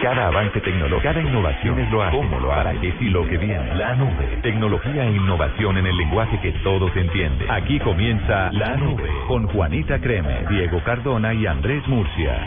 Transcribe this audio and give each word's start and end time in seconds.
Cada 0.00 0.28
avance 0.28 0.58
tecnológico, 0.62 1.02
cada 1.02 1.20
innovación 1.20 1.78
es 1.78 1.90
lo 1.90 2.02
hace, 2.02 2.16
cómo 2.16 2.40
lo 2.40 2.50
hará, 2.52 2.72
qué 2.80 2.94
y 3.00 3.10
lo 3.10 3.26
que 3.26 3.36
viene. 3.36 3.74
La 3.74 3.94
nube, 3.94 4.38
tecnología 4.42 5.04
e 5.04 5.10
innovación 5.10 5.76
en 5.76 5.86
el 5.86 5.96
lenguaje 5.96 6.40
que 6.40 6.52
todos 6.64 6.90
entienden. 6.96 7.50
Aquí 7.50 7.78
comienza 7.80 8.50
La 8.52 8.76
Nube 8.76 9.10
con 9.28 9.46
Juanita 9.48 10.00
Creme, 10.00 10.46
Diego 10.48 10.82
Cardona 10.84 11.34
y 11.34 11.46
Andrés 11.46 11.86
Murcia. 11.86 12.46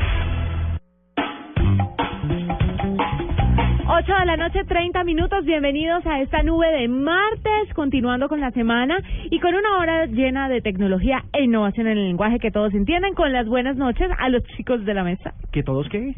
8 3.85 4.13
de 4.19 4.25
la 4.25 4.37
noche, 4.37 4.63
30 4.63 5.03
minutos. 5.03 5.45
Bienvenidos 5.45 6.03
a 6.07 6.21
esta 6.21 6.41
nube 6.41 6.71
de 6.71 6.87
martes, 6.87 7.71
continuando 7.75 8.29
con 8.29 8.41
la 8.41 8.49
semana 8.49 8.97
y 9.29 9.39
con 9.39 9.53
una 9.53 9.77
hora 9.77 10.05
llena 10.07 10.49
de 10.49 10.61
tecnología 10.61 11.23
e 11.31 11.43
innovación 11.43 11.85
en 11.85 11.99
el 11.99 12.07
lenguaje 12.07 12.39
que 12.39 12.49
todos 12.49 12.73
entienden. 12.73 13.13
Con 13.13 13.31
las 13.31 13.45
buenas 13.45 13.77
noches 13.77 14.09
a 14.17 14.29
los 14.29 14.43
chicos 14.57 14.83
de 14.85 14.95
la 14.95 15.03
mesa. 15.03 15.35
¿Que 15.51 15.61
todos 15.61 15.87
qué? 15.89 16.15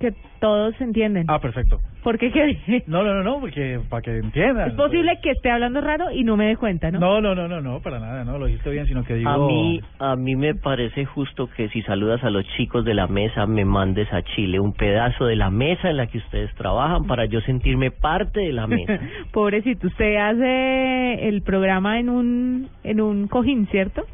Que 0.00 0.14
todos 0.40 0.80
entienden. 0.80 1.26
Ah, 1.28 1.40
perfecto. 1.40 1.80
¿Por 2.02 2.18
qué? 2.18 2.28
No, 2.86 3.02
no, 3.02 3.14
no, 3.14 3.22
no, 3.22 3.40
porque 3.40 3.80
para 3.88 4.02
que 4.02 4.16
entiendan. 4.16 4.70
Es 4.70 4.74
posible 4.74 5.18
que 5.22 5.32
esté 5.32 5.50
hablando 5.50 5.80
raro 5.80 6.10
y 6.10 6.24
no 6.24 6.36
me 6.36 6.46
dé 6.46 6.56
cuenta, 6.56 6.90
¿no? 6.90 7.00
No, 7.00 7.20
no, 7.20 7.34
no, 7.34 7.48
no, 7.48 7.60
no, 7.60 7.80
para 7.80 7.98
nada, 7.98 8.24
no, 8.24 8.38
lo 8.38 8.46
dijiste 8.46 8.70
bien, 8.70 8.86
sino 8.86 9.04
que 9.04 9.14
digo... 9.14 9.28
A 9.28 9.38
mí, 9.38 9.80
a 9.98 10.16
mí 10.16 10.36
me 10.36 10.54
parece 10.54 11.04
justo 11.04 11.50
que 11.54 11.68
si 11.70 11.82
saludas 11.82 12.22
a 12.24 12.30
los 12.30 12.46
chicos 12.56 12.84
de 12.84 12.94
la 12.94 13.08
mesa, 13.08 13.46
me 13.46 13.64
mandes 13.64 14.10
a 14.12 14.22
Chile 14.22 14.60
un 14.60 14.72
pedazo 14.72 15.26
de 15.26 15.36
la 15.36 15.50
mesa 15.50 15.90
en 15.90 15.96
la 15.96 16.06
que 16.06 16.18
ustedes 16.18 16.54
trabajan 16.54 17.04
para 17.06 17.26
yo 17.26 17.40
sentirme 17.42 17.90
parte 17.90 18.40
de 18.40 18.52
la 18.52 18.66
mesa. 18.66 19.00
Pobrecito, 19.32 19.88
usted 19.88 20.16
hace 20.16 21.28
el 21.28 21.42
programa 21.42 21.98
en 21.98 22.08
un, 22.08 22.68
en 22.84 23.00
un 23.00 23.28
cojín, 23.28 23.66
¿cierto? 23.66 24.04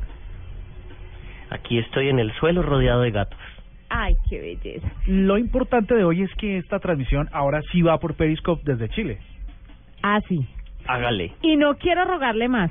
Aquí 1.50 1.78
estoy 1.78 2.08
en 2.08 2.18
el 2.18 2.32
suelo 2.32 2.62
rodeado 2.62 3.02
de 3.02 3.10
gatos. 3.10 3.38
Ay, 3.88 4.14
qué 4.28 4.40
belleza. 4.40 4.88
Lo 5.06 5.38
importante 5.38 5.94
de 5.94 6.04
hoy 6.04 6.22
es 6.22 6.34
que 6.34 6.58
esta 6.58 6.78
transmisión 6.78 7.28
ahora 7.32 7.60
sí 7.70 7.82
va 7.82 7.98
por 7.98 8.14
Periscope 8.14 8.62
desde 8.64 8.88
Chile. 8.88 9.18
Ah, 10.02 10.20
sí. 10.28 10.46
Hágale. 10.86 11.32
Y 11.42 11.56
no 11.56 11.76
quiero 11.76 12.04
rogarle 12.04 12.48
más. 12.48 12.70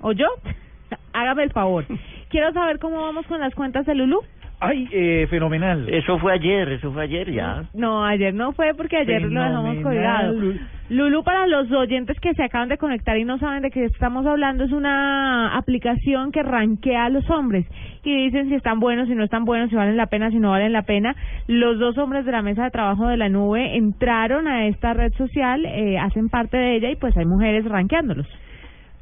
¿O 0.00 0.12
yo? 0.12 0.26
Hágame 1.12 1.44
el 1.44 1.52
favor. 1.52 1.84
Quiero 2.28 2.52
saber 2.52 2.78
cómo 2.78 3.02
vamos 3.02 3.26
con 3.26 3.40
las 3.40 3.54
cuentas 3.54 3.86
de 3.86 3.94
Lulu. 3.94 4.20
Ay, 4.60 4.88
eh, 4.90 5.26
fenomenal. 5.30 5.88
Eso 5.88 6.18
fue 6.18 6.32
ayer, 6.32 6.68
eso 6.68 6.92
fue 6.92 7.04
ayer 7.04 7.32
ya. 7.32 7.64
No, 7.74 8.04
ayer 8.04 8.34
no 8.34 8.52
fue 8.52 8.74
porque 8.74 8.98
ayer 8.98 9.22
lo 9.22 9.40
dejamos 9.40 9.82
colgado. 9.82 10.34
Lulu. 10.90 11.22
Para 11.22 11.46
los 11.46 11.70
oyentes 11.70 12.18
que 12.20 12.32
se 12.34 12.42
acaban 12.42 12.68
de 12.68 12.78
conectar 12.78 13.16
y 13.18 13.24
no 13.24 13.38
saben 13.38 13.62
de 13.62 13.70
qué 13.70 13.84
estamos 13.84 14.24
hablando, 14.26 14.64
es 14.64 14.72
una 14.72 15.56
aplicación 15.56 16.32
que 16.32 16.42
rankea 16.42 17.04
a 17.04 17.10
los 17.10 17.28
hombres 17.28 17.66
y 18.04 18.24
dicen 18.24 18.48
si 18.48 18.54
están 18.54 18.80
buenos, 18.80 19.08
si 19.08 19.14
no 19.14 19.24
están 19.24 19.44
buenos, 19.44 19.68
si 19.68 19.76
valen 19.76 19.96
la 19.96 20.06
pena, 20.06 20.30
si 20.30 20.38
no 20.38 20.50
valen 20.50 20.72
la 20.72 20.82
pena. 20.82 21.14
Los 21.46 21.78
dos 21.78 21.98
hombres 21.98 22.24
de 22.24 22.32
la 22.32 22.42
mesa 22.42 22.64
de 22.64 22.70
trabajo 22.70 23.06
de 23.06 23.18
la 23.18 23.28
nube 23.28 23.76
entraron 23.76 24.48
a 24.48 24.66
esta 24.66 24.94
red 24.94 25.12
social, 25.14 25.64
eh, 25.66 25.98
hacen 25.98 26.28
parte 26.30 26.56
de 26.56 26.76
ella 26.76 26.90
y 26.90 26.96
pues 26.96 27.16
hay 27.16 27.26
mujeres 27.26 27.66
rankeándolos. 27.66 28.26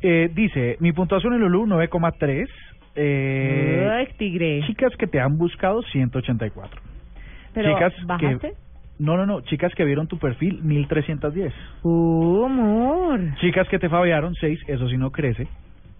Eh, 0.03 0.31
dice, 0.34 0.77
mi 0.81 0.92
puntuación 0.92 1.34
en 1.34 1.41
Lulu 1.41 1.67
9,3. 1.67 2.48
Eh, 2.97 4.09
tigre. 4.17 4.62
chicas 4.67 4.97
que 4.97 5.07
te 5.07 5.20
han 5.20 5.39
buscado 5.39 5.83
184. 5.83 6.81
Pero, 7.55 7.75
chicas 7.75 7.92
¿bajaste? 8.07 8.51
que 8.51 8.66
no, 8.98 9.16
no, 9.16 9.27
no, 9.27 9.42
chicas 9.42 9.75
que 9.75 9.84
vieron 9.84 10.06
tu 10.06 10.19
perfil 10.19 10.62
1310. 10.62 11.52
Uh, 11.83 12.44
amor. 12.47 13.20
Chicas 13.41 13.69
que 13.69 13.78
te 13.78 13.89
fabiaron 13.89 14.34
6, 14.34 14.61
eso 14.69 14.89
sí 14.89 14.97
no 14.97 15.11
crece. 15.11 15.48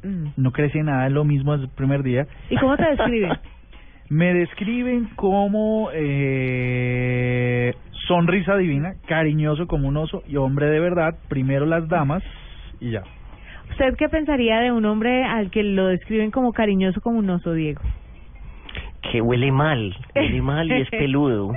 Mm. 0.02 0.28
No 0.36 0.52
crece 0.52 0.83
nada, 0.83 1.06
es 1.06 1.12
lo 1.12 1.24
mismo 1.24 1.55
el 1.55 1.69
primer 1.69 2.02
día. 2.02 2.27
¿Y 2.48 2.56
cómo 2.56 2.77
te 2.77 2.89
describen? 2.89 3.33
Me 4.08 4.33
describen 4.33 5.08
como 5.17 5.91
eh, 5.92 7.74
sonrisa 8.06 8.56
divina, 8.56 8.94
cariñoso 9.06 9.67
como 9.67 9.89
un 9.89 9.97
oso 9.97 10.22
y 10.28 10.36
hombre 10.36 10.67
de 10.67 10.78
verdad. 10.78 11.17
Primero 11.28 11.67
las 11.67 11.89
damas 11.89 12.22
y 12.80 12.92
ya. 12.92 13.02
¿Usted 13.70 13.97
qué 13.98 14.08
pensaría 14.08 14.61
de 14.61 14.70
un 14.70 14.84
hombre 14.84 15.24
al 15.24 15.51
que 15.51 15.64
lo 15.64 15.89
describen 15.89 16.30
como 16.30 16.52
cariñoso 16.52 17.01
como 17.01 17.18
un 17.18 17.28
oso, 17.28 17.52
Diego? 17.52 17.83
Que 19.11 19.20
huele 19.20 19.51
mal, 19.51 19.95
huele 20.14 20.40
mal 20.40 20.68
y 20.70 20.83
es 20.83 20.90
peludo. 20.90 21.52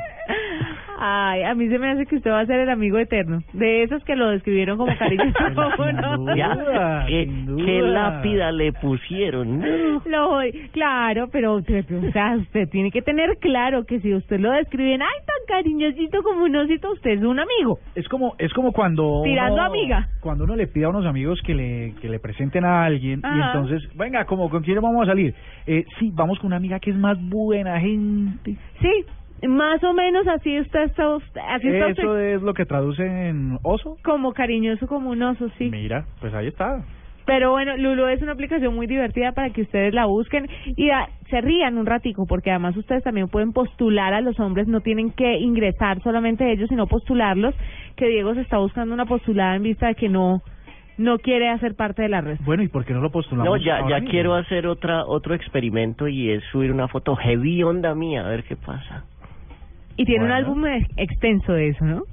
Ay, 1.01 1.43
a 1.43 1.55
mí 1.55 1.69
se 1.69 1.79
me 1.79 1.91
hace 1.91 2.05
que 2.05 2.17
usted 2.17 2.29
va 2.29 2.41
a 2.41 2.45
ser 2.45 2.59
el 2.59 2.69
amigo 2.69 2.97
eterno. 2.97 3.39
De 3.53 3.83
esos 3.83 4.03
que 4.03 4.15
lo 4.17 4.29
describieron 4.31 4.77
como 4.77 4.91
cariñoso 4.97 5.31
oso. 5.55 6.35
Ya, 6.35 7.05
¿Qué, 7.07 7.81
lápida 7.81 8.51
le 8.51 8.73
pusieron? 8.73 9.59
No. 9.59 10.01
Lo 10.05 10.29
voy- 10.29 10.51
claro, 10.73 11.27
pero 11.31 11.55
usted, 11.55 11.85
o 11.91 12.11
sea, 12.11 12.35
usted 12.37 12.67
tiene 12.69 12.91
que 12.91 13.01
tener 13.01 13.37
claro 13.39 13.85
que 13.85 13.99
si 14.01 14.13
usted 14.13 14.39
lo 14.39 14.51
describen, 14.51 15.01
ay, 15.01 15.07
tan 15.25 15.55
cariñosito 15.57 16.21
como 16.21 16.43
un 16.43 16.55
osito, 16.55 16.91
usted 16.91 17.11
es 17.11 17.21
un 17.23 17.39
amigo. 17.39 17.79
Es 17.95 18.07
como 18.09 18.35
es 18.37 18.53
como 18.53 18.71
cuando 18.73 19.21
Tirando 19.23 19.53
uno, 19.53 19.63
amiga. 19.63 20.07
cuando 20.21 20.43
uno 20.43 20.55
le 20.55 20.67
pide 20.67 20.85
a 20.85 20.89
unos 20.89 21.05
amigos 21.05 21.39
que 21.45 21.53
le 21.55 21.93
que 22.01 22.09
le 22.09 22.19
presenten 22.19 22.65
a 22.65 22.83
alguien 22.83 23.21
y 23.23 23.41
entonces, 23.41 23.81
venga, 23.95 24.25
como 24.25 24.49
con 24.49 24.63
quién 24.63 24.79
vamos 24.81 25.03
a 25.03 25.11
salir? 25.11 25.33
Eh, 25.65 25.85
sí, 25.99 26.11
vamos 26.13 26.37
con 26.39 26.47
una 26.47 26.57
amiga 26.57 26.79
que 26.79 26.91
es 26.91 26.97
más 26.97 27.17
buena 27.29 27.79
gente. 27.79 28.55
Sí, 28.81 29.05
más 29.47 29.83
o 29.83 29.93
menos 29.93 30.27
así 30.27 30.59
usted 30.59 30.83
está, 30.83 31.15
así 31.15 31.67
está 31.67 31.87
usted 31.87 32.03
Eso 32.03 32.17
es 32.17 32.41
lo 32.41 32.53
que 32.53 32.65
traduce 32.65 33.03
en 33.03 33.57
oso. 33.63 33.97
como 34.03 34.33
cariñoso 34.33 34.87
como 34.87 35.11
un 35.11 35.21
oso, 35.21 35.49
sí. 35.57 35.69
Mira, 35.69 36.05
pues 36.19 36.33
ahí 36.33 36.47
está. 36.47 36.83
Pero 37.25 37.51
bueno, 37.51 37.77
Lulu 37.77 38.07
es 38.07 38.23
una 38.23 38.31
aplicación 38.31 38.73
muy 38.73 38.87
divertida 38.87 39.33
para 39.33 39.51
que 39.51 39.61
ustedes 39.61 39.93
la 39.93 40.05
busquen 40.05 40.47
y 40.75 40.89
se 41.29 41.41
rían 41.41 41.77
un 41.77 41.85
ratico, 41.85 42.25
porque 42.25 42.49
además 42.49 42.75
ustedes 42.75 43.03
también 43.03 43.27
pueden 43.27 43.53
postular 43.53 44.15
a 44.15 44.21
los 44.21 44.39
hombres, 44.39 44.67
no 44.67 44.81
tienen 44.81 45.11
que 45.11 45.37
ingresar 45.37 46.01
solamente 46.01 46.51
ellos, 46.51 46.69
sino 46.69 46.87
postularlos, 46.87 47.53
que 47.95 48.07
Diego 48.07 48.33
se 48.33 48.41
está 48.41 48.57
buscando 48.57 48.95
una 48.95 49.05
postulada 49.05 49.55
en 49.55 49.61
vista 49.61 49.87
de 49.87 49.95
que 49.95 50.09
no 50.09 50.41
no 50.97 51.17
quiere 51.19 51.49
hacer 51.49 51.75
parte 51.75 52.01
de 52.01 52.09
la 52.09 52.21
red. 52.21 52.37
Bueno, 52.43 52.61
¿y 52.61 52.67
por 52.67 52.83
qué 52.83 52.93
no 52.93 52.99
lo 52.99 53.11
postulamos? 53.11 53.45
No, 53.45 53.57
ya, 53.57 53.77
ahora 53.77 53.89
ya 53.89 53.95
mismo? 53.97 54.11
quiero 54.11 54.33
hacer 54.35 54.67
otra 54.67 55.05
otro 55.05 55.33
experimento 55.33 56.07
y 56.07 56.31
es 56.31 56.43
subir 56.51 56.71
una 56.71 56.87
foto 56.87 57.15
heavy 57.15 57.63
onda 57.63 57.95
mía, 57.95 58.25
a 58.25 58.29
ver 58.29 58.43
qué 58.43 58.55
pasa. 58.55 59.05
Y 59.99 60.05
tiene 60.05 60.23
un 60.25 60.31
álbum 60.31 60.65
ex- 60.65 60.87
extenso 60.97 61.51
de 61.53 61.67
eso, 61.69 61.83
¿no? 61.83 62.03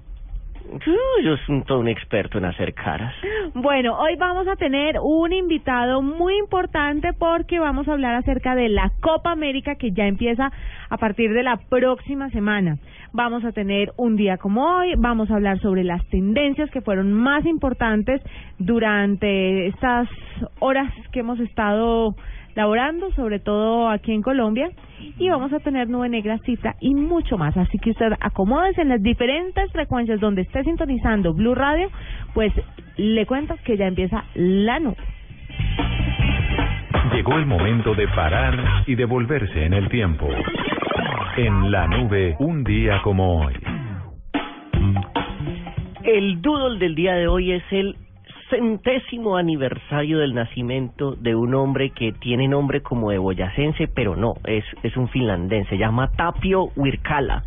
Yo 1.22 1.36
soy 1.47 1.62
todo 1.62 1.78
un 1.78 1.86
experto 1.86 2.38
en 2.38 2.44
hacer 2.47 2.74
caras. 2.74 3.14
Bueno, 3.54 3.97
hoy 4.00 4.16
vamos 4.16 4.48
a 4.48 4.56
tener 4.56 4.97
un 5.00 5.32
invitado 5.32 6.02
muy 6.02 6.36
importante 6.38 7.12
porque 7.16 7.60
vamos 7.60 7.86
a 7.86 7.92
hablar 7.92 8.16
acerca 8.16 8.56
de 8.56 8.69
la 8.69 8.91
Copa 9.00 9.30
América 9.30 9.76
que 9.76 9.92
ya 9.92 10.08
empieza 10.08 10.50
a 10.91 10.96
partir 10.96 11.32
de 11.32 11.44
la 11.44 11.58
próxima 11.69 12.28
semana. 12.30 12.78
Vamos 13.12 13.44
a 13.44 13.52
tener 13.52 13.92
un 13.96 14.16
día 14.16 14.38
como 14.38 14.78
hoy, 14.78 14.94
vamos 14.98 15.30
a 15.30 15.34
hablar 15.36 15.60
sobre 15.60 15.84
las 15.84 16.04
tendencias 16.08 16.69
que 16.72 16.80
fueron 16.80 17.12
más 17.12 17.46
importantes 17.46 18.20
durante 18.58 19.69
estas 19.69 20.08
horas 20.58 20.92
que 21.12 21.20
hemos 21.20 21.38
estado 21.38 22.16
laborando, 22.56 23.12
sobre 23.12 23.39
todo 23.39 23.89
aquí 23.89 24.12
en 24.12 24.22
Colombia, 24.22 24.71
y 25.19 25.28
vamos 25.28 25.53
a 25.53 25.61
tener 25.61 25.89
nube 25.89 26.09
negra, 26.09 26.39
cifra 26.39 26.75
y 26.81 26.94
mucho 26.94 27.39
más. 27.39 27.56
Así 27.56 27.78
que 27.78 27.91
usted 27.91 28.12
acomódese 28.19 28.81
en 28.81 28.89
las 28.89 29.03
diferentes 29.03 29.71
frecuencias 29.71 30.19
donde 30.19 30.43
esté 30.43 30.65
sintonizando 30.65 31.34
Blue 31.34 31.55
Radio, 31.55 31.89
pues 32.34 32.53
le 32.97 33.27
cuento 33.27 33.55
que 33.62 33.77
ya 33.77 33.87
empieza 33.87 34.25
la 34.34 34.81
nube. 34.81 34.97
Llegó 37.12 37.34
el 37.34 37.47
momento 37.47 37.94
de 37.94 38.09
parar 38.09 38.83
y 38.87 38.94
devolverse 38.94 39.65
en 39.65 39.75
el 39.75 39.88
tiempo. 39.88 40.28
En 41.37 41.71
la 41.71 41.87
nube, 41.87 42.34
un 42.38 42.65
día 42.65 43.00
como 43.03 43.44
hoy. 43.44 43.55
El 46.03 46.41
doodle 46.41 46.78
del 46.78 46.94
día 46.94 47.15
de 47.15 47.28
hoy 47.28 47.53
es 47.53 47.62
el 47.71 47.97
centésimo 48.50 49.36
aniversario 49.36 50.18
del 50.18 50.34
nacimiento 50.34 51.16
de 51.16 51.34
un 51.34 51.54
hombre 51.54 51.90
que 51.90 52.12
tiene 52.12 52.48
nombre 52.48 52.82
como 52.82 53.10
de 53.10 53.18
boyacense, 53.18 53.88
pero 53.88 54.16
no, 54.16 54.34
es, 54.44 54.64
es 54.82 54.96
un 54.96 55.08
finlandés, 55.08 55.66
se 55.68 55.78
llama 55.78 56.10
Tapio 56.12 56.70
Wirkala. 56.76 57.44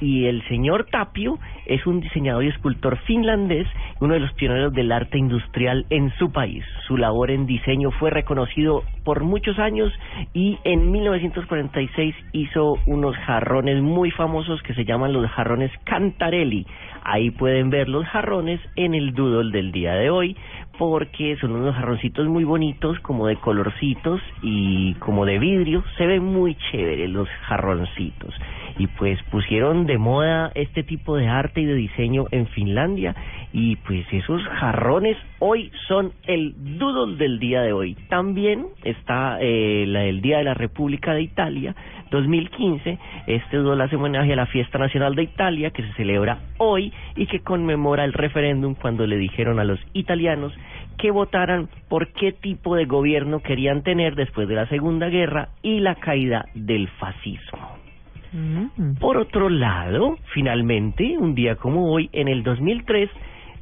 Y 0.00 0.26
el 0.26 0.46
señor 0.48 0.86
Tapio 0.90 1.38
es 1.64 1.86
un 1.86 2.00
diseñador 2.00 2.44
y 2.44 2.48
escultor 2.48 2.98
finlandés, 3.06 3.66
uno 4.00 4.12
de 4.12 4.20
los 4.20 4.32
pioneros 4.34 4.74
del 4.74 4.92
arte 4.92 5.16
industrial 5.16 5.86
en 5.88 6.12
su 6.18 6.30
país. 6.32 6.64
Su 6.86 6.98
labor 6.98 7.30
en 7.30 7.46
diseño 7.46 7.90
fue 7.92 8.10
reconocido 8.10 8.82
por 9.04 9.24
muchos 9.24 9.58
años 9.58 9.90
y 10.34 10.58
en 10.64 10.90
1946 10.90 12.14
hizo 12.32 12.74
unos 12.84 13.16
jarrones 13.16 13.80
muy 13.80 14.10
famosos 14.10 14.62
que 14.62 14.74
se 14.74 14.84
llaman 14.84 15.14
los 15.14 15.30
jarrones 15.30 15.72
Cantarelli. 15.84 16.66
Ahí 17.08 17.30
pueden 17.30 17.70
ver 17.70 17.88
los 17.88 18.04
jarrones 18.04 18.60
en 18.74 18.92
el 18.92 19.14
doodle 19.14 19.52
del 19.52 19.70
día 19.70 19.94
de 19.94 20.10
hoy 20.10 20.36
porque 20.76 21.36
son 21.40 21.52
unos 21.52 21.76
jarroncitos 21.76 22.26
muy 22.26 22.42
bonitos 22.42 22.98
como 22.98 23.28
de 23.28 23.36
colorcitos 23.36 24.20
y 24.42 24.94
como 24.94 25.24
de 25.24 25.38
vidrio. 25.38 25.84
Se 25.96 26.04
ven 26.04 26.24
muy 26.24 26.56
chéveres 26.56 27.08
los 27.08 27.28
jarroncitos. 27.46 28.34
Y 28.78 28.86
pues 28.88 29.22
pusieron 29.30 29.86
de 29.86 29.98
moda 29.98 30.52
este 30.54 30.82
tipo 30.82 31.16
de 31.16 31.28
arte 31.28 31.62
y 31.62 31.64
de 31.64 31.74
diseño 31.74 32.26
en 32.30 32.46
Finlandia 32.48 33.14
y 33.52 33.76
pues 33.76 34.04
esos 34.12 34.42
jarrones 34.44 35.16
hoy 35.38 35.72
son 35.88 36.12
el 36.26 36.54
doodle 36.78 37.16
del 37.16 37.38
día 37.38 37.62
de 37.62 37.72
hoy. 37.72 37.94
También 38.10 38.66
está 38.84 39.38
eh, 39.40 39.84
la, 39.86 40.04
el 40.04 40.20
Día 40.20 40.38
de 40.38 40.44
la 40.44 40.52
República 40.52 41.14
de 41.14 41.22
Italia 41.22 41.74
2015. 42.10 42.98
Este 43.26 43.56
doodle 43.56 43.84
hace 43.84 43.96
homenaje 43.96 44.34
a 44.34 44.36
la 44.36 44.46
fiesta 44.46 44.76
nacional 44.76 45.14
de 45.14 45.22
Italia 45.22 45.70
que 45.70 45.82
se 45.82 45.92
celebra 45.94 46.40
hoy 46.58 46.92
y 47.16 47.26
que 47.26 47.40
conmemora 47.40 48.04
el 48.04 48.12
referéndum 48.12 48.74
cuando 48.74 49.06
le 49.06 49.16
dijeron 49.16 49.58
a 49.58 49.64
los 49.64 49.80
italianos 49.94 50.52
que 50.98 51.10
votaran 51.10 51.68
por 51.88 52.08
qué 52.08 52.32
tipo 52.32 52.76
de 52.76 52.84
gobierno 52.84 53.40
querían 53.40 53.82
tener 53.82 54.16
después 54.16 54.48
de 54.48 54.54
la 54.54 54.66
Segunda 54.68 55.08
Guerra 55.08 55.48
y 55.62 55.80
la 55.80 55.94
caída 55.94 56.46
del 56.54 56.88
fascismo. 56.88 57.85
Mm. 58.32 58.94
Por 58.98 59.16
otro 59.16 59.48
lado, 59.48 60.16
finalmente, 60.32 61.16
un 61.18 61.34
día 61.34 61.56
como 61.56 61.90
hoy, 61.90 62.08
en 62.12 62.28
el 62.28 62.42
2003, 62.42 63.10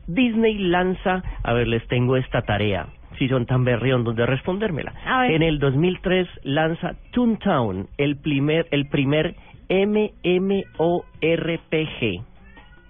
Disney 0.06 0.58
lanza, 0.58 1.22
a 1.42 1.52
ver, 1.52 1.68
les 1.68 1.86
tengo 1.88 2.16
esta 2.16 2.42
tarea, 2.42 2.86
si 3.18 3.28
son 3.28 3.46
tan 3.46 3.64
berriondos 3.64 4.16
de 4.16 4.26
respondérmela. 4.26 4.92
A 5.06 5.22
ver. 5.22 5.32
En 5.32 5.42
el 5.42 5.58
2003 5.58 6.28
lanza 6.42 6.94
Toontown, 7.12 7.88
el 7.98 8.16
primer, 8.16 8.66
el 8.70 8.88
primer 8.88 9.34
MMORPG. 9.68 10.64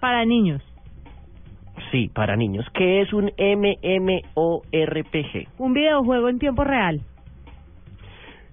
Para 0.01 0.25
niños. 0.25 0.63
Sí, 1.91 2.11
para 2.13 2.37
niños. 2.37 2.67
¿Qué 2.75 3.03
es 3.03 3.13
un 3.13 3.31
MMORPG? 3.39 4.29
Un 5.59 5.73
videojuego 5.73 6.29
en 6.29 6.39
tiempo 6.39 6.65
real. 6.65 7.01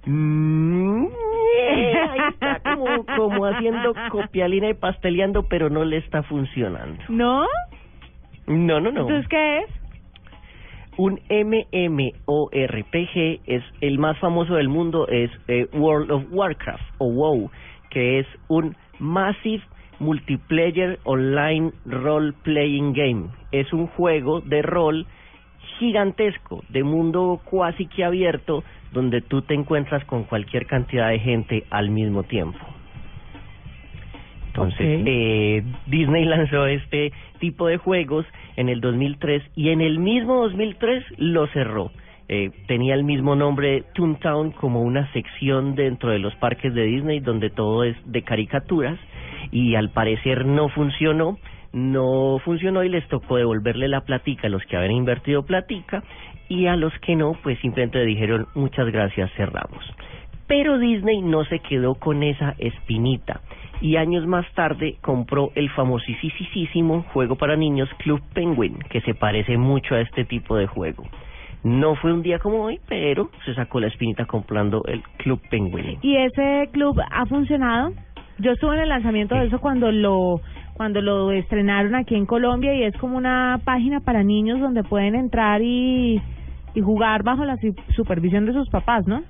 Mm, 0.06 1.06
eh, 1.06 1.94
ahí 2.10 2.20
está 2.30 2.60
como, 2.64 3.06
como 3.06 3.46
haciendo 3.46 3.94
copialina 4.10 4.70
y 4.70 4.74
pasteleando, 4.74 5.44
pero 5.44 5.70
no 5.70 5.86
le 5.86 5.98
está 5.98 6.24
funcionando. 6.24 7.04
¿No? 7.10 7.46
No, 8.48 8.80
no, 8.80 8.92
no. 8.92 9.02
Entonces, 9.02 9.28
¿qué 9.30 9.60
es? 9.60 9.66
Un 10.98 11.20
MMORPG 11.30 13.16
es 13.46 13.64
el 13.80 13.98
más 13.98 14.20
famoso 14.20 14.56
del 14.56 14.68
mundo, 14.68 15.08
es 15.08 15.32
eh, 15.48 15.68
World 15.74 16.12
of 16.12 16.24
Warcraft 16.32 16.84
o 16.98 17.10
WoW, 17.12 17.50
que 17.90 18.20
es 18.20 18.28
un 18.50 18.76
Massive 19.00 19.64
Multiplayer 20.00 21.00
Online 21.04 21.72
Role 21.86 22.34
Playing 22.44 22.94
Game. 22.94 23.30
Es 23.52 23.72
un 23.72 23.88
juego 23.88 24.42
de 24.42 24.62
rol 24.62 25.06
gigantesco, 25.80 26.64
de 26.70 26.84
mundo 26.84 27.40
cuasi 27.46 27.86
que 27.86 28.04
abierto, 28.04 28.64
donde 28.92 29.22
tú 29.22 29.42
te 29.42 29.54
encuentras 29.54 30.04
con 30.06 30.24
cualquier 30.24 30.66
cantidad 30.66 31.10
de 31.10 31.20
gente 31.20 31.64
al 31.70 31.90
mismo 31.90 32.24
tiempo. 32.24 32.60
Entonces, 34.48 35.02
eh, 35.06 35.64
Disney 35.88 36.26
lanzó 36.26 36.66
este 36.66 37.14
tipo 37.40 37.68
de 37.68 37.78
juegos 37.78 38.26
en 38.58 38.70
el 38.70 38.82
2003 38.82 39.44
y 39.56 39.70
en 39.70 39.82
el 39.82 40.00
mismo 40.00 40.42
2003 40.44 41.04
lo 41.18 41.48
cerró. 41.48 41.92
Eh, 42.28 42.52
tenía 42.68 42.94
el 42.94 43.04
mismo 43.04 43.36
nombre 43.36 43.84
Toontown 43.94 44.52
como 44.52 44.82
una 44.82 45.12
sección 45.12 45.76
dentro 45.76 46.12
de 46.12 46.20
los 46.20 46.34
parques 46.36 46.74
de 46.74 46.84
Disney 46.84 47.20
donde 47.20 47.50
todo 47.50 47.84
es 47.84 47.96
de 48.06 48.22
caricaturas 48.22 48.98
y 49.52 49.76
al 49.76 49.90
parecer 49.90 50.46
no 50.46 50.70
funcionó, 50.70 51.38
no 51.74 52.40
funcionó 52.44 52.84
y 52.84 52.90
les 52.90 53.06
tocó 53.10 53.36
devolverle 53.36 53.90
la 53.90 54.02
platica 54.02 54.48
a 54.48 54.50
los 54.50 54.64
que 54.64 54.78
habían 54.78 54.94
invertido 54.94 55.44
platica 55.44 56.04
y 56.52 56.68
a 56.68 56.76
los 56.76 56.92
que 57.00 57.16
no, 57.16 57.32
pues 57.44 57.58
simplemente 57.60 58.04
dijeron 58.04 58.46
muchas 58.56 58.86
gracias, 58.92 59.32
cerramos. 59.38 59.86
Pero 60.48 60.78
Disney 60.80 61.22
no 61.22 61.46
se 61.46 61.60
quedó 61.60 61.96
con 61.96 62.24
esa 62.24 62.56
espinita 62.58 63.40
y 63.80 63.96
años 63.96 64.28
más 64.28 64.46
tarde 64.54 64.98
compró 65.00 65.52
el 65.56 65.70
famosísimo 65.70 67.06
juego 67.14 67.38
para 67.38 67.56
niños 67.56 67.88
Club 68.00 68.22
Penguin, 68.34 68.80
que 68.90 69.00
se 69.00 69.14
parece 69.14 69.58
mucho 69.58 69.96
a 69.96 70.02
este 70.02 70.26
tipo 70.26 70.58
de 70.58 70.68
juego. 70.68 71.06
No 71.64 71.96
fue 71.96 72.12
un 72.12 72.22
día 72.22 72.38
como 72.40 72.64
hoy, 72.64 72.82
pero 72.86 73.30
se 73.46 73.54
sacó 73.56 73.80
la 73.80 73.88
espinita 73.88 74.26
comprando 74.26 74.84
el 74.88 75.02
Club 75.20 75.40
Penguin. 75.50 76.00
¿Y 76.02 76.18
ese 76.18 76.70
club 76.74 77.00
ha 77.10 77.26
funcionado? 77.28 77.94
Yo 78.40 78.52
estuve 78.52 78.76
en 78.76 78.82
el 78.82 78.90
lanzamiento 78.90 79.36
de 79.36 79.46
eso 79.46 79.60
cuando 79.62 79.90
lo 79.90 80.42
cuando 80.74 81.00
lo 81.00 81.32
estrenaron 81.32 81.94
aquí 81.94 82.16
en 82.16 82.26
Colombia 82.26 82.74
y 82.74 82.84
es 82.84 82.98
como 82.98 83.16
una 83.16 83.60
página 83.64 84.00
para 84.00 84.24
niños 84.24 84.60
donde 84.60 84.84
pueden 84.84 85.14
entrar 85.14 85.62
y, 85.62 86.20
y 86.74 86.82
jugar 86.82 87.24
bajo 87.24 87.46
la 87.46 87.58
su- 87.58 87.76
supervisión 87.96 88.46
de 88.46 88.54
sus 88.54 88.70
papás, 88.70 89.06
¿no? 89.08 89.24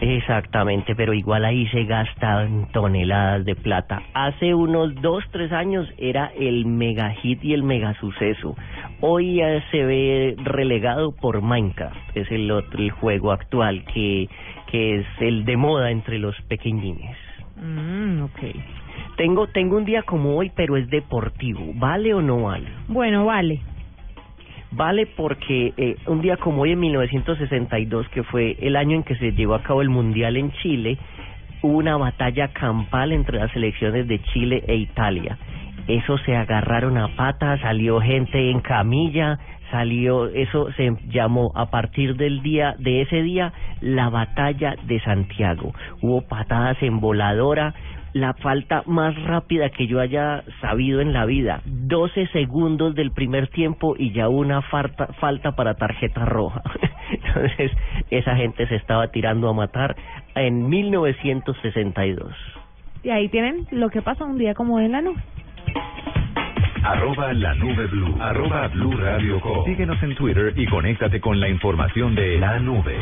Exactamente, 0.00 0.96
pero 0.96 1.12
igual 1.14 1.44
ahí 1.44 1.66
se 1.68 1.84
gastan 1.84 2.66
toneladas 2.72 3.44
de 3.44 3.54
plata. 3.54 4.02
Hace 4.14 4.52
unos 4.52 4.94
dos, 5.00 5.22
tres 5.30 5.52
años 5.52 5.88
era 5.96 6.32
el 6.36 6.66
mega 6.66 7.10
hit 7.10 7.44
y 7.44 7.52
el 7.52 7.62
mega 7.62 7.94
suceso. 8.00 8.56
Hoy 9.00 9.36
ya 9.36 9.62
se 9.70 9.84
ve 9.84 10.34
relegado 10.42 11.12
por 11.14 11.40
Minecraft, 11.40 12.16
es 12.16 12.28
el 12.32 12.50
otro 12.50 12.80
el 12.82 12.90
juego 12.90 13.30
actual 13.30 13.84
que, 13.94 14.28
que 14.66 14.96
es 14.96 15.06
el 15.20 15.44
de 15.44 15.56
moda 15.56 15.90
entre 15.92 16.18
los 16.18 16.34
pequeñines. 16.48 17.16
Mm, 17.56 18.22
ok. 18.22 18.40
Tengo, 19.16 19.46
tengo 19.48 19.76
un 19.76 19.84
día 19.84 20.02
como 20.02 20.36
hoy, 20.36 20.50
pero 20.56 20.76
es 20.76 20.88
deportivo. 20.90 21.60
¿Vale 21.74 22.12
o 22.14 22.22
no 22.22 22.42
vale? 22.44 22.66
Bueno, 22.88 23.26
vale. 23.26 23.60
Vale 24.74 25.06
porque 25.06 25.74
eh, 25.76 25.96
un 26.06 26.22
día 26.22 26.38
como 26.38 26.62
hoy 26.62 26.72
en 26.72 26.80
1962, 26.80 28.08
que 28.08 28.22
fue 28.22 28.56
el 28.60 28.76
año 28.76 28.96
en 28.96 29.02
que 29.02 29.16
se 29.16 29.32
llevó 29.32 29.54
a 29.54 29.62
cabo 29.62 29.82
el 29.82 29.90
Mundial 29.90 30.38
en 30.38 30.50
Chile, 30.62 30.96
hubo 31.60 31.76
una 31.76 31.98
batalla 31.98 32.48
campal 32.48 33.12
entre 33.12 33.38
las 33.38 33.52
selecciones 33.52 34.08
de 34.08 34.22
Chile 34.32 34.64
e 34.66 34.76
Italia. 34.76 35.36
Eso 35.88 36.16
se 36.18 36.34
agarraron 36.34 36.96
a 36.96 37.08
patas, 37.16 37.60
salió 37.60 38.00
gente 38.00 38.50
en 38.50 38.60
camilla, 38.60 39.38
salió, 39.70 40.28
eso 40.28 40.72
se 40.72 40.96
llamó 41.08 41.52
a 41.54 41.70
partir 41.70 42.16
del 42.16 42.40
día, 42.42 42.74
de 42.78 43.02
ese 43.02 43.22
día, 43.22 43.52
la 43.80 44.08
batalla 44.08 44.76
de 44.84 45.00
Santiago. 45.00 45.74
Hubo 46.00 46.22
patadas 46.22 46.82
en 46.82 46.98
voladora, 46.98 47.74
la 48.12 48.34
falta 48.34 48.82
más 48.86 49.14
rápida 49.22 49.70
que 49.70 49.86
yo 49.86 50.00
haya 50.00 50.44
sabido 50.60 51.00
en 51.00 51.12
la 51.12 51.24
vida. 51.24 51.62
12 51.64 52.26
segundos 52.28 52.94
del 52.94 53.12
primer 53.12 53.48
tiempo 53.48 53.94
y 53.98 54.12
ya 54.12 54.28
una 54.28 54.62
falta, 54.62 55.08
falta 55.20 55.52
para 55.52 55.74
tarjeta 55.74 56.24
roja. 56.24 56.62
Entonces, 57.10 57.72
esa 58.10 58.36
gente 58.36 58.66
se 58.66 58.76
estaba 58.76 59.08
tirando 59.08 59.48
a 59.48 59.52
matar 59.52 59.96
en 60.34 60.68
1962. 60.68 62.32
Y 63.02 63.10
ahí 63.10 63.28
tienen 63.28 63.66
lo 63.70 63.90
que 63.90 64.02
pasa 64.02 64.24
un 64.24 64.38
día 64.38 64.54
como 64.54 64.78
en 64.78 64.92
la 64.92 65.02
nube. 65.02 65.20
Arroba 66.84 67.32
la 67.32 67.54
nube 67.54 67.86
blue. 67.86 68.16
Arroba 68.20 68.68
blue 68.68 68.96
radio 68.96 69.40
com. 69.40 69.64
Síguenos 69.64 70.02
en 70.02 70.14
Twitter 70.16 70.52
y 70.56 70.66
conéctate 70.66 71.20
con 71.20 71.38
la 71.38 71.48
información 71.48 72.14
de 72.14 72.38
la 72.38 72.58
nube. 72.58 72.96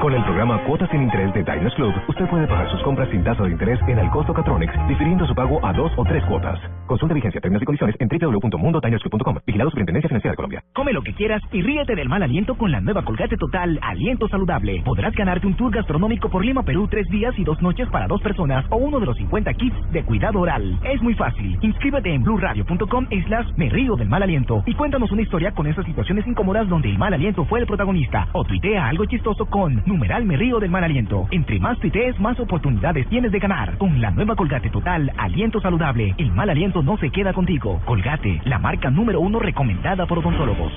Con 0.00 0.12
el 0.12 0.22
programa 0.24 0.62
Cuotas 0.64 0.90
sin 0.90 1.02
Interés 1.02 1.32
de 1.32 1.42
Diners 1.42 1.74
Club, 1.74 1.92
usted 2.06 2.28
puede 2.28 2.46
pagar 2.46 2.70
sus 2.70 2.82
compras 2.82 3.08
sin 3.10 3.24
tasa 3.24 3.42
de 3.42 3.50
interés 3.50 3.80
en 3.88 3.98
el 3.98 4.10
costo 4.10 4.34
Catronics, 4.34 4.74
difiriendo 4.88 5.26
su 5.26 5.34
pago 5.34 5.58
a 5.64 5.72
dos 5.72 5.90
o 5.96 6.04
tres 6.04 6.22
cuotas. 6.26 6.60
Consulta 6.86 7.14
vigencia, 7.14 7.40
términos 7.40 7.62
y 7.62 7.64
condiciones 7.64 7.96
en 7.98 8.08
www.mundotinersclub.com. 8.08 9.38
Vigilado 9.46 9.70
Superintendencia 9.70 10.08
Financiera 10.08 10.32
de 10.32 10.36
Colombia. 10.36 10.62
Come 10.74 10.92
lo 10.92 11.02
que 11.02 11.14
quieras 11.14 11.42
y 11.50 11.62
ríete 11.62 11.94
del 11.94 12.10
mal 12.10 12.22
aliento 12.22 12.56
con 12.56 12.70
la 12.70 12.80
nueva 12.80 13.04
Colgate 13.04 13.38
Total 13.38 13.78
Aliento 13.82 14.28
Saludable. 14.28 14.82
Podrás 14.84 15.14
ganarte 15.14 15.46
un 15.46 15.56
tour 15.56 15.72
gastronómico 15.72 16.28
por 16.28 16.44
Lima, 16.44 16.62
Perú, 16.62 16.86
tres 16.88 17.08
días 17.08 17.34
y 17.38 17.44
dos 17.44 17.60
noches 17.62 17.88
para 17.88 18.06
dos 18.06 18.20
personas 18.20 18.66
o 18.68 18.76
uno 18.76 19.00
de 19.00 19.06
los 19.06 19.16
50 19.16 19.54
kits 19.54 19.92
de 19.92 20.04
cuidado 20.04 20.40
oral. 20.40 20.78
Es 20.84 21.00
muy 21.00 21.14
fácil. 21.14 21.58
Inscríbete 21.62 22.12
en 22.12 22.22
blueradio.com 22.22 23.06
slash 23.26 23.46
me 23.56 23.70
río 23.70 23.96
del 23.96 24.10
mal 24.10 24.22
aliento 24.22 24.62
y 24.66 24.74
cuéntanos 24.74 25.10
una 25.10 25.22
historia 25.22 25.52
con 25.52 25.66
esas 25.66 25.86
situaciones 25.86 26.26
incómodas 26.26 26.68
donde 26.68 26.90
el 26.90 26.98
mal 26.98 27.14
aliento 27.14 27.46
fue 27.46 27.60
el 27.60 27.66
protagonista 27.66 28.28
o 28.34 28.44
tuitea 28.44 28.88
algo 28.88 29.06
chistoso 29.06 29.46
con 29.46 29.85
numeral 29.86 30.24
me 30.24 30.36
río 30.36 30.58
del 30.58 30.70
mal 30.70 30.84
aliento. 30.84 31.26
Entre 31.30 31.58
más 31.58 31.78
tuitees, 31.78 32.18
más 32.20 32.38
oportunidades 32.40 33.08
tienes 33.08 33.32
de 33.32 33.38
ganar. 33.38 33.78
Con 33.78 34.00
la 34.00 34.10
nueva 34.10 34.36
Colgate 34.36 34.70
Total 34.70 35.12
Aliento 35.16 35.60
Saludable, 35.60 36.14
el 36.18 36.32
mal 36.32 36.50
aliento 36.50 36.82
no 36.82 36.96
se 36.98 37.10
queda 37.10 37.32
contigo. 37.32 37.80
Colgate, 37.84 38.40
la 38.44 38.58
marca 38.58 38.90
número 38.90 39.20
uno 39.20 39.38
recomendada 39.38 40.06
por 40.06 40.18
odontólogos. 40.18 40.72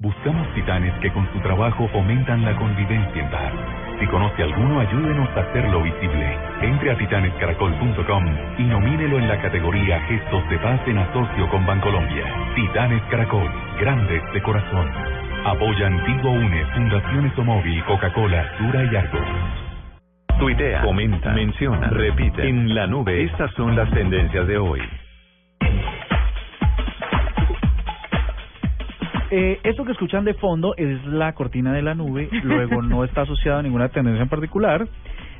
Buscamos 0.00 0.46
titanes 0.54 0.94
que 1.00 1.12
con 1.12 1.28
su 1.32 1.40
trabajo 1.40 1.88
fomentan 1.88 2.44
la 2.44 2.56
convivencia 2.56 3.20
en 3.20 3.30
paz. 3.30 3.52
Si 3.98 4.06
conoce 4.06 4.44
alguno, 4.44 4.78
ayúdenos 4.78 5.28
a 5.36 5.40
hacerlo 5.40 5.82
visible. 5.82 6.38
Entre 6.62 6.92
a 6.92 6.96
titanescaracol.com 6.96 8.24
y 8.58 8.62
nomínelo 8.62 9.18
en 9.18 9.26
la 9.28 9.42
categoría 9.42 9.98
Gestos 10.02 10.48
de 10.50 10.58
Paz 10.58 10.80
en 10.86 10.98
asocio 10.98 11.48
con 11.50 11.66
Bancolombia. 11.66 12.24
Titanes 12.54 13.02
Caracol, 13.10 13.50
grandes 13.80 14.22
de 14.32 14.42
corazón. 14.42 14.88
Apoyan 15.48 16.04
Tigo 16.04 16.30
Une, 16.30 16.62
Fundaciones 16.74 17.38
Omóvil, 17.38 17.82
Coca-Cola, 17.84 18.58
Sura 18.58 18.84
y 18.84 18.96
Argos. 18.96 19.26
Tuitea, 20.38 20.82
comenta, 20.82 21.32
menciona, 21.32 21.88
repite. 21.88 22.46
En 22.46 22.74
la 22.74 22.86
nube, 22.86 23.24
estas 23.24 23.50
son 23.54 23.74
las 23.74 23.90
tendencias 23.90 24.46
de 24.46 24.58
hoy. 24.58 24.80
Eh, 29.30 29.58
esto 29.64 29.86
que 29.86 29.92
escuchan 29.92 30.26
de 30.26 30.34
fondo 30.34 30.74
es 30.76 31.02
la 31.06 31.32
cortina 31.32 31.72
de 31.72 31.80
la 31.80 31.94
nube, 31.94 32.28
luego 32.42 32.82
no 32.82 33.02
está 33.04 33.22
asociado 33.22 33.60
a 33.60 33.62
ninguna 33.62 33.88
tendencia 33.88 34.24
en 34.24 34.28
particular, 34.28 34.86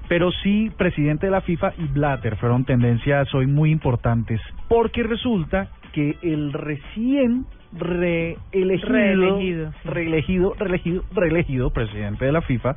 pero 0.09 0.33
sí 0.43 0.71
presidente 0.79 1.27
de 1.27 1.33
la 1.33 1.43
FIFA 1.43 1.75
y 1.77 1.87
Blatter 1.87 2.37
fueron 2.37 2.65
tendencias 2.65 3.35
hoy 3.35 3.47
muy 3.47 3.71
importantes, 3.71 4.41
porque 4.69 5.03
resulta 5.03 5.69
que 5.93 6.17
el 6.23 6.55
recién 6.55 7.45
reelegido, 7.73 8.89
Reelegido, 8.89 9.73
sí. 9.73 9.89
reelegido, 9.89 10.55
reelegido, 10.55 11.05
reelegido 11.13 11.71
presidente 11.71 12.25
de 12.25 12.33
la 12.33 12.43
FIFA, 12.43 12.77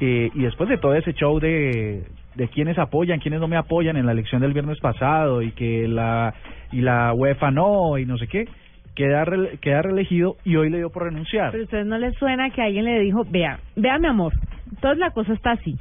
eh, 0.00 0.30
y 0.34 0.42
después 0.42 0.68
de 0.68 0.78
todo 0.78 0.94
ese 0.94 1.12
show 1.14 1.38
de 1.40 2.04
de 2.38 2.48
quienes 2.48 2.78
apoyan, 2.78 3.18
quienes 3.18 3.40
no 3.40 3.48
me 3.48 3.56
apoyan 3.56 3.96
en 3.96 4.06
la 4.06 4.12
elección 4.12 4.40
del 4.40 4.52
viernes 4.52 4.78
pasado 4.78 5.42
y 5.42 5.50
que 5.50 5.88
la 5.88 6.34
y 6.70 6.80
la 6.80 7.12
UEFA 7.12 7.50
no 7.50 7.98
y 7.98 8.06
no 8.06 8.16
sé 8.16 8.28
qué, 8.28 8.46
queda 8.94 9.24
queda 9.60 9.82
reelegido 9.82 10.36
y 10.44 10.54
hoy 10.54 10.70
le 10.70 10.78
dio 10.78 10.90
por 10.90 11.02
renunciar. 11.02 11.50
Pero 11.50 11.62
a 11.62 11.64
ustedes 11.64 11.86
no 11.86 11.98
les 11.98 12.14
suena 12.16 12.50
que 12.50 12.62
alguien 12.62 12.84
le 12.84 13.00
dijo, 13.00 13.24
vea, 13.28 13.58
vea 13.74 13.98
mi 13.98 14.06
amor, 14.06 14.34
entonces 14.70 14.98
la 14.98 15.10
cosa 15.10 15.32
está 15.32 15.52
así. 15.52 15.76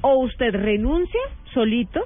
O 0.00 0.24
usted 0.24 0.50
renuncia 0.54 1.20
solito 1.52 2.00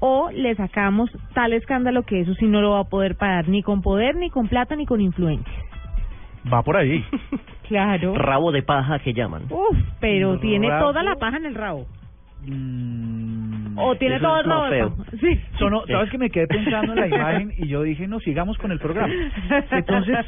o 0.00 0.30
le 0.30 0.54
sacamos 0.54 1.10
tal 1.34 1.52
escándalo 1.52 2.02
que 2.04 2.20
eso 2.20 2.34
sí 2.34 2.46
no 2.46 2.60
lo 2.60 2.70
va 2.72 2.80
a 2.80 2.84
poder 2.84 3.16
pagar 3.16 3.48
ni 3.48 3.62
con 3.62 3.82
poder, 3.82 4.16
ni 4.16 4.30
con 4.30 4.48
plata, 4.48 4.76
ni 4.76 4.86
con 4.86 5.00
influencia. 5.00 5.52
Va 6.52 6.62
por 6.62 6.76
ahí. 6.76 7.04
Claro. 7.66 8.14
Rabo 8.14 8.52
de 8.52 8.62
paja 8.62 8.98
que 8.98 9.14
llaman. 9.14 9.44
Uf, 9.48 9.78
pero 9.98 10.38
tiene 10.38 10.68
Rabo. 10.68 10.88
toda 10.88 11.02
la 11.02 11.16
paja 11.16 11.38
en 11.38 11.46
el 11.46 11.54
rabo. 11.54 11.86
Mm, 12.46 13.78
O 13.78 13.96
tiene 13.96 14.16
eso 14.16 14.24
todo 14.26 14.36
el 14.38 14.44
rabo. 14.44 14.96
Sí. 15.18 15.40
Sonó- 15.58 15.86
¿Sabes 15.86 16.10
que 16.10 16.18
me 16.18 16.28
quedé 16.28 16.46
pensando 16.46 16.92
en 16.92 17.00
la 17.00 17.06
imagen 17.16 17.52
y 17.56 17.66
yo 17.68 17.82
dije, 17.82 18.06
no, 18.06 18.20
sigamos 18.20 18.58
con 18.58 18.70
el 18.70 18.78
programa? 18.78 19.12
Entonces, 19.70 20.18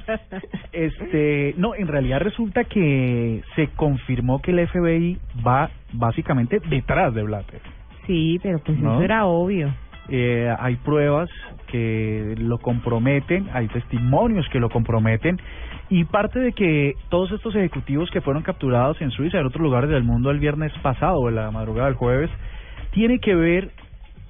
este, 0.73 1.55
no, 1.59 1.75
en 1.75 1.89
realidad 1.89 2.21
resulta 2.21 2.65
que 2.65 3.43
se 3.55 3.69
confirmó 3.77 4.41
que 4.41 4.53
el 4.53 4.67
FBI 4.67 5.19
va 5.47 5.69
básicamente 5.93 6.61
detrás 6.71 7.15
de 7.15 7.23
Blatter. 7.23 7.61
Sí, 8.07 8.39
pero 8.43 8.59
pues 8.61 8.79
¿No? 8.79 8.95
eso 8.95 9.03
era 9.03 9.27
obvio. 9.27 9.73
Eh, 10.09 10.55
hay 10.59 10.77
pruebas 10.77 11.29
que 11.67 12.35
lo 12.39 12.59
comprometen, 12.59 13.49
hay 13.53 13.67
testimonios 13.69 14.49
que 14.51 14.61
lo 14.61 14.71
comprometen 14.71 15.41
y 15.91 16.05
parte 16.05 16.39
de 16.39 16.53
que 16.53 16.95
todos 17.09 17.33
estos 17.33 17.55
ejecutivos 17.57 18.11
que 18.11 18.21
fueron 18.21 18.43
capturados 18.43 19.01
en 19.01 19.11
Suiza 19.11 19.37
y 19.37 19.41
en 19.41 19.47
otros 19.47 19.63
lugares 19.63 19.91
del 19.91 20.05
mundo 20.05 20.31
el 20.31 20.39
viernes 20.39 20.73
pasado 20.83 21.29
en 21.29 21.35
la 21.35 21.51
madrugada 21.51 21.87
del 21.87 21.97
jueves 21.97 22.31
tiene 22.93 23.19
que 23.19 23.35
ver 23.35 23.71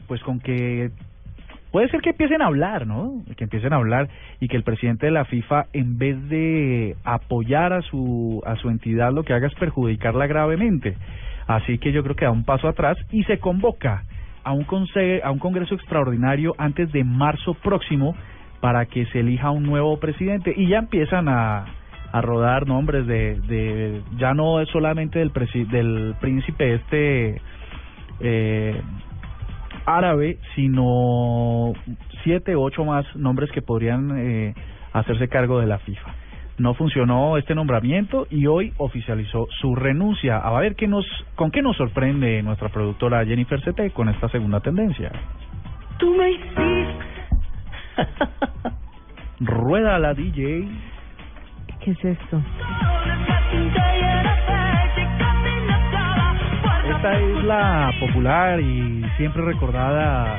pues 0.06 0.23
con 0.23 0.40
que 0.40 0.90
puede 1.73 1.88
ser 1.88 2.00
que 2.00 2.11
empiecen 2.11 2.40
a 2.40 2.47
hablar, 2.47 2.87
¿no? 2.87 3.23
Que 3.37 3.45
empiecen 3.45 3.75
a 3.75 3.76
hablar 3.76 4.09
y 4.40 4.49
que 4.49 4.56
el 4.56 4.62
presidente 4.62 5.06
de 5.06 5.12
la 5.12 5.26
FIFA 5.26 5.66
en 5.75 5.99
vez 5.99 6.28
de 6.30 6.97
apoyar 7.04 7.75
a 7.75 7.83
su 7.83 8.42
a 8.47 8.56
su 8.56 8.71
entidad 8.71 9.12
lo 9.12 9.25
que 9.25 9.35
haga 9.35 9.47
es 9.47 9.54
perjudicarla 9.54 10.26
gravemente. 10.26 10.97
Así 11.47 11.79
que 11.79 11.93
yo 11.93 12.03
creo 12.03 12.17
que 12.17 12.25
da 12.25 12.31
un 12.31 12.45
paso 12.45 12.69
atrás 12.69 12.97
y 13.11 13.23
se 13.25 13.38
convoca 13.38 14.05
a 14.45 14.53
un 14.53 14.65
conse- 14.67 15.21
a 15.23 15.31
un 15.31 15.38
congreso 15.38 15.75
extraordinario 15.75 16.55
antes 16.59 16.91
de 16.93 17.05
marzo 17.05 17.55
próximo 17.55 18.15
para 18.61 18.87
que 18.87 19.07
se 19.07 19.21
elija 19.21 19.50
un 19.50 19.62
nuevo 19.65 19.99
presidente 19.99 20.53
y 20.57 20.69
ya 20.69 20.79
empiezan 20.79 21.29
a 21.29 21.67
a 22.12 22.21
rodar 22.23 22.67
nombres 22.67 23.07
de 23.07 23.35
de 23.43 24.00
ya 24.17 24.33
no 24.33 24.61
es 24.61 24.69
solamente 24.71 25.19
del 25.19 25.33
presi- 25.33 25.67
del 25.67 26.15
príncipe 26.21 26.75
este 26.75 27.41
eh, 28.21 28.81
árabe, 29.85 30.38
sino 30.55 31.73
siete, 32.25 32.57
ocho 32.57 32.85
más 32.85 33.05
nombres 33.17 33.50
que 33.53 33.62
podrían 33.62 34.12
eh, 34.19 34.55
hacerse 34.93 35.29
cargo 35.29 35.61
de 35.61 35.67
la 35.67 35.79
FIFA. 35.79 36.15
No 36.59 36.73
funcionó 36.73 37.37
este 37.37 37.55
nombramiento 37.55 38.27
y 38.31 38.47
hoy 38.47 38.73
oficializó 38.79 39.47
su 39.61 39.75
renuncia. 39.75 40.39
A 40.39 40.59
ver 40.59 40.75
qué 40.75 40.89
nos, 40.89 41.05
con 41.35 41.51
qué 41.51 41.61
nos 41.61 41.77
sorprende 41.77 42.43
nuestra 42.43 42.71
productora 42.71 43.25
Jennifer 43.27 43.61
CT 43.61 43.93
con 43.93 44.09
esta 44.09 44.29
segunda 44.31 44.61
tendencia. 44.61 45.13
Tú 45.99 46.15
me 46.15 46.31
hiciste. 46.31 46.57
Rueda 49.41 49.99
la 49.99 50.15
DJ. 50.15 50.67
¿Qué 51.81 51.91
es 51.91 52.05
esto? 52.05 52.41
Esta 56.89 57.21
es 57.21 57.45
la 57.45 57.93
popular 58.01 58.61
y 58.61 59.05
siempre 59.19 59.43
recordada, 59.43 60.39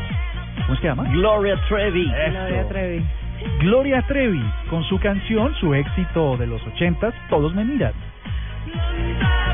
¿cómo 0.65 0.79
se 0.79 0.87
llama? 0.87 1.03
Gloria 1.11 1.59
Trevi. 1.69 2.05
Gloria 2.05 2.67
Trevi. 2.67 3.05
Gloria 3.59 4.01
Trevi, 4.03 4.43
con 4.69 4.83
su 4.85 4.99
canción, 4.99 5.53
su 5.55 5.73
éxito 5.73 6.37
de 6.37 6.47
los 6.47 6.65
ochentas, 6.67 7.13
Todos 7.29 7.53
me 7.53 7.63
miran. 7.65 7.93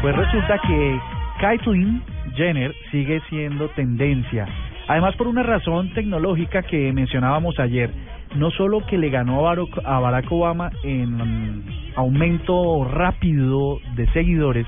Pues 0.01 0.15
resulta 0.15 0.59
que 0.59 0.99
Caitlyn 1.39 2.01
Jenner 2.35 2.73
sigue 2.91 3.21
siendo 3.29 3.69
tendencia. 3.69 4.47
Además 4.87 5.15
por 5.15 5.27
una 5.27 5.43
razón 5.43 5.93
tecnológica 5.93 6.63
que 6.63 6.91
mencionábamos 6.93 7.59
ayer. 7.59 7.91
No 8.35 8.49
solo 8.51 8.85
que 8.87 8.97
le 8.97 9.09
ganó 9.09 9.47
a 9.47 9.99
Barack, 9.99 10.31
Obama 10.31 10.71
en 10.83 11.63
aumento 11.95 12.83
rápido 12.83 13.79
de 13.95 14.07
seguidores, 14.11 14.65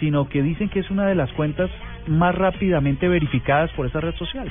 sino 0.00 0.28
que 0.28 0.42
dicen 0.42 0.68
que 0.70 0.80
es 0.80 0.90
una 0.90 1.06
de 1.06 1.14
las 1.14 1.30
cuentas 1.32 1.70
más 2.06 2.34
rápidamente 2.34 3.08
verificadas 3.08 3.70
por 3.72 3.86
esa 3.86 4.00
red 4.00 4.14
social. 4.14 4.50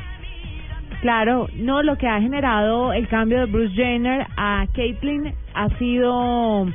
Claro, 1.01 1.47
no, 1.55 1.83
lo 1.83 1.97
que 1.97 2.07
ha 2.07 2.19
generado 2.19 2.93
el 2.93 3.07
cambio 3.07 3.39
de 3.39 3.45
Bruce 3.45 3.73
Jenner 3.75 4.25
a 4.37 4.65
Caitlyn 4.73 5.33
ha 5.53 5.69
sido 5.77 6.67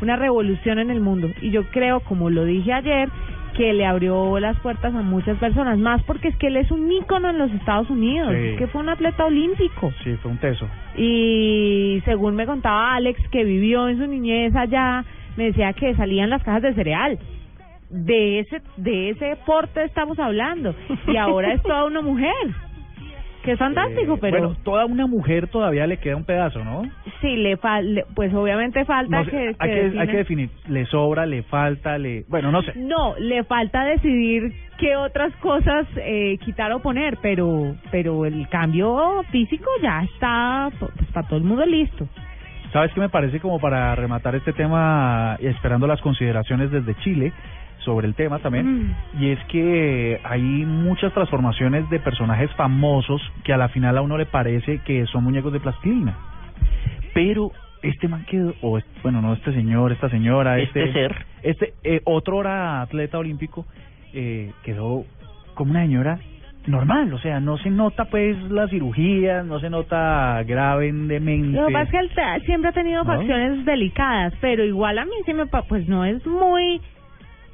una 0.00 0.16
revolución 0.16 0.78
en 0.78 0.90
el 0.90 1.00
mundo. 1.00 1.28
Y 1.40 1.50
yo 1.50 1.64
creo, 1.70 2.00
como 2.00 2.30
lo 2.30 2.44
dije 2.44 2.72
ayer, 2.72 3.08
que 3.56 3.72
le 3.74 3.84
abrió 3.84 4.38
las 4.40 4.58
puertas 4.60 4.94
a 4.94 5.02
muchas 5.02 5.36
personas, 5.38 5.78
más 5.78 6.02
porque 6.04 6.28
es 6.28 6.36
que 6.36 6.46
él 6.46 6.56
es 6.56 6.70
un 6.70 6.90
ícono 6.90 7.28
en 7.30 7.38
los 7.38 7.50
Estados 7.52 7.90
Unidos, 7.90 8.30
Sí. 8.32 8.48
es 8.48 8.58
que 8.58 8.66
fue 8.68 8.80
un 8.80 8.88
atleta 8.88 9.24
olímpico. 9.26 9.92
Sí, 10.04 10.14
fue 10.22 10.30
un 10.30 10.38
teso. 10.38 10.66
Y 10.96 12.00
según 12.04 12.34
me 12.36 12.46
contaba 12.46 12.94
Alex, 12.94 13.20
que 13.30 13.44
vivió 13.44 13.88
en 13.88 13.98
su 13.98 14.06
niñez 14.06 14.54
allá, 14.56 15.04
me 15.36 15.44
decía 15.46 15.72
que 15.72 15.94
salían 15.94 16.30
las 16.30 16.42
cajas 16.42 16.62
de 16.62 16.74
cereal. 16.74 17.18
De 17.90 18.38
ese, 18.40 18.62
de 18.78 19.10
ese 19.10 19.36
porte 19.44 19.84
estamos 19.84 20.18
hablando. 20.18 20.74
Y 21.06 21.16
ahora 21.16 21.52
es 21.52 21.62
toda 21.62 21.84
una 21.84 22.00
mujer. 22.00 22.32
Que 23.42 23.52
es 23.52 23.58
fantástico, 23.58 24.14
Eh, 24.14 24.18
pero 24.20 24.38
Bueno, 24.38 24.56
toda 24.62 24.86
una 24.86 25.06
mujer 25.06 25.48
todavía 25.48 25.86
le 25.86 25.98
queda 25.98 26.16
un 26.16 26.24
pedazo, 26.24 26.64
¿no? 26.64 26.82
sí, 27.20 27.36
le 27.36 27.56
fal 27.56 28.04
pues 28.14 28.32
obviamente 28.34 28.84
falta 28.84 29.18
No 29.18 29.24
sé, 29.24 29.30
que, 29.30 29.92
hay, 29.98 30.08
que 30.08 30.16
definir, 30.16 30.50
le 30.68 30.86
sobra, 30.86 31.26
le 31.26 31.42
falta, 31.42 31.98
le... 31.98 32.24
Bueno, 32.28 32.50
no 32.52 32.62
sé. 32.62 32.72
No, 32.76 33.14
le 33.18 33.44
falta 33.44 33.84
decidir 33.84 34.52
qué 34.78 34.96
otras 34.96 35.34
cosas 35.36 35.86
eh, 35.96 36.38
quitar 36.44 36.72
o 36.72 36.80
poner, 36.80 37.18
pero 37.20 37.74
pero 37.90 38.24
el 38.26 38.48
cambio 38.48 39.22
físico 39.30 39.68
ya 39.82 40.02
está 40.02 40.70
pues, 40.78 40.92
para 41.12 41.26
todo 41.26 41.38
el 41.38 41.44
mundo 41.44 41.64
listo. 41.66 42.08
¿Sabes 42.72 42.90
qué 42.94 43.00
me 43.00 43.10
parece 43.10 43.38
como 43.38 43.60
para 43.60 43.94
rematar 43.94 44.34
este 44.34 44.52
tema, 44.54 45.36
y 45.40 45.46
esperando 45.46 45.86
las 45.86 46.00
consideraciones 46.00 46.70
desde 46.70 46.94
Chile 46.96 47.32
sobre 47.84 48.06
el 48.06 48.14
tema 48.14 48.38
también? 48.38 48.66
Mm. 48.66 48.94
Y 49.20 49.30
es 49.30 49.38
que 49.46 50.20
hay 50.24 50.42
muchas 50.42 51.12
transformaciones 51.12 51.88
de 51.90 52.00
personajes 52.00 52.50
famosos 52.54 53.20
que 53.44 53.52
a 53.52 53.56
la 53.56 53.68
final 53.68 53.96
a 53.98 54.02
uno 54.02 54.16
le 54.16 54.26
parece 54.26 54.78
que 54.78 55.06
son 55.06 55.24
muñecos 55.24 55.52
de 55.52 55.60
plastilina. 55.60 56.16
Pero 57.14 57.52
este 57.82 58.08
man 58.08 58.24
quedó, 58.24 58.54
o 58.62 58.78
bueno, 59.02 59.20
no 59.20 59.34
este 59.34 59.52
señor, 59.52 59.92
esta 59.92 60.08
señora, 60.08 60.58
Este 60.58 60.84
este... 60.84 60.92
ser. 60.92 61.26
Este, 61.42 61.74
eh, 61.82 62.00
otro 62.04 62.40
era 62.40 62.82
atleta 62.82 63.18
olímpico, 63.18 63.66
eh, 64.14 64.52
quedó 64.62 65.04
como 65.54 65.72
una 65.72 65.82
señora 65.82 66.18
normal, 66.66 67.12
o 67.12 67.18
sea, 67.18 67.40
no 67.40 67.58
se 67.58 67.70
nota 67.70 68.04
pues 68.04 68.36
la 68.50 68.68
cirugía, 68.68 69.42
no 69.42 69.58
se 69.58 69.68
nota 69.68 70.42
gravemente. 70.44 71.58
Lo 71.58 71.66
que 71.66 71.72
pasa 71.72 71.82
es 71.84 71.90
que 71.90 71.98
él 71.98 72.42
siempre 72.46 72.70
ha 72.70 72.72
tenido 72.72 73.02
¿No? 73.02 73.16
facciones 73.16 73.64
delicadas, 73.64 74.32
pero 74.40 74.64
igual 74.64 74.98
a 74.98 75.04
mí 75.04 75.12
sí 75.26 75.34
me 75.34 75.46
pues 75.46 75.88
no 75.88 76.04
es 76.04 76.24
muy 76.26 76.80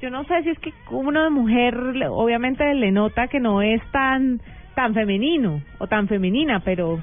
yo 0.01 0.11
no 0.11 0.25
sé 0.25 0.43
si 0.43 0.51
es 0.51 0.59
que 0.59 0.73
uno 0.91 1.23
de 1.25 1.31
mujer 1.31 1.75
le- 1.77 2.09
obviamente 2.09 2.73
le 2.75 2.93
nota 2.93 3.29
que 3.29 3.41
no 3.41 3.63
es 3.63 3.83
tan 3.91 4.41
tan 4.75 4.95
femenino 4.95 5.61
o 5.79 5.87
tan 5.89 6.07
femenina, 6.09 6.61
pero 6.61 7.01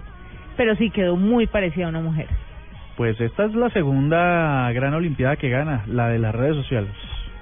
pero 0.57 0.75
sí 0.75 0.89
quedó 0.89 1.15
muy 1.17 1.47
parecida 1.47 1.87
a 1.87 1.89
una 1.89 1.99
mujer. 2.01 2.27
Pues 2.95 3.19
esta 3.19 3.43
es 3.45 3.53
la 3.55 3.69
segunda 3.71 4.71
gran 4.71 4.93
olimpiada 4.93 5.35
que 5.35 5.49
gana, 5.49 5.83
la 5.87 6.07
de 6.07 6.19
las 6.19 6.33
redes 6.33 6.55
sociales. 6.55 6.91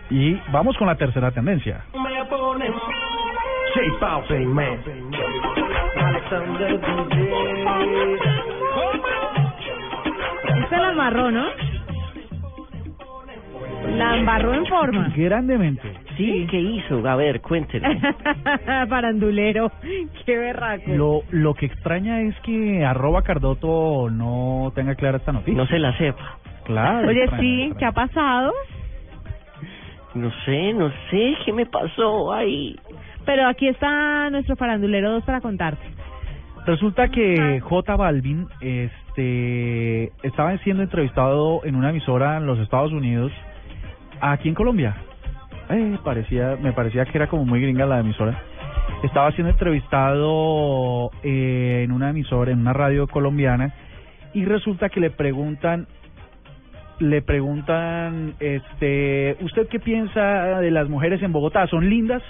Y 0.10 0.34
vamos 0.52 0.76
con 0.78 0.88
la 0.88 0.96
tercera 0.96 1.30
tendencia. 1.32 1.86
Me 1.94 2.26
ponen. 2.26 2.74
Esta 10.64 10.80
la 10.80 10.90
embarró, 10.92 11.32
¿no? 11.32 11.46
La 13.98 14.18
embarró 14.18 14.54
en 14.54 14.66
forma. 14.66 15.14
Grandemente. 15.16 15.92
Sí, 16.18 16.48
¿qué 16.50 16.60
hizo? 16.60 17.08
A 17.08 17.16
ver, 17.16 17.42
cuéntenos. 17.42 17.96
Parandulero, 18.90 19.72
qué 20.26 20.38
berraco. 20.38 20.92
Lo, 20.92 21.22
lo 21.32 21.54
que 21.54 21.68
extraña 21.68 22.22
es 22.22 22.36
que 22.42 22.84
arroba 22.86 23.22
Cardoto 23.24 24.10
no 24.10 24.72
tenga 24.76 24.96
clara 24.96 25.18
esta 25.18 25.32
noticia. 25.32 25.54
No 25.56 25.68
se 25.68 25.80
la 25.80 25.98
sepa. 25.98 26.38
Claro. 26.66 27.08
Oye, 27.08 27.24
extraña, 27.24 27.42
sí, 27.42 27.62
extraña. 27.62 27.80
¿qué 27.80 27.86
ha 27.86 27.92
pasado? 27.92 28.52
No 30.16 30.32
sé, 30.46 30.74
no 30.74 30.92
sé, 31.10 31.36
¿qué 31.46 31.54
me 31.54 31.66
pasó? 31.66 32.32
Ay, 32.34 32.76
Pero 33.26 33.48
aquí 33.48 33.68
está 33.68 34.30
nuestro 34.30 34.56
farandulero 34.56 35.12
2 35.12 35.24
para 35.24 35.42
contarte. 35.42 35.84
Resulta 36.66 37.10
que 37.10 37.60
J 37.60 37.96
Balvin 37.96 38.48
este, 38.62 40.12
estaba 40.24 40.58
siendo 40.60 40.84
entrevistado 40.84 41.62
en 41.66 41.76
una 41.76 41.90
emisora 41.90 42.38
en 42.38 42.46
los 42.46 42.60
Estados 42.60 42.94
Unidos, 42.94 43.32
aquí 44.32 44.50
en 44.50 44.56
Colombia. 44.56 44.96
Eh, 45.70 45.98
parecía, 46.03 46.58
me 46.62 46.74
parecía 46.74 47.06
que 47.06 47.18
era 47.18 47.27
como 47.27 47.46
muy 47.46 47.62
gringa 47.62 47.86
la 47.86 48.00
emisora. 48.00 48.42
Estaba 49.03 49.32
siendo 49.32 49.51
entrevistado 49.51 51.12
eh, 51.24 51.82
en 51.84 51.92
una 51.92 52.10
emisora, 52.10 52.51
en 52.51 52.60
una 52.60 52.74
radio 52.74 53.08
colombiana, 53.08 53.74
y 54.34 54.46
resulta 54.46 54.89
que 54.89 55.00
le 55.00 55.10
preguntan 55.10 55.88
le 57.00 57.22
preguntan, 57.22 58.36
este, 58.39 59.36
¿usted 59.42 59.68
qué 59.68 59.80
piensa 59.80 60.60
de 60.60 60.72
las 60.72 60.88
mujeres 60.88 61.22
en 61.22 61.34
Bogotá? 61.34 61.68
¿Son 61.68 61.89
lindas? 61.89 62.22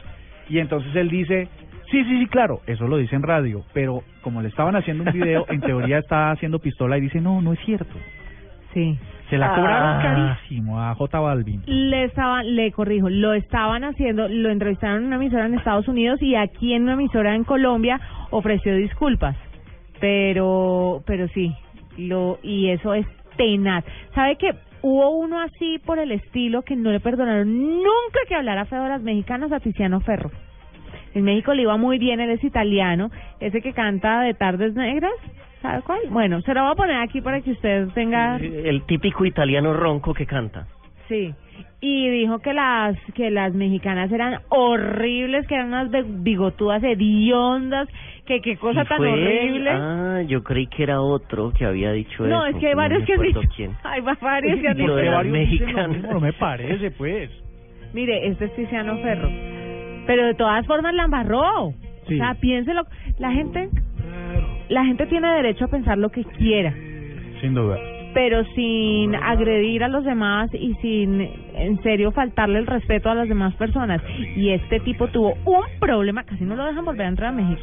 Y 0.50 0.59
entonces 0.59 0.95
él 0.95 1.09
dice, 1.09 1.47
sí, 1.91 2.03
sí, 2.05 2.19
sí, 2.19 2.27
claro, 2.27 2.62
eso 2.65 2.88
lo 2.88 2.97
dice 2.97 3.15
en 3.15 3.23
radio, 3.23 3.63
pero 3.73 4.03
como 4.21 4.41
le 4.41 4.47
estaban 4.47 4.75
haciendo 4.75 5.03
un 5.03 5.12
video, 5.12 5.45
en 5.50 5.62
teoría 5.62 5.97
está 6.00 6.31
haciendo 6.31 6.59
pistola 6.59 6.97
y 6.97 7.01
dice, 7.01 7.21
no, 7.21 7.41
no 7.41 7.53
es 7.53 7.59
cierto. 7.65 7.93
Sí. 8.73 8.97
Se 9.30 9.38
la 9.38 9.56
cobraron 9.56 10.00
Ah. 10.00 10.36
carísimo 10.38 10.80
a 10.82 10.94
J 10.96 11.20
Balvin. 11.20 11.63
Le 11.65 12.03
estaban, 12.03 12.56
le 12.56 12.72
corrijo, 12.72 13.10
lo 13.10 13.34
estaban 13.34 13.84
haciendo, 13.84 14.27
lo 14.27 14.50
entrevistaron 14.50 15.00
en 15.01 15.08
una 15.08 15.15
emisora 15.15 15.46
en 15.46 15.56
Estados 15.56 15.88
Unidos 15.88 16.22
y 16.22 16.36
aquí 16.36 16.74
en 16.74 16.84
una 16.84 16.94
emisora 16.94 17.34
en 17.34 17.44
Colombia 17.44 18.00
ofreció 18.32 18.75
disculpas. 18.75 19.36
Pero, 20.00 21.01
pero 21.08 21.27
sí, 21.30 21.56
lo, 21.98 22.38
y 22.44 22.70
eso 22.70 22.94
es 22.94 23.08
tenaz. 23.38 23.84
¿Sabe 24.13 24.36
que 24.36 24.53
hubo 24.82 25.10
uno 25.18 25.39
así 25.42 25.80
por 25.86 25.98
el 25.98 26.12
estilo 26.12 26.62
que 26.63 26.75
no 26.75 26.92
le 26.92 27.00
perdonaron 27.00 27.48
nunca 27.77 28.20
que 28.27 28.36
hablara 28.36 28.65
feo 28.65 28.84
de 28.84 28.89
las 28.89 29.01
mexicanas 29.01 29.51
a 29.51 29.60
Tiziano 29.62 30.01
Ferro? 30.01 30.30
En 31.15 31.24
México 31.24 31.53
le 31.53 31.62
iba 31.62 31.77
muy 31.77 32.00
bien, 32.00 32.20
él 32.20 32.32
es 32.32 32.44
italiano, 32.44 33.10
ese 33.39 33.62
que 33.62 33.74
canta 33.74 34.22
de 34.22 34.34
Tardes 34.34 34.74
Negras, 34.75 35.13
¿sabe 35.63 35.82
cuál? 35.82 36.00
Bueno, 36.12 36.41
se 36.41 36.53
lo 36.53 36.62
voy 36.62 36.72
a 36.74 36.75
poner 36.75 36.98
aquí 36.98 37.22
para 37.22 37.41
que 37.41 37.51
usted 37.51 37.88
tenga 37.96 38.36
El 38.38 38.84
típico 38.86 39.25
italiano 39.25 39.74
ronco 39.74 40.13
que 40.13 40.27
canta. 40.27 40.67
Sí, 41.10 41.34
y 41.82 42.10
dijo 42.10 42.39
que 42.39 42.53
las 42.53 42.96
que 43.15 43.29
las 43.32 43.53
mexicanas 43.53 44.10
eran 44.12 44.39
horribles, 44.50 45.46
que 45.48 45.55
eran 45.55 45.67
unas 45.70 45.89
bigotudas 46.24 46.82
hediondas, 46.84 47.89
que 48.25 48.39
qué 48.41 48.55
cosa 48.55 48.84
¿Y 48.84 48.86
tan 48.88 48.98
fue 48.98 49.13
él? 49.13 49.20
horrible. 49.27 49.70
Ah, 49.70 50.22
yo 50.25 50.43
creí 50.43 50.67
que 50.67 50.84
era 50.84 51.01
otro 51.01 51.51
que 51.51 51.65
había 51.65 51.91
dicho 51.91 52.25
no, 52.25 52.46
eso. 52.46 52.55
es 52.55 52.62
que 52.62 52.67
hay 52.70 52.74
varios 52.75 53.01
me 53.01 53.05
que 53.05 53.13
han 53.13 53.22
dicho. 53.22 53.41
quién. 53.55 53.72
Hay 53.84 54.00
va- 54.01 54.17
varios 54.22 54.60
que 54.62 54.67
han 54.70 54.77
dicho. 54.77 54.96
de 54.96 55.03
las 55.05 55.15
varios 55.15 55.34
dicen 55.34 55.60
lo 55.60 55.74
mexicanas. 55.74 55.89
mismo, 55.98 56.13
no 56.13 56.20
me 56.22 56.34
parece, 56.34 56.91
pues. 56.91 57.29
Mire, 57.93 58.27
este 58.27 58.46
es 58.46 58.55
Tiziano 58.55 58.98
Ferro. 59.00 59.29
Pero 60.08 60.25
de 60.25 60.34
todas 60.36 60.65
formas 60.65 60.93
la 60.93 61.03
embarró. 61.03 61.74
Sí. 62.08 62.15
O 62.15 62.17
sea, 62.17 62.34
piénselo. 62.36 62.84
La 63.20 63.32
gente, 63.32 63.70
la 64.70 64.86
gente 64.86 65.05
tiene 65.08 65.27
derecho 65.34 65.65
a 65.65 65.67
pensar 65.67 65.98
lo 65.98 66.10
que 66.10 66.24
quiera. 66.24 66.74
Sin 67.41 67.53
duda. 67.53 67.77
pero 68.13 68.46
sin 68.55 69.15
agredir 69.15 69.84
a 69.84 69.88
los 69.88 70.05
demás 70.05 70.50
y 70.53 70.75
sin 70.75 71.20
en 71.55 71.82
serio 71.82 72.12
faltarle 72.12 72.60
el 72.60 72.67
respeto 72.67 73.10
a 73.10 73.15
las 73.15 73.27
demás 73.27 73.53
personas. 73.55 74.01
Y 74.36 74.50
este 74.50 74.79
tipo 74.82 75.08
tuvo 75.08 75.34
un 75.46 75.63
problema, 75.79 76.24
casi 76.24 76.43
no 76.43 76.55
lo 76.55 76.65
dejan 76.65 76.86
volver 76.86 77.08
a 77.08 77.10
entrar 77.10 77.29
a 77.29 77.36
México. 77.36 77.62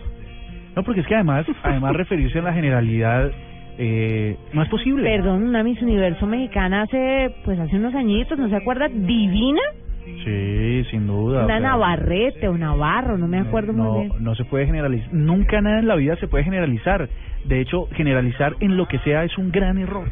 No, 0.75 0.83
porque 0.83 1.01
es 1.01 1.07
que 1.07 1.15
además, 1.15 1.47
además 1.63 1.95
referirse 1.95 2.41
a 2.41 2.43
la 2.43 2.53
generalidad 2.53 3.31
eh, 3.79 4.37
no 4.53 4.63
es 4.63 4.69
posible. 4.69 5.05
Perdón, 5.05 5.45
una 5.45 5.63
Miss 5.63 5.81
Universo 5.81 6.27
mexicana 6.27 6.83
hace, 6.83 7.35
pues 7.45 7.59
hace 7.59 7.77
unos 7.77 7.95
añitos, 7.95 8.39
¿no 8.39 8.49
se 8.49 8.57
acuerda? 8.57 8.89
Divina, 8.89 9.63
Sí, 10.05 10.85
sin 10.91 11.07
duda. 11.07 11.45
una 11.45 11.61
Navarrete 11.61 12.49
o 12.49 12.57
Navarro, 12.57 13.17
no 13.19 13.27
me 13.29 13.39
acuerdo 13.39 13.73
no, 13.73 13.85
muy 13.93 14.09
bien. 14.09 14.23
No 14.25 14.35
se 14.35 14.45
puede 14.45 14.67
generalizar. 14.67 15.13
Nunca 15.13 15.61
nada 15.61 15.79
en 15.79 15.89
la 15.89 15.97
vida 15.97 16.17
se 16.17 16.27
puede 16.29 16.45
generalizar. 16.45 17.09
De 17.45 17.61
hecho, 17.61 17.87
generalizar 17.93 18.55
en 18.61 18.77
lo 18.77 18.87
que 18.87 18.99
sea 19.01 19.25
es 19.25 19.37
un 19.39 19.51
gran 19.51 19.79
error. 19.79 20.09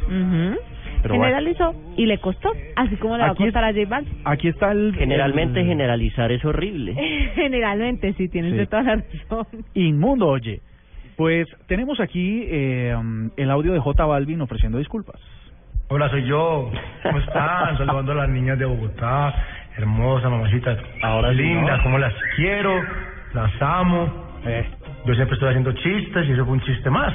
Pero 1.01 1.15
bueno. 1.15 1.23
Generalizó 1.35 1.73
y 1.95 2.05
le 2.07 2.17
costó, 2.17 2.51
así 2.75 2.95
como 2.97 3.15
le 3.17 3.23
va 3.23 3.29
a 3.29 3.31
es- 3.33 3.37
costar 3.37 3.63
a 3.63 3.71
J 3.73 3.85
Balvin. 3.87 4.13
Aquí 4.25 4.47
está 4.49 4.71
el... 4.71 4.93
Generalmente 4.97 5.61
el 5.61 5.67
generalizar 5.67 6.31
es 6.31 6.43
horrible. 6.43 6.93
Generalmente, 7.35 8.13
sí, 8.13 8.27
tienes 8.29 8.51
Sí. 8.51 8.57
de 8.57 8.65
toda 8.67 8.83
la 8.83 8.95
razón. 8.95 9.45
Inmundo, 9.75 10.27
oye. 10.27 10.61
Pues 11.15 11.47
tenemos 11.67 11.99
aquí 11.99 12.43
eh, 12.47 12.95
el 13.37 13.51
audio 13.51 13.73
de 13.73 13.79
J 13.79 14.05
Balvin 14.05 14.41
ofreciendo 14.41 14.77
disculpas. 14.77 15.19
Hola, 15.89 16.09
soy 16.09 16.23
yo. 16.25 16.71
¿Cómo 17.03 17.19
están? 17.19 17.77
Saludando 17.77 18.11
a 18.11 18.15
las 18.15 18.29
niñas 18.29 18.57
de 18.59 18.65
Bogotá. 18.65 19.33
Hermosas, 19.79 20.29
mamacitas. 20.29 20.77
Ahora 21.01 21.29
sí, 21.31 21.37
lindas, 21.37 21.77
¿no? 21.77 21.83
como 21.83 21.97
las 21.99 22.13
quiero, 22.35 22.81
las 23.33 23.51
amo. 23.61 24.27
Eh, 24.45 24.65
Yo 25.05 25.13
siempre 25.15 25.33
estoy 25.35 25.49
haciendo 25.49 25.71
chistes 25.71 26.27
y 26.27 26.31
eso 26.33 26.43
fue 26.45 26.53
un 26.53 26.61
chiste 26.61 26.89
más. 26.89 27.13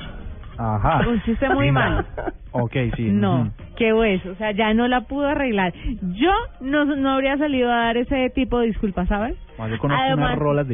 ajá. 0.56 1.06
Un 1.08 1.20
chiste 1.22 1.48
muy 1.50 1.66
Linda. 1.66 1.80
malo. 1.88 2.04
Ok, 2.52 2.72
sí. 2.96 3.02
No, 3.10 3.50
qué 3.76 3.92
hueso, 3.92 4.30
o 4.30 4.34
sea, 4.36 4.52
ya 4.52 4.72
no 4.74 4.88
la 4.88 5.02
pudo 5.02 5.26
arreglar. 5.26 5.72
Yo 6.14 6.30
no, 6.60 6.84
no 6.84 7.10
habría 7.10 7.36
salido 7.36 7.70
a 7.70 7.76
dar 7.86 7.96
ese 7.96 8.30
tipo 8.30 8.60
de 8.60 8.68
disculpas, 8.68 9.08
¿sabes? 9.08 9.36
Más 9.58 9.70
yo 9.70 9.78
conozco 9.78 10.02
Además- 10.02 10.28
unas 10.30 10.38
rolas. 10.38 10.66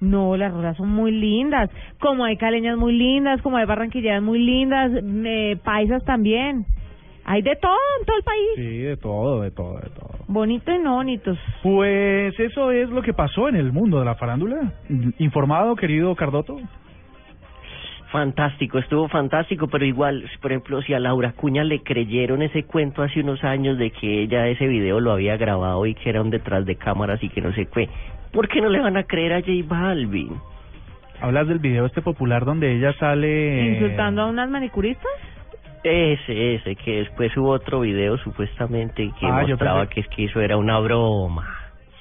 No, 0.00 0.36
las 0.36 0.52
rolas 0.52 0.76
son 0.76 0.90
muy 0.90 1.12
lindas, 1.12 1.70
como 2.00 2.24
hay 2.26 2.36
caleñas 2.36 2.76
muy 2.76 2.92
lindas, 2.92 3.40
como 3.40 3.56
hay 3.56 3.64
barranquilleras 3.64 4.22
muy 4.22 4.38
lindas, 4.40 4.90
eh, 5.02 5.56
paisas 5.64 6.04
también. 6.04 6.66
Hay 7.26 7.40
de 7.42 7.56
todo 7.56 7.76
en 8.00 8.06
todo 8.06 8.16
el 8.18 8.22
país, 8.22 8.50
Sí, 8.56 8.78
de 8.82 8.96
todo, 8.98 9.40
de 9.40 9.50
todo, 9.50 9.74
de 9.80 9.88
todo. 9.90 10.10
bonito 10.28 10.70
y 10.72 10.78
no 10.78 10.96
bonitos. 10.96 11.38
Pues 11.62 12.38
eso 12.38 12.70
es 12.70 12.90
lo 12.90 13.00
que 13.02 13.14
pasó 13.14 13.48
en 13.48 13.56
el 13.56 13.72
mundo 13.72 13.98
de 13.98 14.04
la 14.04 14.14
farándula. 14.14 14.72
¿Informado, 15.18 15.74
querido 15.74 16.14
Cardoto? 16.14 16.58
Fantástico, 18.12 18.78
estuvo 18.78 19.08
fantástico, 19.08 19.66
pero 19.66 19.84
igual, 19.84 20.30
por 20.40 20.52
ejemplo, 20.52 20.80
si 20.82 20.94
a 20.94 21.00
Laura 21.00 21.32
Cuña 21.32 21.64
le 21.64 21.82
creyeron 21.82 22.42
ese 22.42 22.62
cuento 22.62 23.02
hace 23.02 23.20
unos 23.20 23.42
años 23.42 23.76
de 23.76 23.90
que 23.90 24.22
ella 24.22 24.46
ese 24.46 24.68
video 24.68 25.00
lo 25.00 25.10
había 25.10 25.36
grabado 25.36 25.84
y 25.86 25.94
que 25.94 26.10
era 26.10 26.20
un 26.22 26.30
detrás 26.30 26.64
de 26.64 26.76
cámaras 26.76 27.20
y 27.24 27.28
que 27.28 27.40
no 27.40 27.52
sé 27.54 27.66
qué, 27.66 27.88
¿por 28.32 28.46
qué 28.48 28.60
no 28.60 28.68
le 28.68 28.78
van 28.80 28.96
a 28.96 29.02
creer 29.02 29.32
a 29.32 29.40
J 29.40 29.50
Balvin? 29.66 30.30
Hablas 31.20 31.48
del 31.48 31.58
video 31.58 31.86
este 31.86 32.02
popular 32.02 32.44
donde 32.44 32.76
ella 32.76 32.92
sale... 33.00 33.72
Insultando 33.72 34.22
a 34.22 34.26
unas 34.26 34.48
manicuristas. 34.48 35.10
Ese, 35.84 36.54
ese, 36.54 36.76
que 36.76 37.00
después 37.00 37.36
hubo 37.36 37.50
otro 37.50 37.80
video 37.80 38.16
supuestamente 38.18 39.10
que 39.20 39.26
Ah, 39.26 39.42
yo 39.42 39.48
mostraba 39.48 39.84
pensé- 39.84 39.88
que 39.94 40.00
es 40.00 40.08
que 40.08 40.24
eso 40.24 40.40
era 40.40 40.56
una 40.56 40.78
broma. 40.80 41.46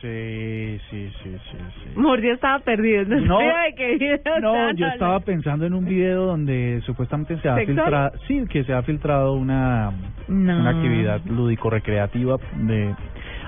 Sí, 0.01 0.79
sí, 0.89 1.09
sí, 1.23 1.37
sí, 1.51 1.57
sí. 1.83 2.29
Estaba 2.29 2.59
perdido, 2.59 3.05
no, 3.05 3.19
No, 3.21 3.37
sé 3.39 3.45
de 3.45 3.75
qué 3.75 3.93
video 3.95 4.19
No, 4.41 4.53
estaban 4.53 4.75
yo 4.77 4.87
estaba 4.87 5.11
hablando. 5.15 5.25
pensando 5.25 5.65
en 5.65 5.73
un 5.73 5.85
video 5.85 6.25
donde 6.25 6.81
supuestamente 6.85 7.37
se 7.39 7.47
ha 7.47 7.55
¿Sexual? 7.55 7.75
filtrado, 7.77 8.11
sí, 8.27 8.43
que 8.49 8.63
se 8.65 8.73
ha 8.73 8.81
filtrado 8.83 9.33
una, 9.33 9.91
No. 10.27 10.59
una 10.59 10.69
actividad 10.71 11.21
lúdico-recreativa 11.25 12.37
de... 12.55 12.93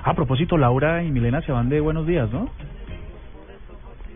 A 0.04 0.14
propósito, 0.14 0.56
Laura 0.56 1.02
y 1.02 1.10
Milena 1.10 1.40
se 1.42 1.52
van 1.52 1.68
de 1.68 1.80
Buenos 1.80 2.06
Días, 2.06 2.30
¿no? 2.30 2.48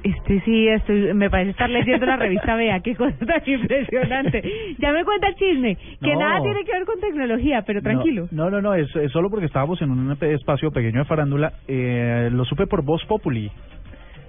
Este 0.02 0.40
sí, 0.40 0.66
estoy, 0.68 1.12
me 1.12 1.28
parece 1.28 1.50
estar 1.50 1.68
leyendo 1.68 2.06
la 2.06 2.16
revista 2.16 2.54
Vea, 2.56 2.80
qué 2.80 2.94
cosa 2.96 3.16
tan 3.26 3.42
impresionante. 3.46 4.42
Ya 4.78 4.92
me 4.92 5.04
cuenta 5.04 5.28
el 5.28 5.34
chisme, 5.34 5.76
que 6.02 6.14
No. 6.14 6.20
nada 6.20 6.42
tiene 6.42 6.64
que 6.64 6.72
ver 6.72 6.84
con 6.84 7.00
tecnología, 7.00 7.62
pero 7.66 7.82
tranquilo. 7.82 8.26
No, 8.30 8.50
no, 8.50 8.60
no, 8.62 8.74
es, 8.74 8.94
es 8.96 9.12
solo 9.12 9.28
porque 9.30 9.46
estábamos 9.46 9.80
en 9.82 9.90
un 9.90 10.16
espacio 10.22 10.70
pequeño 10.70 11.00
de 11.00 11.04
farándula. 11.04 11.52
Eh, 11.68 12.30
lo 12.32 12.44
supe 12.44 12.66
por 12.66 12.82
Voz 12.82 13.04
Populi. 13.04 13.50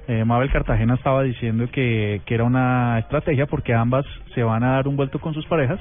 Eh, 0.08 0.26
Mabel 0.26 0.52
Cartagena 0.52 0.96
estaba 0.96 1.24
diciendo 1.24 1.68
que, 1.72 2.22
que 2.26 2.36
era 2.36 2.44
una 2.44 3.00
estrategia 3.00 3.46
porque 3.46 3.74
ambas 3.74 4.06
se 4.34 4.44
van 4.44 4.64
a 4.64 4.74
dar 4.74 4.88
un 4.88 4.98
vuelto 4.98 5.20
con 5.20 5.34
sus 5.34 5.46
parejas. 5.46 5.80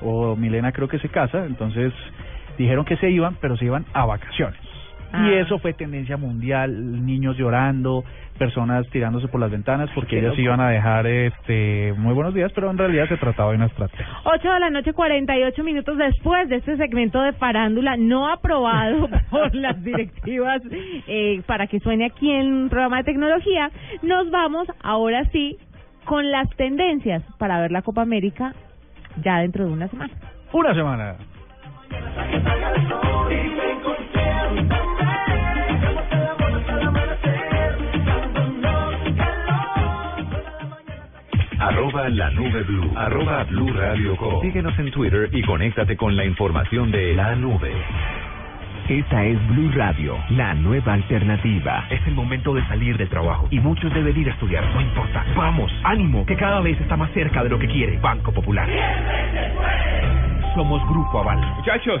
O 0.00 0.36
Milena 0.36 0.72
creo 0.72 0.88
que 0.88 0.98
se 0.98 1.08
casa, 1.08 1.46
entonces 1.46 1.92
dijeron 2.58 2.84
que 2.84 2.96
se 2.98 3.10
iban, 3.10 3.36
pero 3.40 3.56
se 3.56 3.64
iban 3.64 3.84
a 3.92 4.04
vacaciones. 4.06 4.60
Ah. 5.16 5.28
Y 5.28 5.34
eso 5.34 5.58
fue 5.58 5.72
tendencia 5.72 6.16
mundial, 6.16 7.04
niños 7.04 7.36
llorando, 7.36 8.04
personas 8.38 8.86
tirándose 8.90 9.28
por 9.28 9.40
las 9.40 9.50
ventanas 9.50 9.88
porque 9.94 10.10
Qué 10.10 10.18
ellas 10.18 10.30
loco. 10.32 10.42
iban 10.42 10.60
a 10.60 10.68
dejar 10.68 11.06
este 11.06 11.94
muy 11.96 12.12
buenos 12.14 12.34
días, 12.34 12.52
pero 12.54 12.70
en 12.70 12.76
realidad 12.78 13.08
se 13.08 13.16
trataba 13.16 13.50
de 13.50 13.56
una 13.56 13.66
estrategia. 13.66 14.06
8 14.24 14.52
de 14.52 14.60
la 14.60 14.70
noche, 14.70 14.92
48 14.92 15.64
minutos 15.64 15.96
después 15.96 16.48
de 16.48 16.56
este 16.56 16.76
segmento 16.76 17.20
de 17.22 17.32
farándula 17.32 17.96
no 17.96 18.28
aprobado 18.30 19.08
por 19.30 19.54
las 19.54 19.82
directivas 19.82 20.60
eh, 21.06 21.40
para 21.46 21.66
que 21.66 21.80
suene 21.80 22.04
aquí 22.06 22.30
en 22.30 22.52
un 22.52 22.68
programa 22.68 22.98
de 22.98 23.04
tecnología, 23.04 23.70
nos 24.02 24.30
vamos 24.30 24.68
ahora 24.82 25.24
sí 25.32 25.56
con 26.04 26.30
las 26.30 26.48
tendencias 26.56 27.22
para 27.38 27.60
ver 27.60 27.72
la 27.72 27.82
Copa 27.82 28.02
América 28.02 28.52
ya 29.24 29.38
dentro 29.38 29.66
de 29.66 29.72
una 29.72 29.88
semana. 29.88 30.12
Una 30.52 30.74
semana. 30.74 31.16
Arroba 41.58 42.08
la 42.10 42.30
nube 42.30 42.62
blue. 42.64 42.92
Arroba 42.96 43.44
blue 43.44 43.72
radio 43.72 44.16
com. 44.16 44.42
Síguenos 44.42 44.78
en 44.78 44.90
Twitter 44.90 45.28
y 45.32 45.42
conéctate 45.42 45.96
con 45.96 46.14
la 46.14 46.24
información 46.24 46.90
de 46.90 47.14
la 47.14 47.34
nube. 47.34 47.72
Esta 48.88 49.24
es 49.24 49.48
Blue 49.48 49.72
Radio, 49.74 50.16
la 50.30 50.54
nueva 50.54 50.92
alternativa. 50.92 51.86
Es 51.90 52.06
el 52.06 52.14
momento 52.14 52.54
de 52.54 52.64
salir 52.68 52.96
del 52.96 53.08
trabajo 53.08 53.48
y 53.50 53.58
muchos 53.58 53.92
deben 53.92 54.16
ir 54.16 54.28
a 54.28 54.32
estudiar. 54.32 54.64
No 54.74 54.80
importa. 54.80 55.24
Vamos, 55.34 55.72
ánimo, 55.82 56.24
que 56.24 56.36
cada 56.36 56.60
vez 56.60 56.80
está 56.80 56.96
más 56.96 57.10
cerca 57.12 57.42
de 57.42 57.48
lo 57.48 57.58
que 57.58 57.66
quiere. 57.66 57.98
Banco 57.98 58.32
Popular. 58.32 58.68
Somos 60.54 60.86
Grupo 60.88 61.20
Aval. 61.20 61.40
Muchachos, 61.56 62.00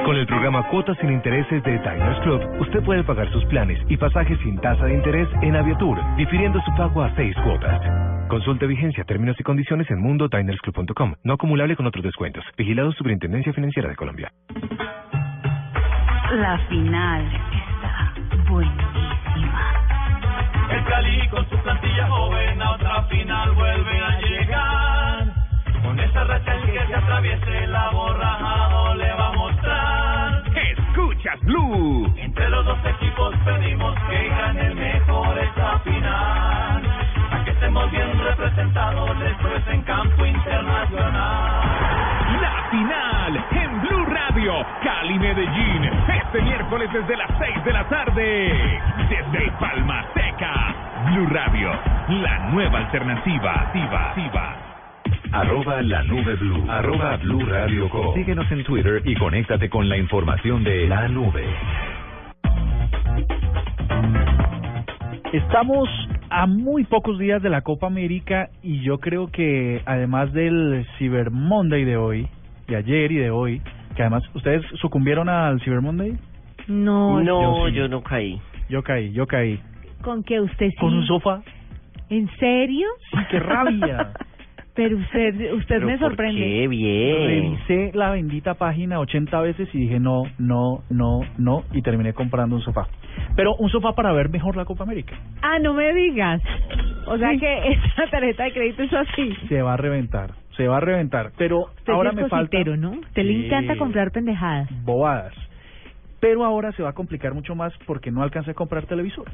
Con 0.04 0.16
el 0.16 0.26
programa 0.26 0.68
Cuotas 0.68 0.96
sin 0.98 1.10
Intereses 1.10 1.62
de 1.64 1.78
Diners 1.78 2.20
Club, 2.20 2.40
usted 2.60 2.84
puede 2.84 3.02
pagar 3.02 3.28
sus 3.32 3.44
planes 3.46 3.80
y 3.88 3.96
pasajes 3.96 4.38
sin 4.44 4.56
tasa 4.60 4.84
de 4.84 4.94
interés 4.94 5.26
en 5.42 5.56
Aviatur, 5.56 5.98
difiriendo 6.16 6.60
su 6.64 6.72
pago 6.76 7.02
a 7.02 7.12
seis 7.16 7.34
cuotas. 7.42 7.80
Consulte 8.28 8.66
vigencia, 8.66 9.04
términos 9.04 9.36
y 9.38 9.44
condiciones 9.44 9.88
en 9.90 10.00
mundodinersclub.com. 10.00 11.14
No 11.22 11.34
acumulable 11.34 11.76
con 11.76 11.86
otros 11.86 12.02
descuentos. 12.04 12.44
Vigilado 12.56 12.90
Superintendencia 12.92 13.52
Financiera 13.52 13.88
de 13.88 13.94
Colombia. 13.94 14.32
La 16.32 16.58
final 16.68 17.24
está 17.24 18.14
buenísima. 18.50 19.72
El 20.70 20.84
Cali 20.84 21.28
con 21.28 21.48
su 21.48 21.56
plantilla 21.58 22.08
joven 22.08 22.62
a 22.62 22.70
otra 22.72 23.02
final 23.04 23.54
vuelve 23.54 24.00
a 24.00 24.20
llegar. 24.20 25.34
Con 25.84 26.00
esa 26.00 26.24
racha 26.24 26.54
el 26.56 26.66
que 26.66 26.86
se 26.86 26.94
atraviese 26.96 27.66
la 27.68 27.90
borrajado 27.92 28.94
le 28.96 29.12
va 29.12 29.28
a 29.28 29.32
mostrar. 29.34 30.42
Escuchas 30.56 31.40
Blue. 31.42 32.12
Entre 32.16 32.48
los 32.50 32.64
dos 32.64 32.78
equipos 32.86 33.36
pedimos 33.44 33.94
que 34.10 34.28
gane 34.28 34.66
el 34.66 34.74
mejor 34.74 35.38
esta 35.38 35.78
final. 35.78 36.65
Bien 38.36 38.50
representados 38.50 39.18
después 39.20 39.62
en 39.68 39.82
campo 39.82 40.26
internacional. 40.26 41.62
La 42.40 42.68
final 42.70 43.44
en 43.52 43.80
Blue 43.82 44.04
Radio, 44.06 44.66
Cali 44.82 45.18
Medellín, 45.18 45.84
este 45.84 46.42
miércoles 46.42 46.90
desde 46.92 47.16
las 47.16 47.30
6 47.38 47.64
de 47.64 47.72
la 47.72 47.88
tarde, 47.88 48.80
desde 49.08 49.50
Palma 49.58 50.04
Seca. 50.14 50.74
Blue 51.06 51.26
Radio, 51.28 51.70
la 52.08 52.38
nueva 52.50 52.78
alternativa. 52.78 53.70
Tiva, 53.72 54.12
tiva. 54.14 54.56
Arroba 55.32 55.82
la 55.82 56.02
nube 56.02 56.34
blue. 56.36 56.70
Arroba 56.70 57.16
blue 57.16 57.44
radio 57.46 57.88
com. 57.88 58.14
Síguenos 58.14 58.50
en 58.50 58.64
Twitter 58.64 59.02
y 59.04 59.14
conéctate 59.14 59.68
con 59.70 59.88
la 59.88 59.96
información 59.96 60.62
de 60.64 60.88
la 60.88 61.08
nube. 61.08 61.44
Estamos 65.32 65.88
a 66.30 66.46
muy 66.46 66.84
pocos 66.84 67.18
días 67.18 67.42
de 67.42 67.50
la 67.50 67.62
Copa 67.62 67.86
América 67.86 68.48
y 68.62 68.80
yo 68.82 68.98
creo 68.98 69.28
que 69.30 69.82
además 69.86 70.32
del 70.32 70.86
Cyber 70.98 71.30
Monday 71.30 71.84
de 71.84 71.96
hoy, 71.96 72.28
de 72.68 72.76
ayer 72.76 73.12
y 73.12 73.16
de 73.16 73.30
hoy, 73.30 73.62
que 73.94 74.02
además 74.02 74.22
ustedes 74.34 74.64
sucumbieron 74.80 75.28
al 75.28 75.60
Cyber 75.60 75.80
Monday, 75.80 76.16
No, 76.68 77.20
No, 77.22 77.68
Yo 77.68 77.88
no 77.88 78.02
caí. 78.02 78.40
yo 78.68 78.82
caí, 78.82 79.12
yo 79.12 79.26
caí. 79.26 79.60
con 80.02 80.22
que 80.24 80.40
usted 80.40 80.68
sí. 80.70 80.76
Con 80.76 80.94
un 80.94 81.06
sofá, 81.06 81.42
¿En 82.10 82.28
serio? 82.38 82.86
sí, 83.12 83.18
qué 83.30 83.38
rabia. 83.40 84.12
Pero 84.76 84.96
usted, 84.98 85.52
usted 85.54 85.74
Pero 85.76 85.86
me 85.86 85.98
¿por 85.98 86.10
sorprende. 86.10 86.40
qué? 86.40 86.68
Bien. 86.68 87.26
Revisé 87.26 87.90
la 87.94 88.10
bendita 88.10 88.54
página 88.54 89.00
80 89.00 89.40
veces 89.40 89.68
y 89.74 89.78
dije 89.78 89.98
no, 89.98 90.24
no, 90.38 90.82
no, 90.90 91.20
no 91.38 91.64
y 91.72 91.80
terminé 91.82 92.12
comprando 92.12 92.54
un 92.56 92.62
sofá. 92.62 92.86
Pero 93.34 93.54
un 93.56 93.70
sofá 93.70 93.92
para 93.94 94.12
ver 94.12 94.28
mejor 94.28 94.54
la 94.56 94.64
Copa 94.66 94.84
América. 94.84 95.16
Ah, 95.42 95.58
no 95.58 95.72
me 95.74 95.92
digas. 95.94 96.42
O 97.06 97.16
sea 97.18 97.30
que 97.38 97.68
esa 97.72 98.06
tarjeta 98.10 98.44
de 98.44 98.52
crédito 98.52 98.82
es 98.82 98.92
así. 98.92 99.34
Se 99.48 99.62
va 99.62 99.74
a 99.74 99.76
reventar, 99.76 100.32
se 100.56 100.68
va 100.68 100.76
a 100.76 100.80
reventar. 100.80 101.32
Pero 101.38 101.60
Usted 101.78 101.92
ahora 101.92 102.10
es 102.10 102.16
me 102.16 102.28
falta. 102.28 102.58
Usted 102.58 103.22
le 103.24 103.46
encanta 103.46 103.76
comprar 103.76 104.10
pendejadas. 104.12 104.68
bobadas. 104.84 105.34
Pero 106.20 106.44
ahora 106.44 106.72
se 106.72 106.82
va 106.82 106.90
a 106.90 106.94
complicar 106.94 107.34
mucho 107.34 107.54
más 107.54 107.72
porque 107.86 108.10
no 108.10 108.22
alcancé 108.22 108.50
a 108.50 108.54
comprar 108.54 108.86
televisor. 108.86 109.26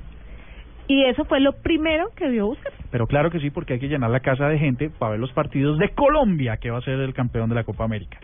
Y 0.89 1.05
eso 1.05 1.25
fue 1.25 1.41
lo 1.41 1.53
primero 1.53 2.09
que 2.17 2.29
vio 2.29 2.47
buscar. 2.47 2.73
Pero 2.91 3.07
claro 3.07 3.31
que 3.31 3.41
sí, 3.41 3.51
porque 3.51 3.75
hay 3.75 3.81
que 3.81 3.89
llenar 3.89 4.11
la 4.11 4.21
casa 4.21 4.49
de 4.49 4.59
gente 4.59 4.91
para 4.91 5.13
ver 5.13 5.21
los 5.21 5.33
partidos 5.33 5.79
de 5.79 5.91
Colombia, 5.91 6.57
que 6.57 6.71
va 6.71 6.79
a 6.79 6.83
ser 6.83 7.01
el 7.01 7.15
campeón 7.15 7.49
de 7.49 7.55
la 7.55 7.65
Copa 7.65 7.85
América. 7.85 8.19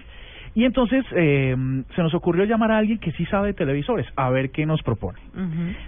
Y 0.55 0.65
entonces 0.65 1.05
eh, 1.15 1.55
se 1.95 2.03
nos 2.03 2.15
ocurrió 2.15 2.45
llamar 2.45 2.73
a 2.73 2.79
alguien 2.79 2.99
que 2.99 3.13
sí 3.13 3.25
sabe 3.27 3.49
de 3.49 3.55
televisores, 3.55 4.07
a 4.17 4.29
ver 4.31 4.51
qué 4.51 4.67
nos 4.67 4.83
propone. 4.83 5.21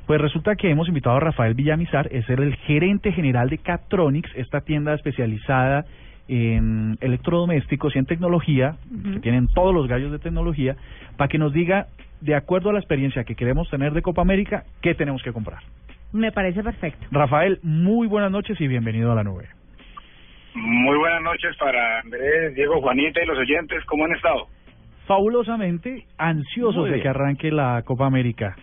Pues 0.06 0.20
resulta 0.20 0.54
que 0.54 0.70
hemos 0.70 0.86
invitado 0.86 1.16
a 1.16 1.20
Rafael 1.20 1.54
Villamizar, 1.54 2.08
es 2.12 2.28
el 2.30 2.54
gerente 2.54 3.12
general 3.12 3.48
de 3.48 3.58
Catronics, 3.58 4.30
esta 4.36 4.60
tienda 4.60 4.94
especializada 4.94 5.86
en 6.28 6.96
electrodomésticos 7.00 7.96
y 7.96 7.98
en 7.98 8.06
tecnología, 8.06 8.76
que 9.12 9.18
tienen 9.18 9.48
todos 9.48 9.74
los 9.74 9.88
gallos 9.88 10.12
de 10.12 10.20
tecnología, 10.20 10.76
para 11.16 11.26
que 11.26 11.38
nos 11.38 11.52
diga, 11.52 11.88
de 12.20 12.36
acuerdo 12.36 12.70
a 12.70 12.72
la 12.72 12.78
experiencia 12.78 13.24
que 13.24 13.34
queremos 13.34 13.68
tener 13.70 13.92
de 13.92 14.02
Copa 14.02 14.22
América, 14.22 14.62
qué 14.80 14.94
tenemos 14.94 15.22
que 15.24 15.32
comprar. 15.32 15.64
Me 16.12 16.32
parece 16.32 16.62
perfecto. 16.62 17.06
Rafael, 17.10 17.58
muy 17.62 18.06
buenas 18.08 18.30
noches 18.30 18.60
y 18.60 18.66
bienvenido 18.66 19.12
a 19.12 19.14
la 19.14 19.22
nube. 19.24 19.46
Muy 20.54 20.98
buenas 20.98 21.22
noches 21.22 21.56
para 21.58 22.00
Andrés, 22.00 22.54
Diego, 22.54 22.80
Juanita 22.80 23.22
y 23.22 23.26
los 23.26 23.38
oyentes. 23.38 23.84
¿Cómo 23.84 24.04
han 24.04 24.12
estado? 24.12 24.48
Fabulosamente 25.06 26.06
ansiosos 26.18 26.90
de 26.90 27.00
que 27.00 27.08
arranque 27.08 27.50
la 27.50 27.82
Copa 27.84 28.06
América. 28.06 28.56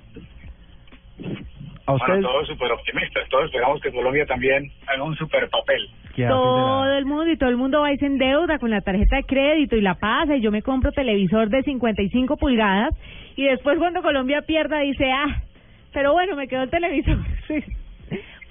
A 1.85 1.91
Bueno, 1.91 2.03
ustedes, 2.05 2.21
todos 2.21 2.47
súper 2.47 2.71
optimistas. 2.73 3.29
Todos 3.29 3.45
esperamos 3.45 3.81
que 3.81 3.91
Colombia 3.91 4.25
también 4.25 4.69
haga 4.87 5.03
un 5.03 5.15
super 5.15 5.49
papel. 5.49 5.89
Todo 6.27 6.97
el 6.97 7.05
mundo 7.05 7.31
y 7.31 7.37
todo 7.37 7.49
el 7.49 7.57
mundo 7.57 7.81
va 7.81 7.93
y 7.93 7.97
se 7.97 8.07
endeuda 8.07 8.57
con 8.57 8.71
la 8.71 8.81
tarjeta 8.81 9.17
de 9.17 9.23
crédito 9.23 9.75
y 9.75 9.81
la 9.81 9.95
pasa 9.95 10.35
y 10.35 10.41
yo 10.41 10.51
me 10.51 10.63
compro 10.63 10.91
televisor 10.91 11.49
de 11.49 11.61
55 11.61 12.37
pulgadas 12.37 12.89
y 13.35 13.43
después 13.43 13.77
cuando 13.77 14.01
Colombia 14.01 14.41
pierda 14.41 14.79
dice, 14.79 15.11
ah, 15.11 15.43
pero 15.97 16.13
bueno, 16.13 16.35
me 16.35 16.47
quedó 16.47 16.61
el 16.61 16.69
televisor. 16.69 17.17
Sí. 17.47 17.63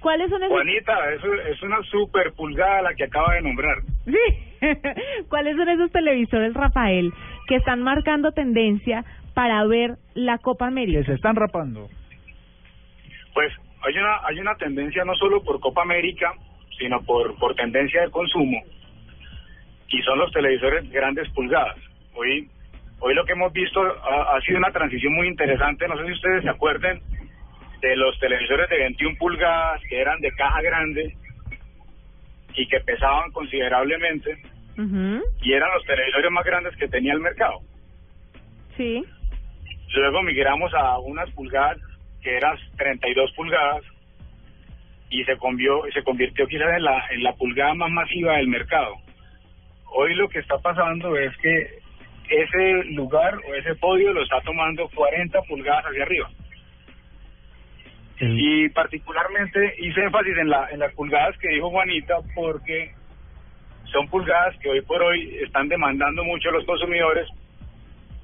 ¿Cuáles 0.01 0.29
son 0.31 0.43
esos? 0.43 0.53
Juanita, 0.53 1.15
es, 1.15 1.23
es 1.53 1.63
una 1.63 1.81
super 1.83 2.33
pulgada 2.33 2.83
la 2.83 2.95
que 2.95 3.05
acaba 3.05 3.35
de 3.35 3.43
nombrar. 3.43 3.77
Sí. 4.05 4.67
¿Cuáles 5.29 5.57
son 5.57 5.69
esos 5.69 5.93
televisores, 5.93 6.53
Rafael, 6.55 7.13
que 7.47 7.55
están 7.55 7.83
marcando 7.83 8.33
tendencia 8.33 9.05
para 9.33 9.65
ver 9.65 9.95
la 10.15 10.39
Copa 10.39 10.67
América? 10.67 10.99
Que 10.99 11.07
se 11.07 11.13
están 11.13 11.37
rapando. 11.37 11.89
Pues 13.33 13.53
hay 13.83 13.97
una 13.97 14.27
hay 14.27 14.41
una 14.41 14.57
tendencia 14.57 15.05
no 15.05 15.15
solo 15.15 15.41
por 15.45 15.61
Copa 15.61 15.83
América, 15.83 16.33
sino 16.79 17.01
por 17.03 17.39
por 17.39 17.55
tendencia 17.55 18.03
de 18.03 18.11
consumo 18.11 18.61
y 19.89 20.03
son 20.03 20.19
los 20.19 20.33
televisores 20.33 20.91
de 20.91 20.91
grandes 20.91 21.29
pulgadas. 21.31 21.79
Hoy 22.15 22.49
hoy 22.99 23.15
lo 23.15 23.25
que 23.25 23.33
hemos 23.35 23.53
visto 23.53 23.81
ha, 23.83 24.37
ha 24.37 24.41
sido 24.41 24.59
una 24.59 24.73
transición 24.73 25.15
muy 25.15 25.29
interesante. 25.29 25.87
No 25.87 25.97
sé 25.97 26.07
si 26.07 26.13
ustedes 26.13 26.43
se 26.43 26.51
acuerden 26.51 27.01
de 27.81 27.97
los 27.97 28.19
televisores 28.19 28.69
de 28.69 28.79
21 28.79 29.17
pulgadas 29.19 29.81
que 29.89 30.01
eran 30.01 30.21
de 30.21 30.33
caja 30.33 30.63
grande 30.63 31.15
y 32.55 32.67
que 32.69 32.81
pesaban 32.81 33.31
considerablemente 33.33 34.39
y 35.43 35.53
eran 35.53 35.73
los 35.73 35.85
televisores 35.85 36.31
más 36.31 36.45
grandes 36.45 36.77
que 36.77 36.89
tenía 36.89 37.15
el 37.15 37.21
mercado. 37.21 37.61
Sí. 38.77 39.05
Luego 39.95 40.23
migramos 40.23 40.73
a 40.75 40.99
unas 40.99 41.31
pulgadas 41.31 41.79
que 42.23 42.37
eran 42.37 42.59
32 42.77 43.33
pulgadas 43.33 43.83
y 45.09 45.25
se 45.25 45.37
convirtió, 45.39 45.83
se 45.93 46.03
convirtió 46.03 46.47
quizás 46.47 46.77
en 46.77 46.85
la, 46.85 47.07
en 47.11 47.23
la 47.23 47.33
pulgada 47.35 47.75
más 47.75 47.91
masiva 47.91 48.37
del 48.37 48.49
mercado. 48.49 48.97
Hoy 49.95 50.15
lo 50.15 50.29
que 50.29 50.41
está 50.41 50.59
pasando 50.59 51.17
es 51.17 51.35
que 51.39 51.79
ese 52.29 52.85
lugar 52.93 53.37
o 53.49 53.55
ese 53.55 53.75
podio 53.77 54.13
lo 54.13 54.23
está 54.23 54.41
tomando 54.43 54.89
40 54.95 55.41
pulgadas 55.43 55.85
hacia 55.87 56.03
arriba. 56.03 56.31
Y 58.21 58.69
particularmente 58.71 59.75
hice 59.79 60.03
énfasis 60.03 60.37
en, 60.39 60.49
la, 60.49 60.71
en 60.71 60.79
las 60.79 60.93
pulgadas 60.95 61.37
que 61.39 61.49
dijo 61.49 61.71
Juanita 61.71 62.15
porque 62.35 62.93
son 63.93 64.09
pulgadas 64.09 64.57
que 64.59 64.71
hoy 64.71 64.81
por 64.83 65.03
hoy 65.03 65.37
están 65.45 65.69
demandando 65.69 66.25
mucho 66.25 66.51
los 66.51 66.65
consumidores 66.65 67.29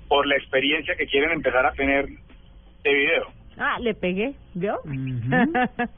por 0.08 0.26
la 0.26 0.36
experiencia 0.36 0.94
que 0.96 1.06
quieren 1.06 1.32
empezar 1.32 1.66
a 1.66 1.72
tener 1.72 2.06
de 2.06 2.94
video. 2.94 3.26
Ah, 3.58 3.78
le 3.80 3.94
pegué, 3.94 4.34
¿vio? 4.54 4.78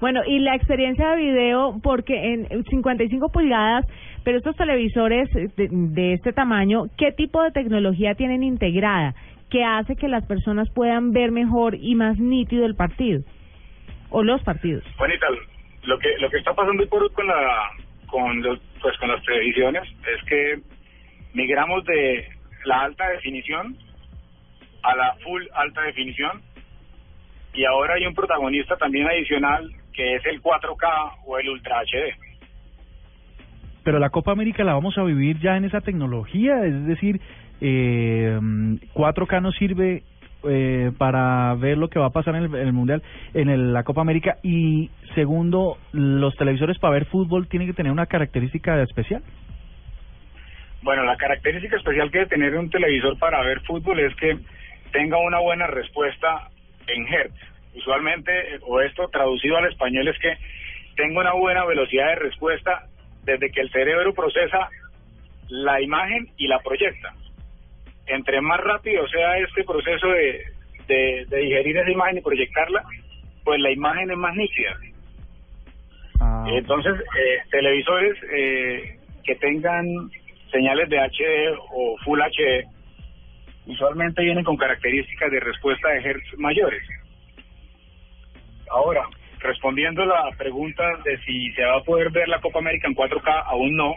bueno, 0.00 0.22
y 0.26 0.38
la 0.40 0.54
experiencia 0.54 1.10
de 1.10 1.16
video, 1.16 1.78
porque 1.82 2.32
en 2.32 2.64
55 2.64 3.30
pulgadas, 3.30 3.86
pero 4.24 4.38
estos 4.38 4.56
televisores 4.56 5.30
de, 5.32 5.68
de 5.70 6.14
este 6.14 6.32
tamaño, 6.32 6.84
¿qué 6.96 7.12
tipo 7.12 7.42
de 7.42 7.52
tecnología 7.52 8.14
tienen 8.14 8.42
integrada? 8.42 9.14
Que 9.54 9.62
hace 9.62 9.94
que 9.94 10.08
las 10.08 10.26
personas 10.26 10.68
puedan 10.70 11.12
ver 11.12 11.30
mejor 11.30 11.76
y 11.76 11.94
más 11.94 12.18
nítido 12.18 12.66
el 12.66 12.74
partido 12.74 13.22
o 14.10 14.24
los 14.24 14.42
partidos. 14.42 14.82
Juanita, 14.96 15.28
lo 15.84 15.96
que 16.00 16.08
lo 16.18 16.28
que 16.28 16.38
está 16.38 16.52
pasando 16.54 16.82
hoy 16.82 16.88
por 16.88 17.12
con 17.12 17.24
la 17.28 17.70
con 18.08 18.42
los, 18.42 18.58
pues 18.82 18.98
con 18.98 19.10
las 19.10 19.22
televisiones 19.22 19.84
es 19.84 20.24
que 20.28 20.58
migramos 21.34 21.84
de 21.84 22.26
la 22.64 22.80
alta 22.80 23.08
definición 23.10 23.78
a 24.82 24.96
la 24.96 25.14
full 25.22 25.44
alta 25.54 25.82
definición 25.82 26.42
y 27.52 27.64
ahora 27.64 27.94
hay 27.94 28.06
un 28.06 28.14
protagonista 28.14 28.76
también 28.76 29.06
adicional 29.06 29.70
que 29.92 30.16
es 30.16 30.26
el 30.26 30.42
4K 30.42 31.18
o 31.26 31.38
el 31.38 31.48
Ultra 31.48 31.80
HD. 31.82 32.12
Pero 33.84 34.00
la 34.00 34.10
Copa 34.10 34.32
América 34.32 34.64
la 34.64 34.74
vamos 34.74 34.98
a 34.98 35.04
vivir 35.04 35.38
ya 35.38 35.56
en 35.56 35.64
esa 35.64 35.80
tecnología, 35.80 36.64
es 36.64 36.86
decir, 36.86 37.20
eh, 37.60 38.38
4K 38.40 39.42
no 39.42 39.52
sirve 39.52 40.02
eh, 40.46 40.92
para 40.98 41.54
ver 41.54 41.78
lo 41.78 41.88
que 41.88 41.98
va 41.98 42.06
a 42.06 42.10
pasar 42.10 42.36
en 42.36 42.54
el, 42.54 42.72
Mundial, 42.72 43.02
en 43.32 43.72
la 43.72 43.82
Copa 43.82 44.02
América. 44.02 44.36
Y 44.42 44.90
segundo, 45.14 45.78
los 45.92 46.36
televisores 46.36 46.78
para 46.78 46.94
ver 46.94 47.06
fútbol 47.06 47.48
tienen 47.48 47.68
que 47.68 47.74
tener 47.74 47.90
una 47.90 48.06
característica 48.06 48.82
especial. 48.82 49.22
Bueno, 50.82 51.04
la 51.04 51.16
característica 51.16 51.76
especial 51.76 52.10
que 52.10 52.18
debe 52.18 52.30
tener 52.30 52.56
un 52.56 52.68
televisor 52.68 53.18
para 53.18 53.42
ver 53.42 53.60
fútbol 53.60 54.00
es 54.00 54.14
que 54.16 54.38
tenga 54.92 55.16
una 55.16 55.38
buena 55.38 55.66
respuesta 55.66 56.50
en 56.88 57.06
Hertz. 57.06 57.34
Usualmente, 57.74 58.32
o 58.66 58.80
esto 58.82 59.08
traducido 59.08 59.56
al 59.56 59.70
español 59.70 60.08
es 60.08 60.18
que 60.18 60.36
tenga 60.94 61.20
una 61.20 61.32
buena 61.32 61.64
velocidad 61.64 62.08
de 62.08 62.16
respuesta 62.16 62.86
desde 63.24 63.50
que 63.50 63.62
el 63.62 63.70
cerebro 63.70 64.12
procesa 64.12 64.68
la 65.48 65.80
imagen 65.80 66.28
y 66.36 66.48
la 66.48 66.58
proyecta 66.58 67.14
entre 68.06 68.40
más 68.40 68.60
rápido 68.60 69.06
sea 69.08 69.38
este 69.38 69.64
proceso 69.64 70.08
de, 70.08 70.44
de, 70.86 71.26
digerir 71.30 71.76
esa 71.78 71.90
imagen 71.90 72.18
y 72.18 72.22
proyectarla, 72.22 72.82
pues 73.44 73.60
la 73.60 73.70
imagen 73.70 74.10
es 74.10 74.16
más 74.16 74.34
nítida. 74.34 74.76
Ah. 76.20 76.46
Entonces, 76.48 76.94
eh, 76.94 77.38
televisores 77.50 78.16
eh, 78.32 78.98
que 79.24 79.34
tengan 79.36 79.86
señales 80.50 80.88
de 80.88 80.98
HD 80.98 81.58
o 81.72 81.96
Full 82.04 82.20
HD, 82.20 82.64
usualmente 83.66 84.22
vienen 84.22 84.44
con 84.44 84.56
características 84.56 85.30
de 85.30 85.40
respuesta 85.40 85.88
de 85.90 86.00
hertz 86.00 86.38
mayores. 86.38 86.82
Ahora, 88.70 89.02
respondiendo 89.40 90.02
a 90.02 90.06
la 90.06 90.36
pregunta 90.36 90.84
de 91.04 91.18
si 91.18 91.52
se 91.52 91.64
va 91.64 91.78
a 91.78 91.82
poder 91.84 92.10
ver 92.10 92.28
la 92.28 92.40
Copa 92.40 92.58
América 92.58 92.88
en 92.88 92.94
4K, 92.94 93.44
aún 93.46 93.76
no, 93.76 93.94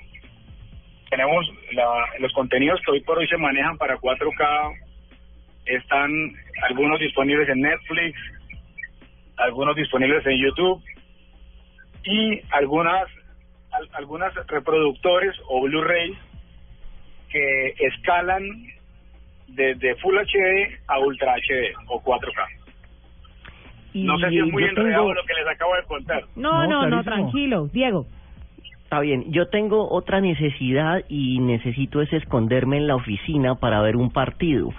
tenemos 1.09 1.45
los 2.19 2.33
contenidos 2.33 2.79
que 2.85 2.91
hoy 2.91 3.01
por 3.01 3.17
hoy 3.17 3.27
se 3.27 3.37
manejan 3.37 3.77
para 3.77 3.97
4K, 3.97 4.75
están 5.65 6.11
algunos 6.69 6.99
disponibles 6.99 7.47
en 7.49 7.61
Netflix, 7.61 8.19
algunos 9.37 9.75
disponibles 9.75 10.25
en 10.25 10.37
YouTube 10.37 10.81
y 12.03 12.41
algunas 12.51 13.07
algunas 13.93 14.33
reproductores 14.47 15.35
o 15.49 15.61
Blu-ray 15.61 16.17
que 17.29 17.75
escalan 17.79 18.43
desde 19.47 19.95
Full 19.97 20.17
HD 20.17 20.79
a 20.87 20.99
Ultra 20.99 21.35
HD 21.35 21.73
o 21.87 22.01
4K. 22.01 22.47
no 23.93 24.17
sé 24.19 24.29
si 24.29 24.39
es 24.39 24.45
muy 24.45 24.63
enredado 24.63 25.13
lo 25.13 25.23
que 25.23 25.33
les 25.33 25.47
acabo 25.47 25.75
de 25.75 25.83
contar. 25.83 26.23
No, 26.35 26.65
no, 26.65 26.87
no, 26.87 27.03
tranquilo. 27.03 27.67
Diego. 27.67 28.07
Está 28.87 29.01
bien, 29.01 29.33
yo 29.33 29.49
tengo 29.49 29.91
otra 29.91 30.21
necesidad 30.21 31.03
y 31.09 31.39
necesito 31.39 32.01
es 32.01 32.13
esconderme 32.13 32.77
en 32.77 32.87
la 32.87 32.95
oficina 32.95 33.55
para 33.55 33.81
ver 33.81 33.97
un 33.97 34.11
partido. 34.11 34.69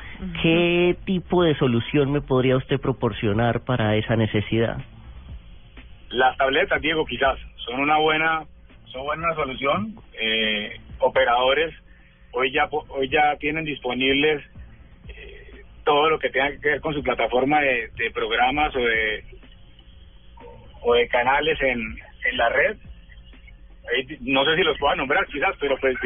¿Qué 0.40 0.96
tipo 1.04 1.42
de 1.42 1.54
solución 1.56 2.10
me 2.10 2.22
podría 2.22 2.56
usted 2.56 2.80
proporcionar 2.80 3.66
para 3.66 3.96
esa 3.96 4.16
necesidad? 4.16 4.78
Las 6.08 6.38
tabletas, 6.38 6.80
Diego, 6.80 7.04
quizás 7.04 7.38
son 7.56 7.80
una 7.80 7.98
buena, 7.98 8.46
son 8.86 9.04
buena 9.04 9.34
solución. 9.34 9.94
Eh, 10.18 10.80
operadores 11.00 11.74
hoy 12.32 12.50
ya 12.50 12.66
hoy 12.70 13.10
ya 13.10 13.36
tienen 13.36 13.66
disponibles 13.66 14.42
eh, 15.08 15.64
todo 15.84 16.08
lo 16.08 16.18
que 16.18 16.30
tenga 16.30 16.50
que 16.52 16.66
ver 16.66 16.80
con 16.80 16.94
su 16.94 17.02
plataforma 17.02 17.60
de, 17.60 17.90
de 17.94 18.10
programas 18.12 18.74
o 18.74 18.80
de 18.80 19.22
o 20.80 20.94
de 20.94 21.06
canales 21.08 21.60
en, 21.60 21.78
en 22.24 22.36
la 22.38 22.48
red 22.48 22.78
no 24.20 24.44
sé 24.44 24.56
si 24.56 24.62
los 24.62 24.78
puedo 24.78 24.96
nombrar 24.96 25.26
quizás, 25.26 25.54
pero 25.60 25.76
pues 25.80 25.96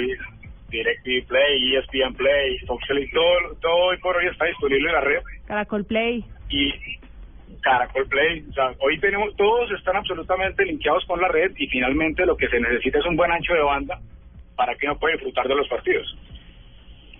DirecTV 0.71 1.27
Play, 1.29 1.77
ESPN 1.77 2.15
Play, 2.15 2.59
Fox 2.67 2.85
todo, 3.13 3.57
todo 3.61 3.77
hoy 3.89 3.99
por 3.99 4.17
hoy 4.17 4.27
está 4.27 4.47
disponible 4.47 4.89
en 4.89 4.95
la 4.95 5.01
red. 5.01 5.21
Caracol 5.47 5.85
Play. 5.85 6.25
Y 6.49 6.73
Caracol 7.61 8.09
Play, 8.09 8.45
o 8.51 8.53
sea, 8.53 8.73
hoy 8.81 8.99
tenemos, 8.99 9.37
todos 9.37 9.71
están 9.73 9.97
absolutamente 9.97 10.65
linkeados 10.65 11.05
con 11.07 11.21
la 11.21 11.29
red 11.29 11.53
y 11.57 11.67
finalmente 11.69 12.27
lo 12.27 12.37
que 12.37 12.49
se 12.49 12.59
necesita 12.59 12.99
es 12.99 13.07
un 13.07 13.17
buen 13.17 13.31
ancho 13.31 13.55
de 13.55 13.63
banda 13.63 14.01
para 14.57 14.75
que 14.75 14.87
uno 14.87 14.99
pueda 14.99 15.15
disfrutar 15.15 15.47
de 15.47 15.55
los 15.55 15.69
partidos. 15.69 16.17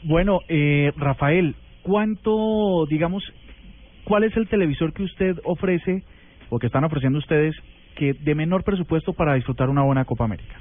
Bueno, 0.03 0.41
eh, 0.49 0.93
Rafael, 0.97 1.55
¿cuánto, 1.83 2.87
digamos, 2.87 3.23
cuál 4.05 4.25
es 4.25 4.37
el 4.37 4.49
televisor 4.49 4.93
que 4.93 5.05
usted 5.05 5.37
ofrece 5.45 6.03
o 6.51 6.59
que 6.59 6.67
están 6.67 6.85
ofreciendo 6.85 7.19
ustedes 7.19 7.55
que 7.95 8.15
de 8.15 8.35
menor 8.35 8.65
presupuesto 8.65 9.13
para 9.13 9.35
disfrutar 9.35 9.69
una 9.69 9.83
buena 9.83 10.05
Copa 10.05 10.25
América? 10.25 10.55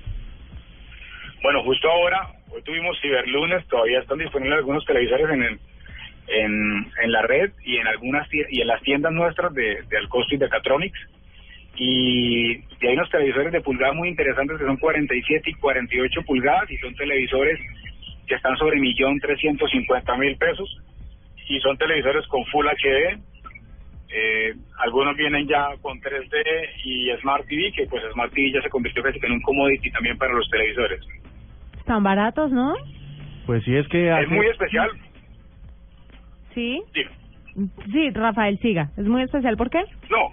Bueno, 1.41 1.63
justo 1.63 1.89
ahora, 1.89 2.29
hoy 2.49 2.61
tuvimos 2.63 2.99
Ciberlunes, 3.01 3.67
todavía 3.67 3.99
están 3.99 4.19
disponibles 4.19 4.59
algunos 4.59 4.85
televisores 4.85 5.29
en 5.31 5.43
el, 5.43 5.59
en, 6.27 7.11
la 7.11 7.21
red 7.23 7.51
y 7.63 7.77
en 7.77 7.87
algunas 7.87 8.27
y 8.31 8.61
en 8.61 8.67
las 8.67 8.81
tiendas 8.83 9.11
nuestras 9.11 9.53
de, 9.53 9.81
de 9.89 9.97
Alcosto 9.97 10.35
y 10.35 10.37
de 10.37 10.49
Catronics. 10.49 10.99
Y, 11.77 12.51
y, 12.51 12.87
hay 12.87 12.93
unos 12.93 13.09
televisores 13.09 13.51
de 13.51 13.61
pulgadas 13.61 13.95
muy 13.95 14.09
interesantes 14.09 14.57
que 14.57 14.65
son 14.65 14.77
47 14.77 15.49
y 15.49 15.53
48 15.53 16.21
pulgadas 16.23 16.69
y 16.69 16.77
son 16.77 16.93
televisores 16.95 17.59
que 18.27 18.35
están 18.35 18.55
sobre 18.57 18.79
millón 18.79 19.19
trescientos 19.19 19.71
cincuenta 19.71 20.15
mil 20.17 20.35
pesos 20.37 20.69
y 21.47 21.59
son 21.59 21.77
televisores 21.77 22.25
con 22.27 22.45
Full 22.45 22.67
HD 22.67 23.19
eh, 24.13 24.53
algunos 24.77 25.15
vienen 25.15 25.47
ya 25.47 25.67
con 25.81 25.99
3D 25.99 26.43
y 26.83 27.11
Smart 27.21 27.45
TV, 27.47 27.71
que 27.75 27.85
pues 27.87 28.03
Smart 28.13 28.33
TV 28.33 28.51
ya 28.51 28.61
se 28.61 28.69
convirtió 28.69 29.03
casi 29.03 29.19
en 29.23 29.33
un 29.33 29.41
commodity 29.41 29.91
también 29.91 30.17
para 30.17 30.33
los 30.33 30.49
televisores. 30.49 31.01
Están 31.77 32.03
baratos, 32.03 32.51
¿no? 32.51 32.73
Pues 33.45 33.63
sí, 33.63 33.75
es 33.75 33.87
que... 33.87 34.09
Es 34.09 34.29
muy 34.29 34.47
especial. 34.47 34.89
¿Sí? 36.53 36.81
Sí. 36.93 37.01
Sí, 37.91 38.09
Rafael, 38.11 38.59
siga. 38.59 38.89
¿Es 38.97 39.05
muy 39.05 39.23
especial 39.23 39.57
por 39.57 39.69
qué? 39.69 39.83
No, 40.09 40.29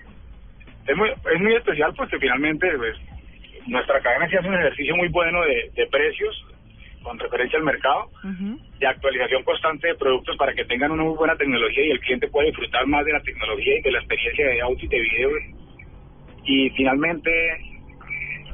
es 0.87 0.97
muy, 0.97 1.11
es 1.11 1.41
muy 1.41 1.55
especial 1.55 1.93
porque 1.97 2.19
finalmente 2.19 2.67
pues, 2.77 2.97
nuestra 3.67 4.01
cadena 4.01 4.29
se 4.29 4.39
hace 4.39 4.49
un 4.49 4.55
ejercicio 4.55 4.97
muy 4.97 5.09
bueno 5.09 5.43
de, 5.43 5.71
de 5.75 5.87
precios 5.89 6.47
con 7.09 7.19
referencia 7.19 7.59
al 7.59 7.65
mercado, 7.65 8.11
de 8.79 8.87
actualización 8.87 9.43
constante 9.43 9.89
de 9.89 9.95
productos 9.95 10.37
para 10.37 10.53
que 10.53 10.67
tengan 10.67 10.93
una 10.93 11.05
muy 11.05 11.17
buena 11.17 11.37
tecnología 11.37 11.87
y 11.87 11.91
el 11.91 12.01
cliente 12.01 12.29
pueda 12.29 12.49
disfrutar 12.49 12.87
más 12.87 13.03
de 13.07 13.13
la 13.13 13.21
tecnología 13.21 13.79
y 13.79 13.83
de 13.83 13.91
la 13.93 13.99
experiencia 13.99 14.47
de 14.47 14.61
audio 14.61 14.85
y 14.85 14.89
de 14.89 15.01
video. 15.01 15.31
Y 16.45 16.71
finalmente, 16.71 17.31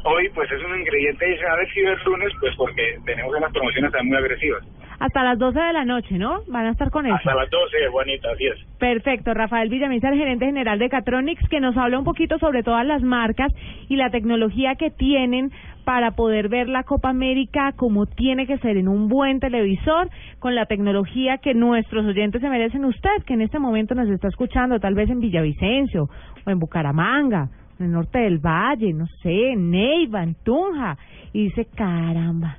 hoy 0.04 0.28
pues 0.34 0.50
es 0.52 0.62
un 0.64 0.78
ingrediente 0.78 1.24
adicional 1.26 1.58
de 1.58 1.72
Ciberlunes, 1.72 2.32
pues 2.38 2.54
porque 2.56 2.98
tenemos 3.04 3.34
unas 3.36 3.52
promociones 3.52 3.90
también 3.90 4.14
muy 4.14 4.18
agresivas. 4.18 4.64
Hasta 5.00 5.24
las 5.24 5.38
12 5.38 5.58
de 5.58 5.72
la 5.72 5.84
noche, 5.84 6.16
¿no? 6.16 6.42
Van 6.46 6.66
a 6.66 6.70
estar 6.70 6.90
con 6.90 7.06
eso. 7.06 7.16
Hasta 7.16 7.34
las 7.34 7.50
12, 7.50 7.88
Juanita, 7.90 8.30
así 8.30 8.46
es. 8.46 8.58
Perfecto. 8.78 9.34
Rafael 9.34 9.68
Villamizar, 9.68 10.12
el 10.12 10.20
gerente 10.20 10.46
general 10.46 10.78
de 10.78 10.88
Catronics, 10.88 11.48
que 11.48 11.58
nos 11.58 11.76
habla 11.76 11.98
un 11.98 12.04
poquito 12.04 12.38
sobre 12.38 12.62
todas 12.62 12.86
las 12.86 13.02
marcas 13.02 13.52
y 13.88 13.96
la 13.96 14.10
tecnología 14.10 14.76
que 14.76 14.90
tienen 14.90 15.50
para 15.84 16.12
poder 16.12 16.48
ver 16.48 16.68
la 16.68 16.82
Copa 16.82 17.10
América 17.10 17.72
como 17.76 18.06
tiene 18.06 18.46
que 18.46 18.58
ser 18.58 18.76
en 18.76 18.88
un 18.88 19.08
buen 19.08 19.40
televisor, 19.40 20.10
con 20.38 20.54
la 20.54 20.66
tecnología 20.66 21.38
que 21.38 21.54
nuestros 21.54 22.04
oyentes 22.06 22.40
se 22.40 22.48
merecen. 22.48 22.84
Usted, 22.84 23.22
que 23.26 23.34
en 23.34 23.42
este 23.42 23.58
momento 23.58 23.94
nos 23.94 24.08
está 24.08 24.28
escuchando, 24.28 24.80
tal 24.80 24.94
vez 24.94 25.10
en 25.10 25.20
Villavicencio 25.20 26.08
o 26.46 26.50
en 26.50 26.58
Bucaramanga, 26.58 27.48
en 27.78 27.86
el 27.86 27.92
norte 27.92 28.20
del 28.20 28.38
Valle, 28.38 28.92
no 28.92 29.06
sé, 29.22 29.52
en 29.52 29.70
Neiva, 29.70 30.22
en 30.22 30.34
Tunja, 30.42 30.96
y 31.32 31.44
dice, 31.44 31.66
caramba, 31.74 32.58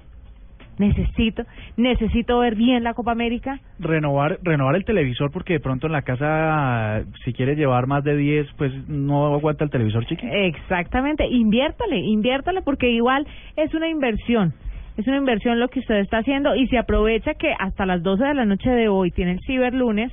necesito, 0.78 1.44
necesito 1.78 2.40
ver 2.40 2.56
bien 2.56 2.84
la 2.84 2.94
Copa 2.94 3.12
América. 3.12 3.60
Renovar, 3.80 4.40
renovar 4.44 4.76
el 4.76 4.86
televisor 4.86 5.32
porque 5.32 5.54
de 5.54 5.60
pronto 5.60 5.88
en 5.88 5.94
la 5.94 6.02
casa, 6.02 7.04
si 7.24 7.34
quiere 7.34 7.56
llevar 7.56 7.88
más 7.88 8.04
de 8.04 8.16
10, 8.16 8.48
pues 8.58 8.72
no 8.88 9.34
aguanta 9.34 9.64
el 9.64 9.70
televisor 9.70 10.06
chiquito. 10.06 10.32
Exactamente, 10.32 11.26
inviértale, 11.28 11.98
inviértale 11.98 12.62
porque 12.62 12.90
igual 12.92 13.26
es 13.56 13.74
una 13.74 13.88
inversión. 13.88 14.54
Es 14.98 15.06
una 15.08 15.18
inversión 15.18 15.60
lo 15.60 15.68
que 15.68 15.80
usted 15.80 15.96
está 15.96 16.20
haciendo 16.20 16.56
y 16.56 16.68
se 16.68 16.78
aprovecha 16.78 17.34
que 17.34 17.54
hasta 17.60 17.86
las 17.86 18.02
12 18.02 18.24
de 18.24 18.34
la 18.34 18.46
noche 18.46 18.70
de 18.70 18.88
hoy 18.88 19.12
tiene 19.12 19.34
el 19.34 19.40
ciberlunes 19.46 20.12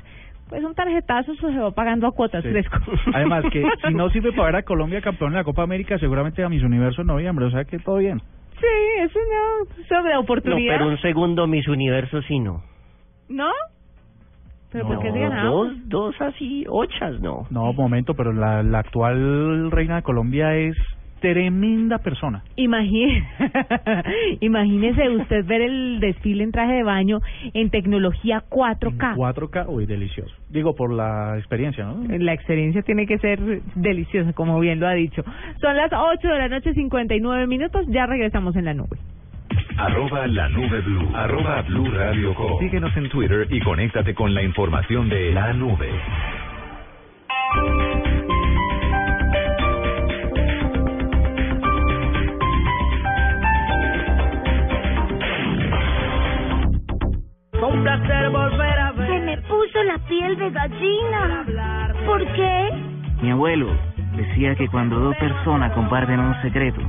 pues 0.49 0.63
un 0.65 0.75
tarjetazo 0.75 1.35
se 1.35 1.47
va 1.59 1.71
pagando 1.71 2.07
a 2.07 2.13
cuotas 2.13 2.43
Sí. 2.43 2.51
fresco. 2.51 2.77
Además 3.15 3.43
que 3.51 3.65
si 3.87 3.95
no 3.95 4.11
sirve 4.11 4.33
para 4.33 4.47
ver 4.47 4.57
a 4.57 4.63
Colombia 4.65 5.01
campeón 5.01 5.31
en 5.33 5.37
la 5.39 5.45
Copa 5.45 5.63
América, 5.63 5.99
seguramente 5.99 6.45
a 6.45 6.51
mis 6.51 6.63
universos 6.63 6.99
en 7.01 7.07
noviembre, 7.07 7.47
o 7.47 7.51
sea 7.51 7.65
que 7.65 7.79
todo 7.79 7.97
bien. 7.97 8.21
Sí, 8.63 9.01
eso 9.03 9.19
no, 9.19 9.85
sobre 9.89 10.15
No, 10.15 10.21
oportunidad. 10.21 10.75
pero 10.79 10.89
un 10.89 10.99
segundo 11.01 11.47
Miss 11.49 11.67
Universo 11.67 12.23
sí 12.23 12.39
no. 12.39 12.63
¿No? 13.29 13.51
¿Pero 14.71 14.87
por 14.87 15.01
qué 15.01 15.09
No, 15.09 15.15
se 15.15 15.21
ganamos? 15.21 15.69
Dos, 15.69 15.77
dos 15.89 16.21
así, 16.21 16.65
ochas, 16.69 17.21
no. 17.21 17.47
No, 17.51 17.73
momento, 17.73 18.15
pero 18.15 18.33
la, 18.33 18.63
la 18.63 18.79
actual 18.79 19.71
reina 19.71 19.97
de 19.97 20.03
Colombia 20.03 20.55
es 20.57 20.77
tremenda 21.23 21.99
persona. 21.99 22.43
Imagine, 22.57 23.27
imagínese 24.41 25.09
usted 25.09 25.47
ver 25.47 25.63
el 25.63 26.01
desfile 26.01 26.43
en 26.43 26.51
traje 26.51 26.75
de 26.75 26.83
baño 26.83 27.21
en 27.55 27.71
tecnología 27.71 28.43
4K. 28.51 29.15
4K, 29.15 29.67
uy, 29.69 29.87
delicioso. 29.87 30.35
Digo, 30.51 30.75
por 30.75 30.93
la 30.93 31.39
experiencia, 31.39 31.85
¿no? 31.85 32.05
La 32.19 32.35
experiencia 32.35 32.83
tiene 32.83 33.07
que 33.07 33.19
ser 33.19 33.63
deliciosa, 33.77 34.33
como 34.33 34.59
bien 34.59 34.81
lo 34.81 34.89
ha 34.89 34.93
dicho. 34.93 35.23
Son 35.61 35.77
las 35.77 35.91
8 35.93 36.29
de 36.29 36.39
la 36.39 36.49
noche, 36.49 36.75
59 36.75 37.47
minutos. 37.47 37.87
Ya 37.89 38.05
regresamos 38.05 38.57
en 38.57 38.65
la 38.65 38.75
nube. 38.75 38.99
Arroba 39.79 40.27
la 40.27 40.49
nube 40.49 40.81
blue. 40.81 41.09
Arroba 41.15 41.63
blue 41.63 41.91
radio 41.91 42.35
com. 42.35 42.59
Síguenos 42.59 42.95
en 42.97 43.09
Twitter 43.09 43.47
y 43.49 43.61
conéctate 43.61 44.15
con 44.15 44.35
la 44.35 44.43
información 44.43 45.09
de 45.09 45.33
la 45.33 45.53
nube. 45.53 45.89
Un 57.83 57.89
placer 57.89 58.31
volver 58.31 58.79
a 58.79 58.93
ver. 58.93 59.09
Se 59.09 59.19
me 59.27 59.39
puso 59.39 59.83
la 59.83 59.99
piel 60.07 60.39
de 60.39 60.51
gallina. 60.51 61.45
¿Por 62.07 62.25
qué? 62.33 62.71
Mi 63.21 63.33
abuelo 63.33 63.77
decía 64.15 64.55
que 64.55 64.69
cuando 64.69 65.01
dos 65.01 65.17
personas 65.17 65.73
comparten 65.73 66.21
un 66.21 66.41
secreto, 66.43 66.81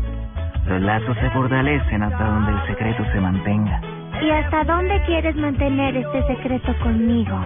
los 0.67 0.81
lazos 0.83 1.17
se 1.17 1.31
fortalecen 1.31 2.03
hasta 2.03 2.23
donde 2.23 2.51
el 2.51 2.67
secreto 2.67 3.03
se 3.11 3.19
mantenga. 3.19 3.81
¿Y 4.21 4.29
hasta 4.29 4.63
dónde 4.65 5.01
quieres 5.07 5.35
mantener 5.35 5.97
este 5.97 6.27
secreto 6.27 6.75
conmigo? 6.83 7.43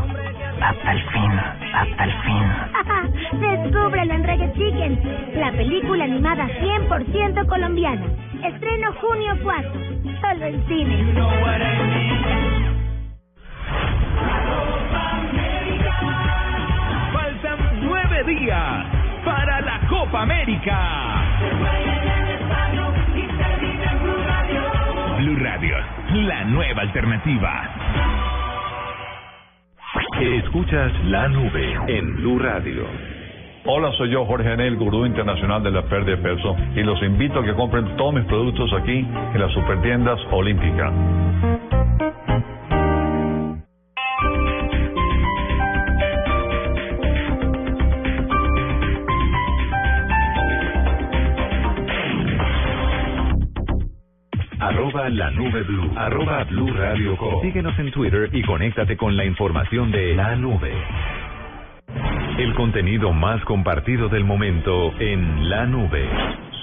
Hasta 0.61 0.91
el 0.91 1.01
fin, 1.03 1.31
hasta 1.73 2.03
el 2.03 2.13
fin. 2.23 3.39
Descúbrelo 3.39 4.13
en 4.13 4.23
Reggae 4.25 4.51
Chicken, 4.55 4.99
la 5.39 5.53
película 5.53 6.03
animada 6.03 6.49
100% 6.49 7.47
colombiana. 7.47 8.07
Estreno 8.43 8.91
junio 8.99 9.37
4, 9.41 9.71
solo 10.19 10.45
en 10.47 10.67
cine. 10.67 12.46
Días 18.27 18.85
para 19.23 19.61
la 19.61 19.79
Copa 19.87 20.23
América. 20.23 20.77
Blue 25.19 25.37
Radio, 25.37 25.75
la 26.13 26.43
nueva 26.43 26.81
alternativa. 26.81 27.69
Escuchas 30.19 30.91
la 31.05 31.29
nube 31.29 31.79
en 31.87 32.17
Blue 32.17 32.39
Radio. 32.39 32.85
Hola, 33.65 33.91
soy 33.97 34.11
yo, 34.11 34.25
Jorge 34.25 34.51
Anel, 34.51 34.75
gurú 34.75 35.05
internacional 35.05 35.63
de 35.63 35.71
la 35.71 35.83
pérdida 35.83 36.17
de 36.17 36.23
peso, 36.23 36.55
y 36.75 36.83
los 36.83 37.01
invito 37.03 37.39
a 37.39 37.43
que 37.43 37.53
compren 37.53 37.95
todos 37.95 38.13
mis 38.13 38.25
productos 38.25 38.71
aquí 38.73 38.99
en 39.33 39.39
las 39.39 39.51
supertiendas 39.53 40.19
Olímpica. 40.31 40.91
Arroba 55.07 55.15
la 55.15 55.31
nube 55.31 55.63
blue. 55.63 55.91
Arroba 55.95 56.43
blue 56.43 56.73
radio 56.73 57.15
com. 57.17 57.41
Síguenos 57.41 57.77
en 57.79 57.91
Twitter 57.91 58.29
y 58.33 58.41
conéctate 58.43 58.97
con 58.97 59.15
la 59.15 59.23
información 59.25 59.91
de 59.91 60.13
la 60.15 60.35
nube. 60.35 60.71
El 62.37 62.53
contenido 62.55 63.13
más 63.13 63.41
compartido 63.45 64.09
del 64.09 64.23
momento 64.25 64.91
en 64.99 65.49
la 65.49 65.65
nube. 65.65 66.07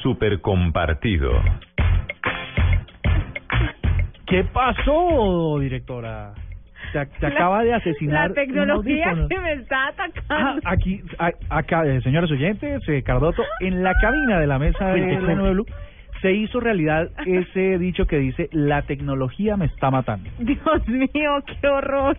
Super 0.02 0.40
compartido. 0.40 1.32
¿Qué 4.26 4.44
pasó, 4.44 5.58
directora? 5.60 6.32
Se, 6.92 7.04
se 7.18 7.26
acaba 7.26 7.62
de 7.64 7.74
asesinar. 7.74 8.28
La 8.30 8.34
tecnología 8.34 9.14
que 9.28 9.38
me 9.40 9.52
está 9.54 9.86
Ah, 9.86 9.88
atacando. 9.88 10.60
aquí, 10.64 11.00
a- 11.18 11.32
acá, 11.58 11.84
eh, 11.86 12.00
señores 12.02 12.30
oyentes, 12.30 12.82
eh, 12.88 13.02
Cardoto, 13.02 13.42
en 13.60 13.82
la 13.82 13.92
cabina 14.00 14.38
de 14.40 14.46
la 14.46 14.58
mesa 14.58 14.86
de 14.88 15.00
Cuente, 15.00 15.22
la. 15.26 15.34
Nube 15.34 15.50
Blue, 15.52 15.66
se 16.24 16.32
hizo 16.32 16.58
realidad 16.58 17.10
ese 17.26 17.76
dicho 17.78 18.06
que 18.06 18.16
dice, 18.16 18.48
la 18.50 18.80
tecnología 18.80 19.58
me 19.58 19.66
está 19.66 19.90
matando. 19.90 20.30
Dios 20.38 20.88
mío, 20.88 21.32
qué 21.60 21.68
horror. 21.68 22.16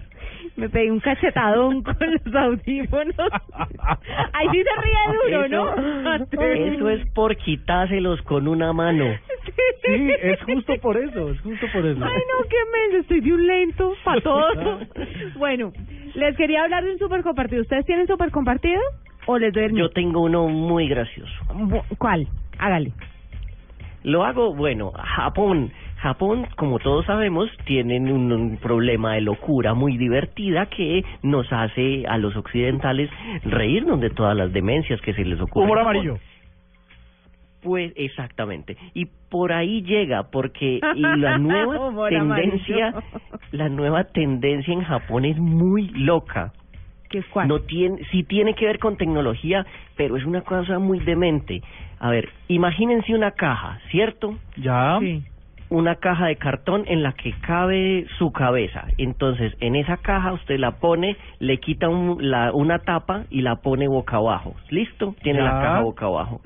Me 0.55 0.69
pegué 0.69 0.91
un 0.91 0.99
cachetadón 0.99 1.81
con 1.83 1.95
los 1.99 2.35
audífonos. 2.35 3.15
Ahí 4.33 4.47
sí 4.51 4.63
se 4.63 4.81
ríe 4.81 5.39
duro, 5.39 5.47
¿no? 5.49 6.13
Eso, 6.13 6.41
eso 6.41 6.89
es 6.89 7.07
por 7.13 7.35
quitárselos 7.35 8.21
con 8.21 8.47
una 8.47 8.73
mano. 8.73 9.05
Sí, 9.83 10.07
es 10.21 10.39
justo 10.43 10.75
por 10.81 10.97
eso, 10.97 11.31
es 11.31 11.41
justo 11.41 11.65
por 11.73 11.83
eso. 11.83 12.05
Ay, 12.05 12.21
no, 12.29 12.47
qué 12.47 12.57
menso, 12.73 12.97
estoy 13.01 13.21
de 13.21 13.33
un 13.33 13.47
lento 13.47 13.93
para 14.03 14.21
todo. 14.21 14.79
bueno, 15.37 15.73
les 16.13 16.37
quería 16.37 16.61
hablar 16.61 16.83
de 16.83 16.91
un 16.91 16.99
super 16.99 17.23
compartido. 17.23 17.63
¿Ustedes 17.63 17.87
tienen 17.87 18.05
super 18.05 18.29
compartido? 18.29 18.81
¿O 19.25 19.39
les 19.39 19.51
doy 19.51 19.63
el? 19.63 19.75
Yo 19.75 19.89
tengo 19.89 20.21
uno 20.21 20.47
muy 20.47 20.87
gracioso. 20.87 21.33
¿Cuál? 21.97 22.27
Hágale. 22.59 22.91
Lo 24.05 24.23
hago, 24.23 24.53
bueno, 24.53 24.91
Japón. 24.91 25.71
Japón, 25.97 26.45
como 26.57 26.77
todos 26.77 27.07
sabemos, 27.07 27.49
tienen 27.65 28.11
un, 28.11 28.31
un 28.31 28.57
problema 28.57 29.13
de 29.13 29.21
locura 29.21 29.73
muy 29.73 29.97
divertida 29.97 30.67
que 30.67 31.03
nos 31.23 31.51
hace 31.51 32.05
a 32.07 32.19
los 32.19 32.35
occidentales 32.35 33.09
reírnos 33.43 33.99
de 33.99 34.11
todas 34.11 34.37
las 34.37 34.53
demencias 34.53 35.01
que 35.01 35.13
se 35.15 35.25
les 35.25 35.41
ocurren. 35.41 35.69
Humor 35.69 35.79
amarillo. 35.79 36.17
Pues 37.63 37.93
exactamente. 37.95 38.77
Y 38.93 39.05
por 39.05 39.51
ahí 39.51 39.81
llega, 39.81 40.29
porque 40.29 40.79
la 40.95 41.37
nueva 41.39 42.07
tendencia, 42.07 42.93
la 43.51 43.69
nueva 43.69 44.03
tendencia 44.03 44.71
en 44.71 44.83
Japón 44.83 45.25
es 45.25 45.37
muy 45.39 45.87
loca. 45.87 46.53
¿Qué 47.09 47.23
cuál? 47.23 47.47
No 47.47 47.61
tiene, 47.61 48.03
sí 48.11 48.23
tiene 48.23 48.53
que 48.53 48.67
ver 48.67 48.77
con 48.77 48.97
tecnología, 48.97 49.65
pero 49.95 50.15
es 50.15 50.25
una 50.25 50.41
cosa 50.41 50.77
muy 50.77 50.99
demente. 50.99 51.63
A 51.99 52.09
ver, 52.09 52.29
imagínense 52.47 53.13
una 53.13 53.31
caja, 53.31 53.79
¿cierto? 53.91 54.37
Ya. 54.57 54.97
Sí. 54.99 55.23
Una 55.69 55.95
caja 55.95 56.27
de 56.27 56.35
cartón 56.35 56.83
en 56.87 57.01
la 57.01 57.13
que 57.13 57.33
cabe 57.41 58.05
su 58.19 58.31
cabeza. 58.31 58.85
Entonces, 58.99 59.55
en 59.61 59.75
esa 59.75 59.97
caja 59.97 60.31
usted 60.33 60.59
la 60.59 60.71
pone, 60.73 61.17
le 61.39 61.57
quita 61.59 61.89
un- 61.89 62.17
la, 62.29 62.53
una 62.53 62.79
tapa 62.79 63.23
y 63.31 63.41
la 63.41 63.55
pone 63.57 63.87
boca 63.87 64.17
abajo. 64.17 64.55
¿Listo? 64.69 65.15
Tiene 65.23 65.41
la 65.41 65.51
caja 65.61 65.81
boca 65.81 66.05
abajo. 66.05 66.41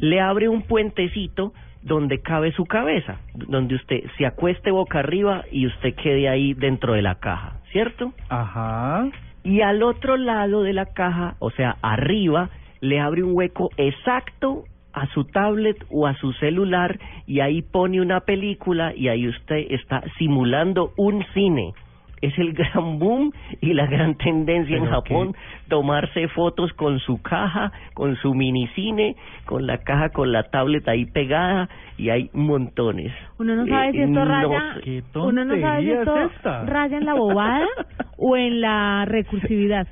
Le 0.00 0.20
abre 0.20 0.48
un 0.48 0.62
puentecito 0.62 1.54
donde 1.82 2.20
cabe 2.20 2.52
su 2.52 2.66
cabeza, 2.66 3.16
donde 3.34 3.74
usted 3.74 4.04
se 4.18 4.26
acueste 4.26 4.70
boca 4.70 4.98
arriba 4.98 5.44
y 5.50 5.66
usted 5.66 5.94
quede 5.94 6.28
ahí 6.28 6.52
dentro 6.54 6.92
de 6.92 7.02
la 7.02 7.16
caja, 7.16 7.54
¿cierto? 7.72 8.12
Ajá. 8.28 9.08
Y 9.44 9.62
al 9.62 9.82
otro 9.82 10.16
lado 10.18 10.62
de 10.62 10.74
la 10.74 10.86
caja, 10.86 11.34
o 11.40 11.50
sea, 11.50 11.76
arriba, 11.82 12.50
le 12.80 13.00
abre 13.00 13.22
un 13.24 13.32
hueco 13.34 13.70
exacto 13.78 14.64
a 14.92 15.06
su 15.08 15.24
tablet 15.24 15.76
o 15.90 16.06
a 16.06 16.14
su 16.14 16.32
celular 16.34 16.98
y 17.26 17.40
ahí 17.40 17.62
pone 17.62 18.00
una 18.00 18.20
película 18.20 18.92
y 18.94 19.08
ahí 19.08 19.26
usted 19.28 19.66
está 19.70 20.02
simulando 20.18 20.92
un 20.96 21.24
cine. 21.34 21.72
Es 22.20 22.38
el 22.38 22.52
gran 22.60 23.00
boom 23.00 23.32
y 23.60 23.74
la 23.74 23.86
gran 23.86 24.14
tendencia 24.16 24.76
en 24.76 24.86
Japón, 24.86 25.34
tomarse 25.68 26.28
fotos 26.28 26.72
con 26.74 27.00
su 27.00 27.20
caja, 27.20 27.72
con 27.94 28.14
su 28.16 28.32
minicine, 28.32 29.16
con 29.44 29.66
la 29.66 29.78
caja 29.78 30.10
con 30.10 30.30
la 30.30 30.44
tablet 30.44 30.86
ahí 30.86 31.04
pegada 31.06 31.68
y 31.98 32.10
hay 32.10 32.30
montones. 32.32 33.12
Uno 33.40 33.56
no 33.56 33.66
sabe 33.66 33.88
Eh, 33.88 33.92
si 33.92 33.98
esto 34.02 34.12
no 34.12 34.24
raya, 34.24 34.74
sé. 34.74 34.80
¿Qué 34.82 35.02
uno 35.16 35.44
no 35.44 35.60
sabe 35.60 35.82
si 35.82 35.88
tontería 35.88 35.98
esto 36.00 36.16
es 36.20 36.32
esta? 36.36 36.64
raya 36.64 36.96
en 36.98 37.04
la 37.06 37.14
bobada 37.14 37.66
o 38.18 38.36
en 38.36 38.60
la 38.60 39.04
recursividad. 39.04 39.88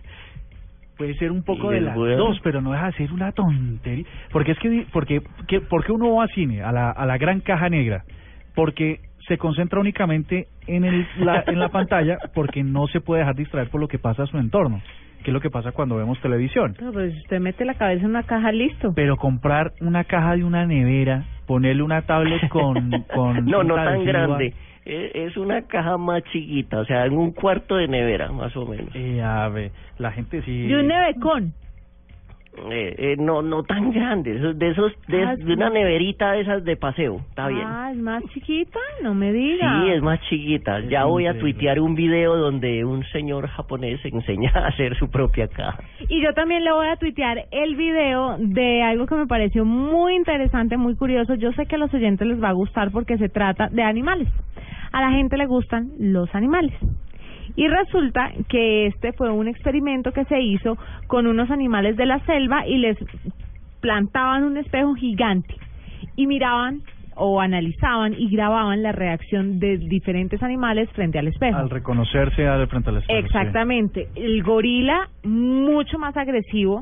Puede 1.00 1.14
ser 1.14 1.30
un 1.32 1.42
poco 1.42 1.70
de 1.70 1.80
las 1.80 1.96
a- 1.96 2.16
dos, 2.16 2.38
pero 2.42 2.60
no 2.60 2.72
deja 2.72 2.86
de 2.88 2.92
ser 2.92 3.10
una 3.10 3.32
tontería. 3.32 4.04
Porque 4.30 4.52
es 4.52 4.58
que, 4.58 4.68
di- 4.68 4.86
porque, 4.92 5.22
que, 5.48 5.62
¿por 5.62 5.82
qué 5.82 5.92
uno 5.92 6.14
va 6.14 6.24
al 6.24 6.28
cine, 6.28 6.62
a 6.62 6.70
la, 6.72 6.90
a 6.90 7.06
la 7.06 7.16
gran 7.16 7.40
caja 7.40 7.70
negra? 7.70 8.04
Porque 8.54 9.00
se 9.26 9.38
concentra 9.38 9.80
únicamente 9.80 10.48
en, 10.66 10.84
el, 10.84 11.06
la, 11.16 11.42
en 11.46 11.58
la 11.58 11.70
pantalla, 11.70 12.18
porque 12.34 12.62
no 12.62 12.86
se 12.88 13.00
puede 13.00 13.20
dejar 13.20 13.34
distraer 13.34 13.70
por 13.70 13.80
lo 13.80 13.88
que 13.88 13.98
pasa 13.98 14.24
a 14.24 14.26
su 14.26 14.36
entorno, 14.36 14.82
que 15.24 15.30
es 15.30 15.32
lo 15.32 15.40
que 15.40 15.48
pasa 15.48 15.72
cuando 15.72 15.96
vemos 15.96 16.20
televisión. 16.20 16.76
No, 16.82 16.92
pues 16.92 17.16
usted 17.16 17.40
mete 17.40 17.64
la 17.64 17.74
cabeza 17.74 18.04
en 18.04 18.10
una 18.10 18.24
caja, 18.24 18.52
listo. 18.52 18.92
Pero 18.94 19.16
comprar 19.16 19.72
una 19.80 20.04
caja 20.04 20.36
de 20.36 20.44
una 20.44 20.66
nevera, 20.66 21.24
ponerle 21.46 21.82
una 21.82 22.02
tablet 22.02 22.46
con... 22.50 22.90
con 23.14 23.44
No, 23.46 23.62
no 23.62 23.74
tan 23.76 24.04
grande. 24.04 24.52
Es, 24.90 25.12
es 25.14 25.36
una 25.36 25.62
caja 25.68 25.96
más 25.98 26.24
chiquita, 26.32 26.80
o 26.80 26.84
sea, 26.84 27.06
en 27.06 27.12
un 27.12 27.30
cuarto 27.30 27.76
de 27.76 27.86
nevera, 27.86 28.32
más 28.32 28.56
o 28.56 28.66
menos. 28.66 28.90
Eh, 28.94 29.22
a 29.22 29.48
ver, 29.48 29.70
la 29.98 30.10
gente 30.10 30.42
sí... 30.42 30.66
De 30.66 30.80
un 30.80 30.88
nevecón. 30.88 31.54
Eh, 32.52 32.94
eh, 32.98 33.16
no, 33.16 33.42
no 33.42 33.62
tan 33.62 33.92
grande, 33.92 34.34
de 34.54 34.70
esos, 34.70 34.92
de, 35.06 35.22
Ah, 35.22 35.36
de 35.36 35.52
una 35.52 35.70
neverita 35.70 36.32
de 36.32 36.40
esas 36.40 36.64
de 36.64 36.76
paseo, 36.76 37.20
está 37.28 37.46
bien. 37.46 37.64
Ah, 37.64 37.90
es 37.92 37.98
más 37.98 38.24
chiquita, 38.34 38.78
no 39.02 39.14
me 39.14 39.32
diga. 39.32 39.82
Sí, 39.84 39.90
es 39.92 40.02
más 40.02 40.20
chiquita. 40.28 40.80
Ya 40.80 41.04
voy 41.04 41.26
a 41.26 41.38
tuitear 41.38 41.78
un 41.78 41.94
video 41.94 42.36
donde 42.36 42.84
un 42.84 43.04
señor 43.12 43.46
japonés 43.48 44.04
enseña 44.04 44.50
a 44.54 44.66
hacer 44.66 44.96
su 44.96 45.08
propia 45.10 45.46
caja. 45.46 45.82
Y 46.08 46.20
yo 46.22 46.34
también 46.34 46.64
le 46.64 46.72
voy 46.72 46.88
a 46.88 46.96
tuitear 46.96 47.46
el 47.52 47.76
video 47.76 48.36
de 48.38 48.82
algo 48.82 49.06
que 49.06 49.14
me 49.14 49.26
pareció 49.26 49.64
muy 49.64 50.16
interesante, 50.16 50.76
muy 50.76 50.96
curioso. 50.96 51.34
Yo 51.34 51.52
sé 51.52 51.66
que 51.66 51.76
a 51.76 51.78
los 51.78 51.94
oyentes 51.94 52.26
les 52.26 52.42
va 52.42 52.48
a 52.48 52.52
gustar 52.52 52.90
porque 52.90 53.16
se 53.16 53.28
trata 53.28 53.68
de 53.68 53.82
animales. 53.82 54.28
A 54.92 55.00
la 55.00 55.12
gente 55.12 55.36
le 55.36 55.46
gustan 55.46 55.90
los 55.98 56.34
animales. 56.34 56.74
Y 57.60 57.68
resulta 57.68 58.32
que 58.48 58.86
este 58.86 59.12
fue 59.12 59.28
un 59.28 59.46
experimento 59.46 60.12
que 60.12 60.24
se 60.24 60.40
hizo 60.40 60.78
con 61.06 61.26
unos 61.26 61.50
animales 61.50 61.94
de 61.98 62.06
la 62.06 62.18
selva 62.20 62.66
y 62.66 62.78
les 62.78 62.96
plantaban 63.82 64.44
un 64.44 64.56
espejo 64.56 64.94
gigante 64.94 65.56
y 66.16 66.26
miraban 66.26 66.80
o 67.16 67.38
analizaban 67.38 68.14
y 68.14 68.30
grababan 68.30 68.82
la 68.82 68.92
reacción 68.92 69.60
de 69.60 69.76
diferentes 69.76 70.42
animales 70.42 70.88
frente 70.92 71.18
al 71.18 71.28
espejo. 71.28 71.58
Al 71.58 71.68
reconocerse 71.68 72.48
al 72.48 72.66
frente 72.66 72.88
al 72.88 72.96
espejo. 72.96 73.20
sí. 73.20 73.26
Exactamente. 73.26 74.08
El 74.14 74.42
gorila, 74.42 75.10
mucho 75.24 75.98
más 75.98 76.16
agresivo, 76.16 76.80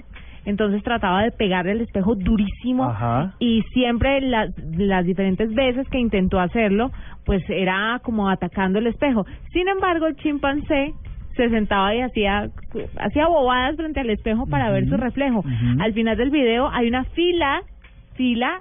entonces 0.48 0.82
trataba 0.82 1.22
de 1.22 1.30
pegarle 1.30 1.72
el 1.72 1.80
espejo 1.82 2.14
durísimo 2.14 2.84
Ajá. 2.84 3.34
y 3.38 3.62
siempre 3.72 4.20
la- 4.20 4.48
las 4.76 5.04
diferentes 5.04 5.52
veces 5.54 5.86
que 5.88 5.98
intentó 5.98 6.40
hacerlo, 6.40 6.90
pues 7.24 7.42
era 7.48 8.00
como 8.02 8.28
atacando 8.30 8.78
el 8.78 8.86
espejo. 8.86 9.26
Sin 9.52 9.68
embargo, 9.68 10.06
el 10.06 10.16
chimpancé 10.16 10.92
se 11.36 11.48
sentaba 11.50 11.94
y 11.94 12.00
hacía 12.00 12.48
hacía 12.98 13.28
bobadas 13.28 13.76
frente 13.76 14.00
al 14.00 14.10
espejo 14.10 14.46
para 14.46 14.70
ver 14.70 14.88
su 14.88 14.96
reflejo. 14.96 15.44
Al 15.80 15.92
final 15.92 16.16
del 16.16 16.30
video 16.30 16.68
hay 16.72 16.88
una 16.88 17.04
fila, 17.04 17.60
fila 18.14 18.58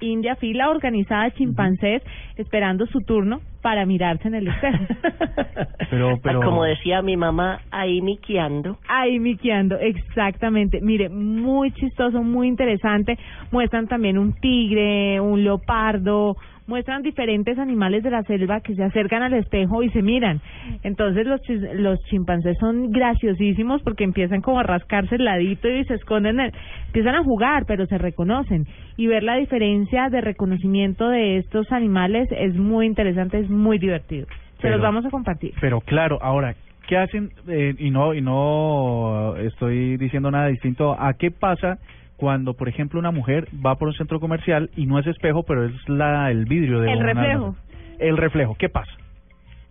india, 0.00 0.36
fila 0.36 0.70
organizada 0.70 1.24
de 1.24 1.32
chimpancés 1.32 2.02
esperando 2.36 2.86
su 2.86 3.00
turno 3.00 3.40
para 3.62 3.84
mirarse 3.86 4.28
en 4.28 4.34
el 4.34 4.48
espejo. 4.48 4.78
Pero, 5.90 6.18
pero... 6.22 6.42
Como 6.42 6.64
decía 6.64 7.00
mi 7.00 7.16
mamá, 7.16 7.62
ahí 7.70 8.02
miqueando. 8.02 8.76
Ahí 8.88 9.18
miqueando, 9.18 9.78
exactamente. 9.78 10.80
Mire, 10.82 11.08
muy 11.08 11.72
chistoso, 11.72 12.22
muy 12.22 12.46
interesante. 12.46 13.18
Muestran 13.50 13.88
también 13.88 14.18
un 14.18 14.34
tigre, 14.34 15.18
un 15.18 15.42
leopardo, 15.42 16.36
muestran 16.68 17.02
diferentes 17.02 17.58
animales 17.58 18.04
de 18.04 18.10
la 18.10 18.22
selva 18.22 18.60
que 18.60 18.74
se 18.74 18.84
acercan 18.84 19.22
al 19.22 19.32
espejo 19.34 19.82
y 19.82 19.90
se 19.90 20.02
miran. 20.02 20.40
Entonces 20.84 21.26
los 21.26 21.40
chis- 21.40 21.72
los 21.74 21.98
chimpancés 22.04 22.56
son 22.60 22.90
graciosísimos 22.92 23.82
porque 23.82 24.04
empiezan 24.04 24.40
como 24.42 24.60
a 24.60 24.62
rascarse 24.62 25.16
el 25.16 25.24
ladito 25.24 25.68
y 25.68 25.82
se 25.86 25.94
esconden, 25.94 26.38
en- 26.38 26.52
empiezan 26.86 27.16
a 27.16 27.24
jugar, 27.24 27.64
pero 27.66 27.86
se 27.86 27.98
reconocen. 27.98 28.66
Y 28.96 29.06
ver 29.08 29.22
la 29.24 29.36
diferencia 29.36 30.08
de 30.10 30.20
reconocimiento 30.20 31.08
de 31.08 31.38
estos 31.38 31.72
animales 31.72 32.28
es 32.30 32.54
muy 32.54 32.86
interesante, 32.86 33.38
es 33.38 33.48
muy 33.50 33.78
divertido. 33.78 34.26
Se 34.56 34.62
Pero- 34.62 34.74
los 34.76 34.82
vamos 34.82 35.06
a 35.06 35.10
compartir. 35.10 35.52
Pero 35.60 35.80
claro, 35.80 36.18
ahora, 36.20 36.54
¿qué 36.86 36.96
hacen? 36.98 37.30
Eh, 37.48 37.74
y 37.78 37.90
no 37.90 38.12
y 38.12 38.20
no 38.20 39.36
estoy 39.36 39.96
diciendo 39.96 40.30
nada 40.30 40.48
distinto. 40.48 40.92
¿A 40.98 41.14
qué 41.14 41.30
pasa 41.30 41.78
cuando, 42.18 42.52
por 42.52 42.68
ejemplo, 42.68 43.00
una 43.00 43.10
mujer 43.12 43.48
va 43.64 43.76
por 43.76 43.88
un 43.88 43.94
centro 43.94 44.20
comercial 44.20 44.68
y 44.76 44.84
no 44.84 44.98
es 44.98 45.06
espejo, 45.06 45.44
pero 45.44 45.64
es 45.64 45.88
la 45.88 46.30
el 46.30 46.44
vidrio 46.44 46.80
de 46.80 46.92
El 46.92 46.98
una- 46.98 47.06
reflejo. 47.14 47.56
El 47.98 48.16
reflejo. 48.18 48.54
¿Qué 48.58 48.68
pasa? 48.68 48.92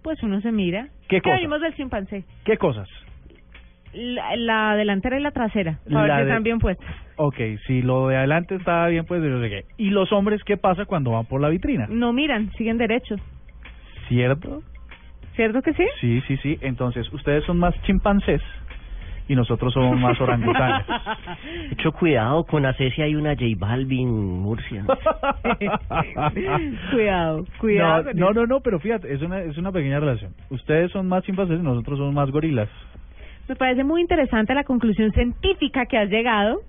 Pues 0.01 0.23
uno 0.23 0.41
se 0.41 0.51
mira. 0.51 0.87
¿Qué 1.09 1.21
cosa? 1.21 1.37
vimos 1.37 1.61
del 1.61 1.75
chimpancé? 1.75 2.23
¿Qué 2.45 2.57
cosas? 2.57 2.87
La, 3.93 4.35
la 4.35 4.75
delantera 4.75 5.17
y 5.19 5.21
la 5.21 5.31
trasera. 5.31 5.79
Para 5.91 6.01
ver 6.03 6.11
si 6.11 6.17
de- 6.17 6.23
están 6.29 6.43
bien 6.43 6.59
puestas. 6.59 6.87
Ok, 7.17 7.35
si 7.65 7.81
lo 7.81 8.07
de 8.09 8.17
adelante 8.17 8.55
está 8.55 8.87
bien, 8.87 9.05
pues 9.05 9.21
yo 9.23 9.41
sé 9.41 9.49
qué. 9.49 9.65
¿Y 9.77 9.89
los 9.89 10.11
hombres 10.13 10.41
qué 10.43 10.55
pasa 10.57 10.85
cuando 10.85 11.11
van 11.11 11.25
por 11.25 11.41
la 11.41 11.49
vitrina? 11.49 11.87
No 11.89 12.13
miran, 12.13 12.51
siguen 12.53 12.77
derechos. 12.77 13.19
¿Cierto? 14.07 14.61
¿Cierto 15.35 15.61
que 15.61 15.73
sí? 15.73 15.85
Sí, 15.99 16.21
sí, 16.27 16.37
sí. 16.37 16.57
Entonces, 16.61 17.11
ustedes 17.13 17.43
son 17.45 17.57
más 17.59 17.73
chimpancés 17.83 18.41
y 19.27 19.35
nosotros 19.35 19.73
somos 19.73 19.99
más 19.99 20.19
orangutanes. 20.19 20.85
Mucho 21.69 21.91
cuidado 21.91 22.43
con 22.45 22.65
hacer 22.65 22.93
si 22.93 23.01
hay 23.01 23.15
una 23.15 23.31
J 23.31 23.45
Balvin 23.57 24.09
Murcia. 24.09 24.85
cuidado, 26.91 27.45
cuidado. 27.59 28.13
No, 28.13 28.31
no, 28.31 28.45
no, 28.45 28.59
pero 28.61 28.79
fíjate, 28.79 29.13
es 29.13 29.21
una, 29.21 29.41
es 29.41 29.57
una 29.57 29.71
pequeña 29.71 29.99
relación. 29.99 30.33
Ustedes 30.49 30.91
son 30.91 31.07
más 31.07 31.23
chimpancés 31.23 31.59
y 31.59 31.63
nosotros 31.63 31.97
somos 31.97 32.13
más 32.13 32.31
gorilas. 32.31 32.69
Me 33.47 33.55
parece 33.55 33.83
muy 33.83 34.01
interesante 34.01 34.53
la 34.53 34.63
conclusión 34.63 35.11
científica 35.11 35.85
que 35.85 35.97
has 35.97 36.09
llegado. 36.09 36.61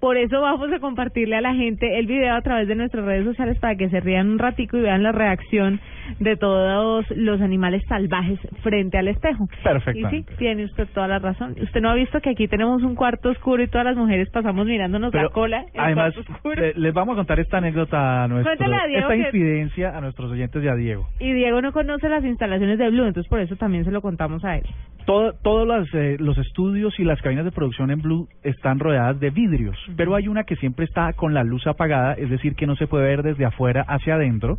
Por 0.00 0.16
eso 0.16 0.40
vamos 0.40 0.72
a 0.72 0.78
compartirle 0.80 1.36
a 1.36 1.40
la 1.42 1.54
gente 1.54 1.98
el 1.98 2.06
video 2.06 2.34
a 2.34 2.40
través 2.40 2.66
de 2.66 2.74
nuestras 2.74 3.04
redes 3.04 3.24
sociales 3.26 3.58
para 3.58 3.76
que 3.76 3.90
se 3.90 4.00
rían 4.00 4.30
un 4.30 4.38
ratico 4.38 4.78
y 4.78 4.80
vean 4.80 5.02
la 5.02 5.12
reacción 5.12 5.78
de 6.18 6.36
todos 6.36 7.04
los 7.14 7.40
animales 7.42 7.82
salvajes 7.86 8.38
frente 8.62 8.96
al 8.96 9.08
espejo. 9.08 9.44
Y 9.60 9.62
Perfectamente. 9.62 10.32
sí, 10.32 10.38
tiene 10.38 10.64
usted 10.64 10.88
toda 10.94 11.06
la 11.06 11.18
razón. 11.18 11.54
Usted 11.60 11.80
no 11.82 11.90
ha 11.90 11.94
visto 11.94 12.20
que 12.20 12.30
aquí 12.30 12.48
tenemos 12.48 12.82
un 12.82 12.94
cuarto 12.94 13.28
oscuro 13.28 13.62
y 13.62 13.68
todas 13.68 13.84
las 13.84 13.96
mujeres 13.96 14.30
pasamos 14.30 14.66
mirándonos 14.66 15.12
la 15.14 15.28
cola. 15.28 15.64
el 15.74 15.80
Además, 15.80 16.14
le- 16.56 16.72
les 16.74 16.94
vamos 16.94 17.12
a 17.12 17.16
contar 17.16 17.38
esta 17.38 17.58
anécdota 17.58 18.24
a 18.24 18.28
nuestros, 18.28 18.58
a 18.58 18.86
Diego 18.86 19.02
esta 19.10 19.14
que- 19.14 19.20
infidencia 19.38 19.96
a 19.96 20.00
nuestros 20.00 20.32
oyentes 20.32 20.64
y 20.64 20.68
a 20.68 20.74
Diego. 20.76 21.06
Y 21.20 21.32
Diego 21.34 21.60
no 21.60 21.72
conoce 21.72 22.08
las 22.08 22.24
instalaciones 22.24 22.78
de 22.78 22.88
Blue, 22.88 23.04
entonces 23.04 23.28
por 23.28 23.40
eso 23.40 23.54
también 23.56 23.84
se 23.84 23.90
lo 23.90 24.00
contamos 24.00 24.42
a 24.46 24.56
él. 24.56 24.64
Todo, 25.06 25.32
todos 25.42 25.66
los, 25.66 25.88
eh, 25.94 26.16
los 26.20 26.36
estudios 26.38 26.98
y 27.00 27.04
las 27.04 27.20
cabinas 27.22 27.44
de 27.44 27.50
producción 27.52 27.90
en 27.90 28.00
Blue 28.02 28.28
están 28.42 28.78
rodeadas 28.78 29.18
de 29.18 29.30
vidrios, 29.30 29.76
pero 29.96 30.14
hay 30.14 30.28
una 30.28 30.44
que 30.44 30.56
siempre 30.56 30.84
está 30.84 31.12
con 31.14 31.34
la 31.34 31.44
luz 31.44 31.66
apagada, 31.66 32.14
es 32.14 32.30
decir, 32.30 32.54
que 32.54 32.66
no 32.66 32.76
se 32.76 32.86
puede 32.86 33.04
ver 33.04 33.22
desde 33.22 33.44
afuera 33.44 33.84
hacia 33.88 34.14
adentro. 34.14 34.58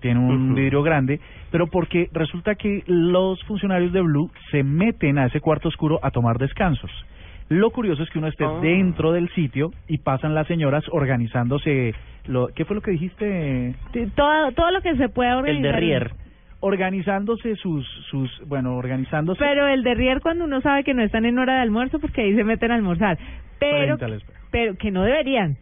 Tiene 0.00 0.18
un 0.18 0.54
vidrio 0.56 0.82
grande, 0.82 1.20
pero 1.52 1.68
porque 1.68 2.08
resulta 2.12 2.56
que 2.56 2.82
los 2.86 3.40
funcionarios 3.44 3.92
de 3.92 4.00
Blue 4.00 4.28
se 4.50 4.64
meten 4.64 5.18
a 5.18 5.26
ese 5.26 5.40
cuarto 5.40 5.68
oscuro 5.68 6.00
a 6.02 6.10
tomar 6.10 6.38
descansos. 6.38 6.90
Lo 7.48 7.70
curioso 7.70 8.02
es 8.02 8.10
que 8.10 8.18
uno 8.18 8.26
esté 8.28 8.44
Ah. 8.44 8.58
dentro 8.60 9.12
del 9.12 9.28
sitio 9.34 9.70
y 9.86 9.98
pasan 9.98 10.34
las 10.34 10.46
señoras 10.48 10.84
organizándose. 10.90 11.94
Lo, 12.26 12.48
¿Qué 12.48 12.64
fue 12.64 12.74
lo 12.76 12.82
que 12.82 12.92
dijiste? 12.92 13.74
Sí, 13.92 14.06
Todo, 14.16 14.50
todo 14.52 14.70
lo 14.72 14.80
que 14.80 14.96
se 14.96 15.08
pueda 15.08 15.36
organizar. 15.36 16.12
Organizándose 16.64 17.56
sus, 17.56 17.86
sus, 18.08 18.30
bueno, 18.46 18.76
organizándose. 18.76 19.38
Pero 19.38 19.66
el 19.66 19.82
de 19.82 19.94
Rier 19.94 20.20
cuando 20.20 20.44
uno 20.44 20.60
sabe 20.60 20.84
que 20.84 20.94
no 20.94 21.02
están 21.02 21.24
en 21.24 21.38
hora 21.38 21.56
de 21.56 21.60
almuerzo, 21.60 21.98
porque 21.98 22.22
ahí 22.22 22.34
se 22.36 22.44
meten 22.44 22.70
a 22.70 22.76
almorzar. 22.76 23.18
Pero, 23.58 23.98
pero 24.50 24.76
que 24.76 24.90
no 24.90 25.02
deberían. 25.02 25.56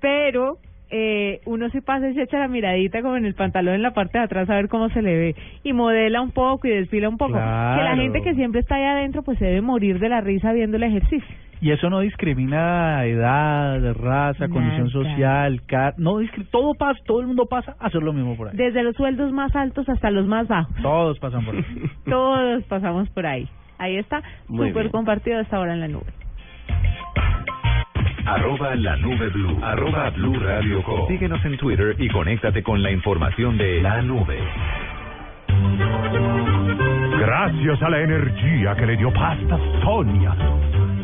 Pero 0.00 0.58
eh, 0.90 1.40
uno 1.46 1.70
se 1.70 1.82
pasa 1.82 2.08
y 2.08 2.14
se 2.14 2.22
echa 2.22 2.38
la 2.38 2.46
miradita 2.46 3.02
como 3.02 3.16
en 3.16 3.24
el 3.24 3.34
pantalón 3.34 3.74
en 3.74 3.82
la 3.82 3.94
parte 3.94 4.18
de 4.18 4.24
atrás 4.24 4.48
a 4.48 4.54
ver 4.54 4.68
cómo 4.68 4.90
se 4.90 5.02
le 5.02 5.16
ve. 5.16 5.34
Y 5.62 5.72
modela 5.72 6.20
un 6.20 6.30
poco 6.30 6.68
y 6.68 6.70
desfila 6.70 7.08
un 7.08 7.16
poco. 7.16 7.32
Claro. 7.32 7.78
Que 7.78 7.84
la 7.84 7.96
gente 7.96 8.22
que 8.22 8.34
siempre 8.34 8.60
está 8.60 8.76
ahí 8.76 8.84
adentro 8.84 9.22
pues 9.22 9.38
se 9.38 9.46
debe 9.46 9.60
morir 9.60 9.98
de 9.98 10.08
la 10.08 10.20
risa 10.20 10.52
viendo 10.52 10.76
el 10.76 10.84
ejercicio. 10.84 11.34
Y 11.60 11.70
eso 11.70 11.88
no 11.90 12.00
discrimina 12.00 13.04
edad, 13.04 13.94
raza, 13.94 14.48
condición 14.48 14.88
Nada. 14.88 14.90
social, 14.90 15.62
car 15.66 15.94
no 15.98 16.18
todo 16.50 16.74
pasa, 16.74 17.00
todo 17.06 17.20
el 17.20 17.26
mundo 17.26 17.46
pasa 17.46 17.76
a 17.80 17.86
hacer 17.86 18.02
lo 18.02 18.12
mismo 18.12 18.36
por 18.36 18.48
ahí. 18.48 18.56
Desde 18.56 18.82
los 18.82 18.94
sueldos 18.96 19.32
más 19.32 19.54
altos 19.56 19.88
hasta 19.88 20.10
los 20.10 20.26
más 20.26 20.46
bajos. 20.48 20.74
Todos 20.82 21.18
pasan 21.18 21.44
por 21.44 21.54
ahí. 21.56 21.64
Todos 22.04 22.64
pasamos 22.64 23.08
por 23.10 23.26
ahí. 23.26 23.48
Ahí 23.78 23.96
está, 23.96 24.22
Muy 24.48 24.68
súper 24.68 24.84
bien. 24.84 24.92
compartido 24.92 25.40
esta 25.40 25.58
hora 25.58 25.74
en 25.74 25.80
la 25.80 25.88
nube. 25.88 26.12
Arroba 28.26 28.74
la 28.76 28.96
nube 28.96 29.28
blue. 29.28 29.58
Arroba 29.62 30.10
blue 30.10 30.38
radio 30.40 30.82
com. 30.82 31.06
Síguenos 31.08 31.44
en 31.44 31.58
Twitter 31.58 31.94
y 31.98 32.08
conéctate 32.08 32.62
con 32.62 32.82
la 32.82 32.90
información 32.90 33.58
de 33.58 33.82
la 33.82 34.00
nube. 34.00 34.38
Gracias 37.18 37.82
a 37.82 37.90
la 37.90 38.00
energía 38.00 38.74
que 38.76 38.86
le 38.86 38.96
dio 38.96 39.12
Pasta 39.12 39.58
Sonia, 39.82 40.34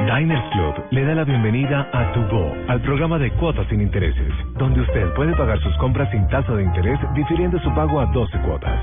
Diners 0.00 0.50
Club 0.52 0.74
le 0.90 1.04
da 1.04 1.14
la 1.14 1.24
bienvenida 1.24 1.88
a 1.92 2.12
Tu 2.12 2.20
Go, 2.28 2.52
al 2.66 2.80
programa 2.80 3.18
de 3.18 3.30
cuotas 3.32 3.66
sin 3.68 3.80
intereses, 3.80 4.32
donde 4.58 4.80
usted 4.80 5.12
puede 5.14 5.36
pagar 5.36 5.60
sus 5.60 5.76
compras 5.76 6.10
sin 6.10 6.26
tasa 6.28 6.54
de 6.54 6.64
interés 6.64 6.98
difiriendo 7.14 7.60
su 7.60 7.72
pago 7.74 8.00
a 8.00 8.06
12 8.06 8.38
cuotas. 8.40 8.80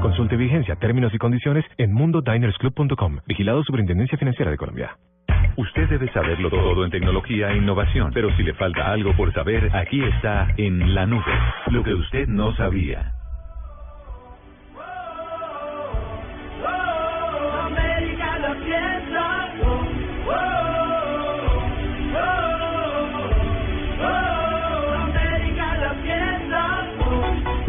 Consulte 0.00 0.36
vigencia, 0.36 0.76
términos 0.76 1.12
y 1.12 1.18
condiciones 1.18 1.64
en 1.76 1.92
mundodinersclub.com. 1.92 3.18
Vigilado 3.26 3.64
Superintendencia 3.64 4.16
Financiera 4.16 4.50
de 4.50 4.56
Colombia. 4.56 4.96
Usted 5.56 5.88
debe 5.88 6.10
saberlo 6.12 6.48
todo 6.50 6.84
en 6.84 6.90
tecnología 6.90 7.50
e 7.50 7.56
innovación, 7.56 8.12
pero 8.14 8.34
si 8.36 8.44
le 8.44 8.54
falta 8.54 8.92
algo 8.92 9.14
por 9.16 9.32
saber, 9.32 9.74
aquí 9.74 10.02
está 10.02 10.54
en 10.56 10.94
la 10.94 11.06
nube, 11.06 11.32
lo 11.70 11.82
que 11.82 11.94
usted 11.94 12.28
no 12.28 12.54
sabía. 12.54 13.19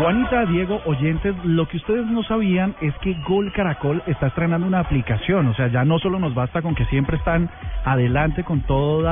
Juanita, 0.01 0.45
Diego, 0.47 0.81
oyentes, 0.85 1.35
lo 1.45 1.67
que 1.67 1.77
ustedes 1.77 2.07
no 2.07 2.23
sabían 2.23 2.73
es 2.81 2.91
que 3.03 3.13
Gol 3.27 3.53
Caracol 3.53 4.01
está 4.07 4.27
estrenando 4.27 4.65
una 4.65 4.79
aplicación, 4.79 5.45
o 5.45 5.53
sea, 5.53 5.67
ya 5.67 5.85
no 5.85 5.99
solo 5.99 6.17
nos 6.17 6.33
basta 6.33 6.63
con 6.63 6.73
que 6.73 6.85
siempre 6.85 7.17
están 7.17 7.51
adelante 7.85 8.43
con 8.43 8.61
todos 8.61 9.03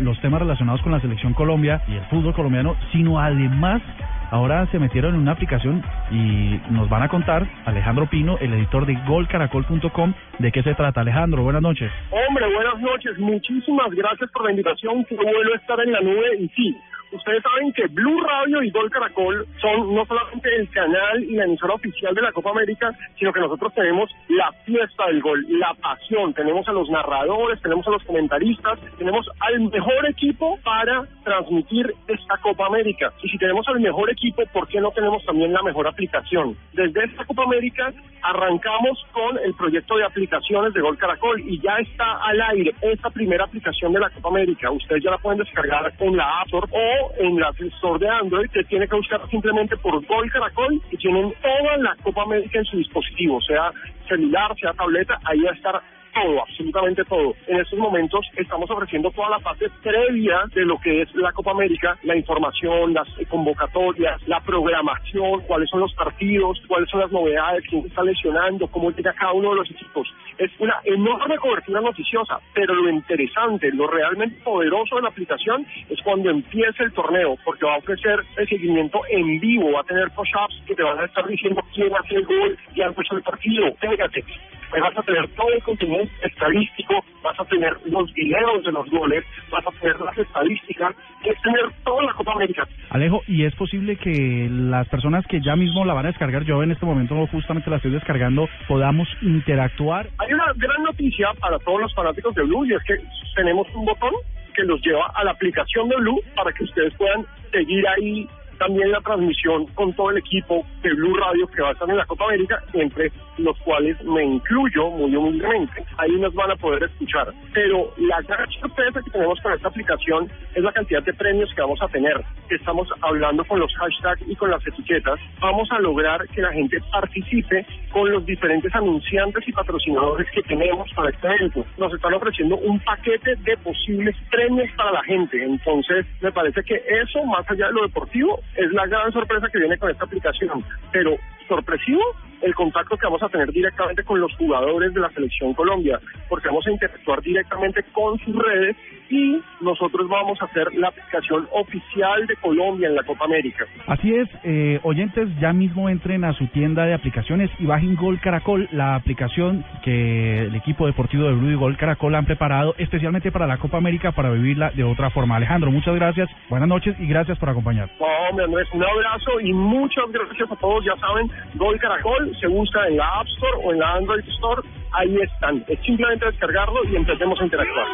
los 0.00 0.20
temas 0.20 0.40
relacionados 0.40 0.80
con 0.82 0.92
la 0.92 1.00
selección 1.00 1.34
Colombia 1.34 1.82
y 1.88 1.94
el 1.94 2.02
fútbol 2.02 2.34
colombiano, 2.34 2.76
sino 2.92 3.18
además 3.18 3.82
ahora 4.30 4.64
se 4.70 4.78
metieron 4.78 5.16
en 5.16 5.22
una 5.22 5.32
aplicación 5.32 5.82
y 6.12 6.60
nos 6.70 6.88
van 6.88 7.02
a 7.02 7.08
contar 7.08 7.44
Alejandro 7.64 8.06
Pino, 8.06 8.38
el 8.38 8.52
editor 8.52 8.86
de 8.86 8.96
golcaracol.com, 9.08 10.14
de 10.38 10.52
qué 10.52 10.62
se 10.62 10.74
trata. 10.76 11.00
Alejandro, 11.00 11.42
buenas 11.42 11.62
noches. 11.62 11.90
Hombre, 12.10 12.46
buenas 12.54 12.78
noches. 12.80 13.18
Muchísimas 13.18 13.90
gracias 13.90 14.30
por 14.30 14.44
la 14.44 14.52
invitación. 14.52 15.04
Qué 15.06 15.16
bueno 15.16 15.54
estar 15.56 15.80
en 15.80 15.90
la 15.90 16.00
nube. 16.00 16.36
Y 16.38 16.48
sí, 16.50 16.76
ustedes 17.12 17.42
saben 17.42 17.72
que 17.72 17.86
Blue 17.88 18.20
Radio 18.20 18.62
y 18.62 18.70
Gol 18.70 18.90
Caracol 18.90 19.46
son 19.60 19.94
no 19.94 20.04
solamente 20.04 20.54
el 20.56 20.68
canal 20.70 21.22
y 21.22 21.34
la 21.34 21.44
emisora 21.44 21.74
oficial 21.74 22.14
de 22.14 22.22
la 22.22 22.32
Copa 22.32 22.50
América, 22.50 22.90
sino 23.18 23.32
que 23.32 23.40
nosotros 23.40 23.72
tenemos 23.74 24.10
la 24.28 24.52
fiesta 24.64 25.06
del 25.06 25.20
gol, 25.20 25.44
la 25.48 25.74
pasión. 25.74 26.34
Tenemos 26.34 26.68
a 26.68 26.72
los 26.72 26.88
narradores, 26.90 27.60
tenemos 27.62 27.86
a 27.86 27.90
los 27.90 28.04
comentaristas, 28.04 28.78
tenemos 28.98 29.26
al 29.40 29.60
mejor 29.60 30.06
equipo 30.08 30.58
para 30.62 31.06
transmitir 31.24 31.94
esta 32.06 32.36
Copa 32.38 32.66
América. 32.66 33.12
Y 33.22 33.28
si 33.28 33.38
tenemos 33.38 33.66
al 33.68 33.80
mejor 33.80 34.10
equipo, 34.10 34.42
¿por 34.52 34.68
qué 34.68 34.80
no 34.80 34.90
tenemos 34.90 35.24
también 35.24 35.52
la 35.52 35.62
mejor 35.62 35.86
aplicación? 35.86 36.56
Desde 36.72 37.04
esta 37.04 37.24
Copa 37.24 37.44
América 37.44 37.92
arrancamos 38.22 39.06
con 39.12 39.38
el 39.38 39.54
proyecto 39.54 39.96
de 39.96 40.04
aplicaciones 40.04 40.72
de 40.74 40.80
Gol 40.80 40.98
Caracol 40.98 41.40
y 41.40 41.60
ya 41.60 41.76
está 41.78 42.18
al 42.24 42.40
aire 42.52 42.74
esta 42.80 43.10
primera 43.10 43.44
aplicación 43.44 43.92
de 43.92 44.00
la 44.00 44.10
Copa 44.10 44.28
América. 44.28 44.70
Ustedes 44.70 45.02
ya 45.02 45.10
la 45.10 45.18
pueden 45.18 45.38
descargar 45.38 45.92
en 45.98 46.16
la 46.16 46.40
App 46.40 46.46
Store 46.46 46.66
o 46.70 46.97
en 47.18 47.38
la 47.38 47.50
Store 47.50 47.98
de 47.98 48.08
Android, 48.08 48.50
que 48.50 48.64
tiene 48.64 48.86
que 48.88 48.96
buscar 48.96 49.20
simplemente 49.30 49.76
por 49.76 50.04
Gol 50.06 50.30
Caracol 50.30 50.80
y 50.90 50.96
tienen 50.96 51.32
toda 51.42 51.76
la 51.78 51.96
Copa 52.02 52.22
América 52.22 52.58
en 52.58 52.64
su 52.64 52.76
dispositivo, 52.76 53.40
sea 53.42 53.70
celular, 54.08 54.54
sea 54.58 54.72
tableta, 54.72 55.18
ahí 55.24 55.40
va 55.40 55.50
a 55.50 55.54
estar 55.54 55.82
todo, 56.22 56.42
absolutamente 56.42 57.04
todo. 57.04 57.34
En 57.46 57.60
estos 57.60 57.78
momentos 57.78 58.26
estamos 58.36 58.70
ofreciendo 58.70 59.10
toda 59.10 59.30
la 59.30 59.38
parte 59.38 59.68
previa 59.82 60.42
de 60.54 60.64
lo 60.64 60.78
que 60.78 61.02
es 61.02 61.14
la 61.14 61.32
Copa 61.32 61.52
América, 61.52 61.96
la 62.02 62.16
información, 62.16 62.94
las 62.94 63.08
convocatorias, 63.28 64.20
la 64.26 64.40
programación, 64.40 65.40
cuáles 65.46 65.70
son 65.70 65.80
los 65.80 65.94
partidos, 65.94 66.60
cuáles 66.66 66.90
son 66.90 67.00
las 67.00 67.12
novedades, 67.12 67.64
quién 67.68 67.86
está 67.86 68.02
lesionando, 68.02 68.66
cómo 68.68 68.90
llega 68.90 69.12
cada 69.12 69.32
uno 69.32 69.50
de 69.50 69.56
los 69.56 69.70
equipos. 69.70 70.08
Es 70.38 70.50
una 70.58 70.76
enorme 70.84 71.36
cobertura 71.36 71.80
noticiosa, 71.80 72.38
pero 72.54 72.74
lo 72.74 72.88
interesante, 72.90 73.70
lo 73.72 73.86
realmente 73.86 74.40
poderoso 74.42 74.96
de 74.96 75.02
la 75.02 75.08
aplicación 75.08 75.66
es 75.88 76.00
cuando 76.02 76.30
empiece 76.30 76.84
el 76.84 76.92
torneo, 76.92 77.36
porque 77.44 77.66
va 77.66 77.74
a 77.74 77.78
ofrecer 77.78 78.20
el 78.36 78.48
seguimiento 78.48 79.00
en 79.10 79.40
vivo, 79.40 79.72
va 79.72 79.80
a 79.80 79.84
tener 79.84 80.10
push-ups 80.10 80.62
que 80.66 80.74
te 80.74 80.82
van 80.82 80.98
a 80.98 81.04
estar 81.04 81.26
diciendo 81.26 81.62
quién 81.74 81.92
hace 81.94 82.16
el 82.16 82.24
gol, 82.24 82.58
ya 82.74 82.86
empezó 82.86 83.16
el 83.16 83.22
partido, 83.22 83.72
fíjate, 83.80 84.24
pues 84.70 84.82
vas 84.82 84.96
a 84.96 85.02
tener 85.02 85.28
todo 85.30 85.48
el 85.52 85.62
contenido 85.62 86.04
estadístico, 86.22 86.94
vas 87.22 87.38
a 87.38 87.44
tener 87.44 87.72
los 87.86 88.12
videos 88.14 88.64
de 88.64 88.72
los 88.72 88.88
goles, 88.90 89.24
vas 89.50 89.66
a 89.66 89.70
tener 89.80 90.00
las 90.00 90.16
estadísticas, 90.18 90.94
es 91.24 91.40
tener 91.42 91.64
toda 91.84 92.04
la 92.04 92.12
Copa 92.12 92.32
América. 92.32 92.66
Alejo, 92.90 93.22
¿y 93.26 93.44
es 93.44 93.54
posible 93.54 93.96
que 93.96 94.48
las 94.50 94.88
personas 94.88 95.26
que 95.26 95.40
ya 95.40 95.56
mismo 95.56 95.84
la 95.84 95.94
van 95.94 96.06
a 96.06 96.08
descargar, 96.08 96.44
yo 96.44 96.62
en 96.62 96.72
este 96.72 96.86
momento 96.86 97.26
justamente 97.28 97.70
la 97.70 97.76
estoy 97.76 97.92
descargando, 97.92 98.48
podamos 98.66 99.08
interactuar? 99.22 100.08
Hay 100.18 100.32
una 100.32 100.52
gran 100.56 100.82
noticia 100.82 101.28
para 101.40 101.58
todos 101.60 101.80
los 101.80 101.94
fanáticos 101.94 102.34
de 102.34 102.42
Blue 102.42 102.66
y 102.66 102.74
es 102.74 102.82
que 102.84 102.94
tenemos 103.34 103.66
un 103.74 103.84
botón 103.84 104.12
que 104.54 104.64
los 104.64 104.80
lleva 104.82 105.06
a 105.14 105.24
la 105.24 105.30
aplicación 105.30 105.88
de 105.88 105.96
Blue 105.96 106.20
para 106.34 106.52
que 106.52 106.64
ustedes 106.64 106.92
puedan 106.94 107.24
seguir 107.52 107.86
ahí 107.88 108.28
también 108.58 108.90
la 108.90 109.00
transmisión 109.00 109.66
con 109.74 109.92
todo 109.94 110.10
el 110.10 110.18
equipo 110.18 110.64
de 110.82 110.92
Blue 110.94 111.16
Radio 111.16 111.46
que 111.48 111.62
va 111.62 111.70
a 111.70 111.72
estar 111.72 111.88
en 111.88 111.96
la 111.96 112.06
Copa 112.06 112.24
América, 112.26 112.62
entre 112.72 113.10
los 113.38 113.56
cuales 113.58 114.02
me 114.04 114.24
incluyo 114.24 114.90
muy 114.90 115.14
humildemente. 115.14 115.84
Ahí 115.96 116.12
nos 116.18 116.34
van 116.34 116.50
a 116.50 116.56
poder 116.56 116.82
escuchar. 116.82 117.32
Pero 117.54 117.92
la 117.96 118.20
gran 118.22 118.50
sorpresa 118.52 119.00
que 119.02 119.10
tenemos 119.10 119.40
con 119.40 119.52
esta 119.52 119.68
aplicación 119.68 120.30
es 120.54 120.62
la 120.62 120.72
cantidad 120.72 121.02
de 121.02 121.14
premios 121.14 121.52
que 121.54 121.60
vamos 121.60 121.80
a 121.82 121.88
tener. 121.88 122.20
Estamos 122.50 122.88
hablando 123.00 123.44
con 123.44 123.60
los 123.60 123.72
hashtags 123.76 124.22
y 124.26 124.34
con 124.36 124.50
las 124.50 124.66
etiquetas. 124.66 125.18
Vamos 125.40 125.70
a 125.70 125.78
lograr 125.78 126.26
que 126.28 126.42
la 126.42 126.52
gente 126.52 126.78
participe 126.90 127.64
con 127.92 128.10
los 128.10 128.24
diferentes 128.26 128.74
anunciantes 128.74 129.46
y 129.46 129.52
patrocinadores 129.52 130.28
que 130.32 130.42
tenemos 130.42 130.92
para 130.94 131.10
este 131.10 131.26
evento. 131.26 131.64
Nos 131.78 131.94
están 131.94 132.14
ofreciendo 132.14 132.56
un 132.56 132.80
paquete 132.80 133.36
de 133.36 133.56
posibles 133.58 134.16
premios 134.30 134.70
para 134.76 134.92
la 134.92 135.02
gente. 135.04 135.42
Entonces, 135.42 136.06
me 136.20 136.32
parece 136.32 136.62
que 136.62 136.82
eso, 137.02 137.24
más 137.24 137.48
allá 137.50 137.66
de 137.68 137.72
lo 137.72 137.82
deportivo, 137.82 138.40
es 138.56 138.72
la 138.72 138.86
gran 138.86 139.12
sorpresa 139.12 139.48
que 139.52 139.58
viene 139.58 139.78
con 139.78 139.90
esta 139.90 140.04
aplicación. 140.04 140.64
Pero 140.92 141.16
sorpresivo 141.48 142.02
el 142.40 142.54
contacto 142.54 142.96
que 142.96 143.06
vamos 143.06 143.22
a 143.22 143.28
tener 143.28 143.50
directamente 143.52 144.04
con 144.04 144.20
los 144.20 144.34
jugadores 144.36 144.92
de 144.94 145.00
la 145.00 145.10
selección 145.10 145.54
Colombia, 145.54 145.98
porque 146.28 146.48
vamos 146.48 146.66
a 146.66 146.70
interactuar 146.70 147.20
directamente 147.22 147.82
con 147.92 148.18
sus 148.20 148.36
redes 148.36 148.76
y 149.10 149.40
nosotros 149.60 150.08
vamos 150.08 150.40
a 150.40 150.44
hacer 150.44 150.74
la 150.74 150.88
aplicación 150.88 151.48
oficial 151.52 152.26
de 152.26 152.36
Colombia 152.36 152.88
en 152.88 152.94
la 152.94 153.02
Copa 153.02 153.24
América. 153.24 153.64
Así 153.86 154.14
es, 154.14 154.28
eh, 154.44 154.80
oyentes, 154.82 155.28
ya 155.40 155.52
mismo 155.52 155.88
entren 155.88 156.24
a 156.24 156.32
su 156.34 156.46
tienda 156.48 156.84
de 156.84 156.94
aplicaciones 156.94 157.50
y 157.58 157.66
bajen 157.66 157.96
Gol 157.96 158.20
Caracol, 158.20 158.68
la 158.72 158.94
aplicación 158.94 159.64
que 159.82 160.42
el 160.42 160.54
equipo 160.54 160.86
deportivo 160.86 161.24
de 161.24 161.32
Blue 161.32 161.50
y 161.50 161.54
Gol 161.54 161.76
Caracol 161.76 162.14
han 162.14 162.26
preparado 162.26 162.74
especialmente 162.78 163.32
para 163.32 163.46
la 163.46 163.58
Copa 163.58 163.78
América 163.78 164.12
para 164.12 164.30
vivirla 164.30 164.70
de 164.70 164.84
otra 164.84 165.10
forma. 165.10 165.36
Alejandro, 165.36 165.70
muchas 165.70 165.94
gracias, 165.94 166.28
buenas 166.48 166.68
noches 166.68 166.94
y 166.98 167.06
gracias 167.06 167.38
por 167.38 167.48
acompañar. 167.48 167.88
Hombre, 167.98 168.44
Andrés, 168.44 168.68
un 168.72 168.84
abrazo 168.84 169.40
y 169.40 169.52
muchas 169.52 170.04
gracias 170.10 170.50
a 170.50 170.56
todos. 170.56 170.84
Ya 170.84 170.96
saben, 170.96 171.30
Gol 171.54 171.78
Caracol 171.78 172.27
se 172.40 172.46
busca 172.46 172.86
en 172.86 172.96
la 172.96 173.20
App 173.20 173.26
Store 173.26 173.64
o 173.64 173.72
en 173.72 173.78
la 173.78 173.94
Android 173.94 174.24
Store. 174.28 174.62
Ahí 174.92 175.16
están. 175.20 175.64
Es 175.68 175.78
simplemente 175.80 176.26
descargarlo 176.26 176.84
y 176.90 176.96
empecemos 176.96 177.40
a 177.40 177.44
interactuar. 177.44 177.86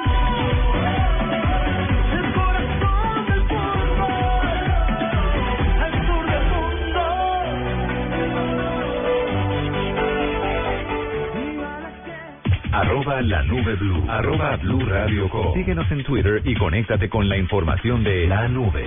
Arroba 12.74 13.22
la 13.22 13.42
nube 13.44 13.76
blue. 13.76 14.04
Arroba 14.08 14.56
blue 14.56 14.84
radio 14.84 15.28
com. 15.28 15.54
Síguenos 15.54 15.88
en 15.92 16.02
Twitter 16.02 16.42
y 16.44 16.56
conéctate 16.56 17.08
con 17.08 17.28
la 17.28 17.36
información 17.36 18.02
de 18.02 18.26
la 18.26 18.48
nube. 18.48 18.84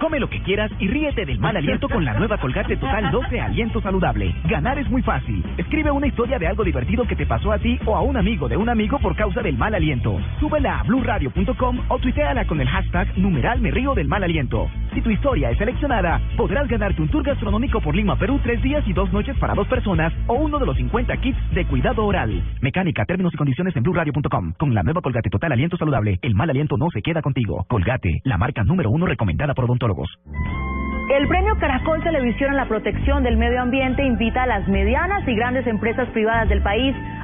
Come 0.00 0.20
lo 0.20 0.28
que 0.30 0.40
quieras 0.42 0.70
y 0.78 0.86
ríete 0.86 1.26
del 1.26 1.40
mal 1.40 1.56
aliento 1.56 1.88
con 1.88 2.04
la 2.04 2.14
nueva 2.14 2.38
Colgate 2.38 2.76
Total 2.76 3.10
12 3.10 3.40
Aliento 3.40 3.80
Saludable. 3.80 4.32
Ganar 4.44 4.78
es 4.78 4.88
muy 4.88 5.02
fácil. 5.02 5.44
Escribe 5.56 5.90
una 5.90 6.06
historia 6.06 6.38
de 6.38 6.46
algo 6.46 6.62
divertido 6.62 7.04
que 7.04 7.16
te 7.16 7.26
pasó 7.26 7.50
a 7.50 7.58
ti 7.58 7.78
o 7.84 7.96
a 7.96 8.02
un 8.02 8.16
amigo 8.16 8.48
de 8.48 8.56
un 8.56 8.68
amigo 8.68 8.98
por 9.00 9.16
causa 9.16 9.42
del 9.42 9.58
mal 9.58 9.74
aliento. 9.74 10.20
Súbela 10.38 10.80
a 10.80 10.82
blurradio.com 10.84 11.80
o 11.88 11.98
tuiteala 11.98 12.46
con 12.46 12.60
el 12.60 12.68
hashtag 12.68 13.18
numeral 13.18 13.60
me 13.60 13.72
río 13.72 13.94
del 13.94 14.06
mal 14.06 14.22
aliento. 14.22 14.70
Si 14.94 15.02
tu 15.02 15.10
historia 15.10 15.50
es 15.50 15.58
seleccionada, 15.58 16.20
podrás 16.36 16.66
ganarte 16.68 17.02
un 17.02 17.08
tour 17.08 17.22
gastronómico 17.22 17.80
por 17.80 17.94
Lima, 17.94 18.16
Perú, 18.16 18.40
tres 18.42 18.62
días 18.62 18.82
y 18.86 18.92
dos 18.92 19.12
noches 19.12 19.36
para 19.38 19.54
dos 19.54 19.68
personas 19.68 20.12
o 20.26 20.34
uno 20.34 20.58
de 20.58 20.66
los 20.66 20.76
50 20.76 21.16
kits 21.18 21.38
de 21.54 21.66
cuidado 21.66 22.04
oral. 22.04 22.42
Mecánica, 22.60 23.04
términos 23.04 23.34
y 23.34 23.36
condiciones 23.36 23.76
en 23.76 23.82
blurradio.com. 23.82 24.54
Con 24.58 24.74
la 24.74 24.82
nueva 24.82 25.00
Colgate 25.00 25.30
Total 25.30 25.52
Aliento 25.52 25.76
Saludable, 25.76 26.18
el 26.22 26.34
mal 26.34 26.50
aliento 26.50 26.76
no 26.76 26.90
se 26.90 27.02
queda 27.02 27.22
contigo. 27.22 27.64
Colgate, 27.68 28.20
la 28.24 28.38
marca 28.38 28.64
número 28.64 28.90
uno 28.90 29.06
recomendada 29.06 29.54
por 29.54 29.64
odontólogos. 29.64 30.08
El 31.08 31.26
premio 31.26 31.56
Caracol 31.58 32.02
Televisión 32.02 32.50
en 32.50 32.56
la 32.56 32.68
protección 32.68 33.22
del 33.22 33.38
medio 33.38 33.62
ambiente 33.62 34.04
invita 34.04 34.42
a 34.42 34.46
las 34.46 34.68
medianas 34.68 35.26
y 35.26 35.34
grandes 35.34 35.66
empresas 35.66 36.06
privadas 36.10 36.50
del 36.50 36.62
país 36.62 36.94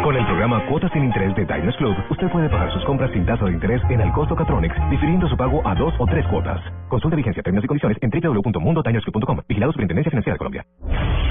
Con 0.00 0.16
el 0.16 0.26
programa 0.26 0.66
Cuotas 0.66 0.90
sin 0.92 1.04
Interés 1.04 1.32
de 1.36 1.44
Diners 1.44 1.76
Club, 1.76 1.94
usted 2.10 2.28
puede 2.30 2.48
pagar 2.48 2.72
sus 2.72 2.84
compras 2.84 3.12
sin 3.12 3.24
tasa 3.24 3.44
de 3.44 3.52
interés 3.52 3.80
en 3.88 4.00
el 4.00 4.10
costo 4.10 4.34
Catronics, 4.34 4.74
difiriendo 4.90 5.28
su 5.28 5.36
pago 5.36 5.62
a 5.64 5.76
dos 5.76 5.94
o 5.98 6.06
tres 6.06 6.26
cuotas. 6.26 6.60
Consulte 6.88 7.14
vigencia, 7.14 7.40
términos 7.40 7.64
y 7.64 7.68
condiciones 7.68 7.98
en 8.00 8.10
www.mundotinersclub.com. 8.10 9.42
Vigilado 9.46 9.70
Superintendencia 9.72 10.10
Financiera 10.10 10.34
de 10.34 10.38
Colombia. 10.38 10.64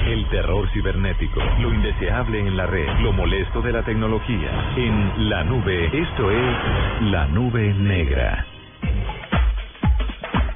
El 0.07 0.29
terror 0.29 0.69
cibernético, 0.71 1.41
lo 1.59 1.73
indeseable 1.73 2.39
en 2.39 2.55
la 2.55 2.65
red, 2.67 2.87
lo 3.01 3.11
molesto 3.11 3.61
de 3.61 3.73
la 3.73 3.83
tecnología. 3.83 4.73
En 4.77 5.29
la 5.29 5.43
nube, 5.43 5.87
esto 5.87 6.31
es 6.31 7.11
la 7.11 7.27
nube 7.27 7.73
negra. 7.73 8.45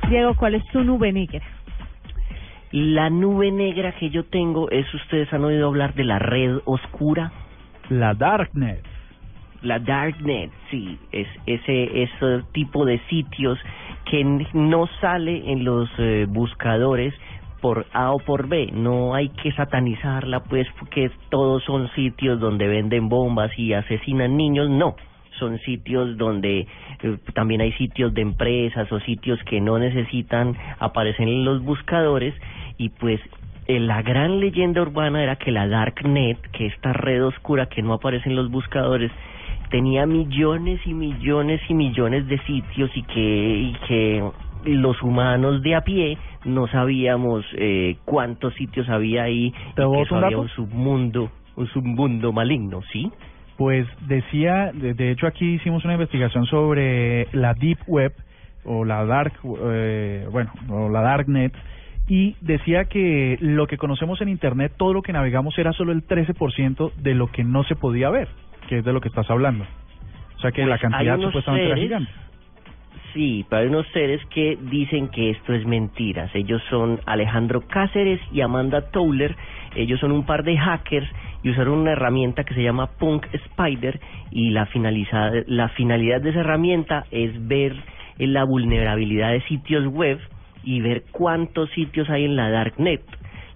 Diego, 0.08 0.36
¿cuál 0.36 0.56
es 0.56 0.64
tu 0.68 0.84
nube 0.84 1.12
negra? 1.12 1.42
La 2.72 3.10
nube 3.10 3.52
negra 3.52 3.94
que 3.94 4.10
yo 4.10 4.26
tengo 4.26 4.70
es, 4.70 4.92
ustedes 4.94 5.32
han 5.34 5.44
oído 5.44 5.68
hablar 5.68 5.94
de 5.96 6.04
la 6.04 6.20
red 6.20 6.60
oscura. 6.66 7.32
La 7.90 8.14
Darknet. 8.14 8.84
La 9.62 9.80
Darknet, 9.80 10.52
sí, 10.70 10.98
es 11.12 11.28
ese, 11.46 12.04
ese 12.04 12.44
tipo 12.52 12.86
de 12.86 13.00
sitios 13.10 13.58
que 14.06 14.24
no 14.54 14.88
sale 15.02 15.52
en 15.52 15.64
los 15.64 15.90
eh, 15.98 16.26
buscadores 16.30 17.14
por 17.62 17.86
A 17.94 18.12
o 18.12 18.20
por 18.20 18.48
B. 18.48 18.70
No 18.74 19.16
hay 19.16 19.30
que 19.30 19.52
satanizarla, 19.54 20.42
pues, 20.42 20.68
porque 20.80 21.10
todos 21.30 21.64
son 21.64 21.90
sitios 21.96 22.40
donde 22.40 22.68
venden 22.68 23.10
bombas 23.10 23.52
y 23.58 23.74
asesinan 23.74 24.38
niños. 24.38 24.70
No, 24.70 24.96
son 25.40 25.60
sitios 25.60 26.18
donde 26.18 26.68
eh, 27.02 27.18
también 27.34 27.62
hay 27.62 27.72
sitios 27.74 28.14
de 28.14 28.22
empresas 28.22 28.92
o 28.92 29.00
sitios 29.00 29.40
que 29.46 29.62
no 29.62 29.80
necesitan 29.80 30.56
aparecer 30.80 31.28
en 31.28 31.46
los 31.46 31.64
buscadores 31.64 32.34
y 32.78 32.90
pues 32.90 33.20
la 33.68 34.02
gran 34.02 34.40
leyenda 34.40 34.82
urbana 34.82 35.24
era 35.24 35.38
que 35.38 35.52
la 35.52 35.68
Darknet, 35.68 36.40
que 36.52 36.68
esta 36.68 36.94
red 36.94 37.26
oscura 37.26 37.68
que 37.68 37.82
no 37.82 37.94
aparece 37.94 38.30
en 38.30 38.36
los 38.36 38.52
buscadores, 38.52 39.12
tenía 39.70 40.06
millones 40.06 40.80
y 40.86 40.94
millones 40.94 41.62
y 41.68 41.74
millones 41.74 42.28
de 42.28 42.38
sitios 42.44 42.92
y 42.96 43.04
que, 43.04 43.20
y 43.20 43.74
que 43.88 44.24
los 44.66 45.02
humanos 45.02 45.62
de 45.62 45.76
a 45.76 45.82
pie 45.82 46.18
no 46.44 46.68
sabíamos 46.68 47.44
eh, 47.58 47.98
cuántos 48.06 48.54
sitios 48.56 48.88
había 48.90 49.24
ahí 49.24 49.52
¿Te 49.76 49.84
y 49.84 49.92
que 49.92 50.02
eso 50.02 50.16
un 50.16 50.24
había 50.24 50.38
un 50.38 50.50
submundo, 50.50 51.32
un 51.56 51.68
submundo 51.68 52.32
maligno, 52.32 52.82
¿sí? 52.92 53.12
Pues 53.58 53.88
decía, 54.08 54.72
de, 54.74 54.94
de 54.94 55.12
hecho 55.12 55.28
aquí 55.28 55.56
hicimos 55.56 55.84
una 55.86 55.94
investigación 55.94 56.46
sobre 56.46 57.28
la 57.32 57.54
Deep 57.54 57.80
Web 57.88 58.14
o 58.66 58.84
la 58.84 59.06
Dark, 59.06 59.34
eh, 59.44 60.28
bueno, 60.32 60.52
o 60.70 60.90
la 60.90 61.02
Darknet 61.02 61.54
y 62.08 62.36
decía 62.42 62.86
que 62.86 63.38
lo 63.42 63.68
que 63.68 63.78
conocemos 63.78 64.22
en 64.22 64.30
Internet, 64.30 64.74
todo 64.78 64.94
lo 64.94 65.02
que 65.02 65.14
navegamos 65.14 65.58
era 65.58 65.74
solo 65.74 65.92
el 65.92 66.06
13% 66.08 66.94
de 66.96 67.16
lo 67.16 67.28
que 67.32 67.44
no 67.44 67.64
se 67.64 67.76
podía 67.76 68.10
ver, 68.10 68.28
que 68.70 68.80
es 68.80 68.86
de 68.86 68.94
lo 68.94 69.02
que 69.02 69.08
estás 69.10 69.30
hablando. 69.32 69.66
O 70.36 70.40
sea 70.40 70.52
que 70.52 70.62
Pues 70.64 70.70
la 70.70 70.78
cantidad 70.78 71.14
supuestamente 71.28 71.66
era 71.68 71.76
gigante. 71.78 72.12
Sí, 73.14 73.46
pero 73.50 73.62
hay 73.62 73.68
unos 73.70 73.88
seres 73.94 74.22
que 74.26 74.58
dicen 74.70 75.08
que 75.08 75.30
esto 75.30 75.54
es 75.54 75.66
mentiras. 75.66 76.30
Ellos 76.36 76.62
son 76.70 77.00
Alejandro 77.06 77.62
Cáceres 77.66 78.20
y 78.32 78.42
Amanda 78.42 78.92
Towler. 78.92 79.36
Ellos 79.76 80.02
son 80.02 80.12
un 80.12 80.26
par 80.26 80.44
de 80.44 80.58
hackers 80.58 81.08
y 81.42 81.50
usaron 81.50 81.80
una 81.80 81.94
herramienta 81.94 82.44
que 82.44 82.54
se 82.54 82.62
llama 82.62 82.88
Punk 83.00 83.26
Spider 83.32 84.02
y 84.32 84.50
la, 84.50 84.66
finaliza- 84.68 85.46
la 85.48 85.70
finalidad 85.70 86.20
de 86.22 86.32
esa 86.32 86.42
herramienta 86.42 87.06
es 87.10 87.32
ver 87.48 87.74
la 88.18 88.44
vulnerabilidad 88.44 89.32
de 89.32 89.42
sitios 89.44 89.86
web 89.88 90.20
y 90.66 90.82
ver 90.82 91.04
cuántos 91.12 91.70
sitios 91.70 92.10
hay 92.10 92.26
en 92.26 92.36
la 92.36 92.50
Darknet. 92.50 93.02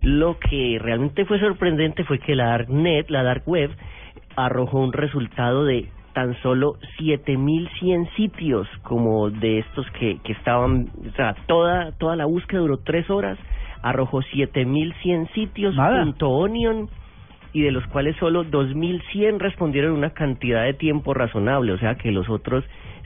Lo 0.02 0.40
que 0.40 0.78
realmente 0.80 1.26
fue 1.26 1.40
sorprendente 1.40 2.06
fue 2.06 2.20
que 2.20 2.36
la 2.36 2.46
Darknet, 2.46 3.10
la 3.10 3.24
Dark 3.24 3.44
Web, 3.46 3.72
arrojó 4.38 4.80
un 4.80 4.94
resultado 4.94 5.66
de 5.66 5.90
tan 6.14 6.40
solo 6.42 6.78
7100 6.98 8.10
sitios 8.16 8.68
como 8.84 9.30
de 9.30 9.60
estos 9.60 9.86
que, 9.92 10.20
que 10.24 10.34
estaban, 10.34 10.90
o 11.08 11.16
sea, 11.16 11.36
toda 11.48 11.92
toda 11.94 12.16
la 12.16 12.26
búsqueda 12.26 12.62
duró 12.62 12.78
tres 12.78 13.10
horas, 13.10 13.38
arrojó 13.82 14.22
7100 14.22 15.30
sitios 15.34 15.76
Nada. 15.76 16.04
punto 16.04 16.30
onion 16.30 16.90
y 17.54 17.62
de 17.62 17.72
los 17.72 17.86
cuales 17.88 18.16
solo 18.18 18.44
2100 18.44 19.40
respondieron 19.40 19.92
en 19.92 19.98
una 19.98 20.12
cantidad 20.12 20.64
de 20.64 20.74
tiempo 20.74 21.14
razonable, 21.14 21.74
o 21.74 21.78
sea 21.78 21.96
que 21.96 22.12
los 22.12 22.30
otros 22.30 22.64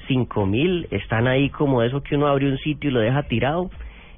5000 0.07 0.87
están 0.91 1.27
ahí 1.27 1.49
como 1.49 1.81
eso 1.81 2.03
que 2.03 2.15
uno 2.15 2.27
abre 2.27 2.49
un 2.49 2.57
sitio 2.57 2.89
y 2.89 2.93
lo 2.93 2.99
deja 2.99 3.23
tirado. 3.23 3.69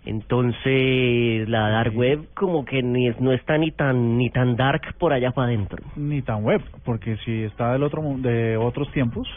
Entonces, 0.06 1.50
la 1.50 1.70
dark 1.70 1.96
web 1.96 2.28
como 2.36 2.64
que 2.66 2.84
ni 2.84 3.08
es- 3.08 3.20
no 3.20 3.32
está 3.32 3.58
ni 3.58 3.72
tan 3.72 4.18
ni 4.18 4.30
tan 4.30 4.56
dark 4.56 4.96
por 5.00 5.14
allá 5.14 5.32
para 5.32 5.48
adentro. 5.48 5.84
Ni 5.96 6.22
tan 6.22 6.44
web, 6.44 6.62
porque 6.84 7.18
si 7.26 7.44
está 7.44 7.74
del 7.74 7.84
otro 7.84 8.02
mu- 8.02 8.20
de 8.22 8.58
otros 8.58 8.92
tiempos, 8.92 9.28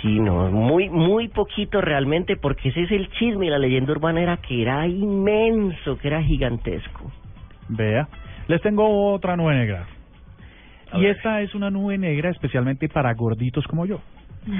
Sí, 0.00 0.18
no, 0.18 0.50
muy, 0.50 0.88
muy 0.88 1.28
poquito 1.28 1.80
realmente, 1.80 2.36
porque 2.36 2.70
ese 2.70 2.82
es 2.82 2.90
el 2.90 3.08
chisme 3.10 3.46
y 3.46 3.50
la 3.50 3.58
leyenda 3.60 3.92
urbana 3.92 4.20
era 4.20 4.36
que 4.38 4.60
era 4.60 4.84
inmenso, 4.88 5.96
que 5.96 6.08
era 6.08 6.20
gigantesco. 6.20 7.08
vea. 7.68 8.08
Les 8.48 8.60
tengo 8.62 9.12
otra 9.12 9.36
nube 9.36 9.54
negra. 9.54 9.86
Y 10.94 11.06
esta 11.06 11.40
es 11.40 11.54
una 11.54 11.70
nube 11.70 11.96
negra 11.98 12.30
especialmente 12.30 12.88
para 12.88 13.14
gorditos 13.14 13.64
como 13.68 13.86
yo. 13.86 14.00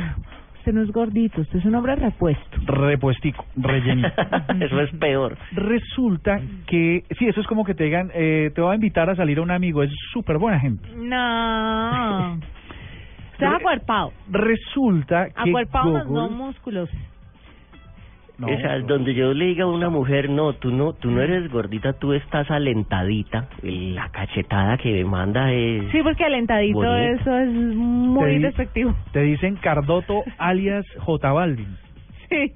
Usted 0.62 0.74
no 0.74 0.82
es 0.82 0.92
gordito, 0.92 1.40
usted 1.40 1.58
es 1.58 1.64
un 1.64 1.74
hombre 1.74 1.96
repuesto. 1.96 2.56
Repuestico, 2.66 3.44
rellenito. 3.56 4.08
Eso 4.60 4.80
es 4.80 4.92
peor. 4.92 5.36
Resulta 5.50 6.40
que, 6.68 7.02
sí, 7.18 7.26
eso 7.26 7.40
es 7.40 7.48
como 7.48 7.64
que 7.64 7.74
te 7.74 7.82
digan, 7.82 8.12
eh, 8.14 8.52
te 8.54 8.60
voy 8.60 8.70
a 8.70 8.74
invitar 8.76 9.10
a 9.10 9.16
salir 9.16 9.38
a 9.38 9.42
un 9.42 9.50
amigo, 9.50 9.82
es 9.82 9.90
súper 10.12 10.38
buena 10.38 10.60
gente. 10.60 10.88
No. 10.94 12.34
Usted 13.32 13.46
es 13.46 13.52
acuerpado. 13.54 14.12
Resulta 14.30 15.30
que 15.30 15.50
Acuerpado, 15.50 16.04
Google- 16.04 16.12
no 16.14 16.28
músculos. 16.30 16.88
No, 18.38 18.46
o 18.48 18.56
sea, 18.58 18.78
donde 18.80 19.14
yo 19.14 19.32
le 19.34 19.44
diga 19.46 19.64
a 19.64 19.68
una 19.68 19.88
mujer, 19.88 20.28
no, 20.30 20.54
tú 20.54 20.70
no, 20.72 20.94
tú 20.94 21.10
no 21.10 21.20
eres 21.20 21.48
gordita, 21.50 21.92
tú 21.92 22.12
estás 22.12 22.50
alentadita. 22.50 23.48
y 23.62 23.92
La 23.92 24.08
cachetada 24.08 24.78
que 24.78 24.90
me 24.92 25.04
manda 25.04 25.52
es... 25.52 25.90
Sí, 25.92 25.98
porque 26.02 26.24
alentadito 26.24 26.96
eso 26.96 27.36
es 27.38 27.48
muy 27.50 28.24
Te 28.24 28.30
di- 28.30 28.38
despectivo. 28.42 28.94
Te 29.12 29.20
dicen 29.20 29.56
Cardoto 29.56 30.24
alias 30.38 30.84
J 30.98 31.30
Balvin. 31.32 31.76
Sí. 32.28 32.52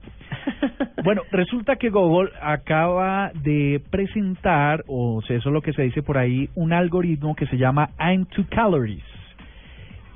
Bueno, 1.05 1.23
resulta 1.31 1.77
que 1.77 1.91
Google 1.91 2.31
acaba 2.41 3.31
de 3.35 3.81
presentar, 3.91 4.83
o 4.89 5.21
sea, 5.27 5.37
eso 5.37 5.51
es 5.51 5.53
lo 5.53 5.61
que 5.61 5.73
se 5.75 5.83
dice 5.83 6.03
por 6.03 6.19
ahí, 6.19 6.49
un 6.57 6.73
algoritmo 6.73 7.37
que 7.37 7.47
se 7.47 7.59
llama 7.59 7.91
I'm 8.01 8.25
to 8.27 8.43
Calories. 8.49 9.05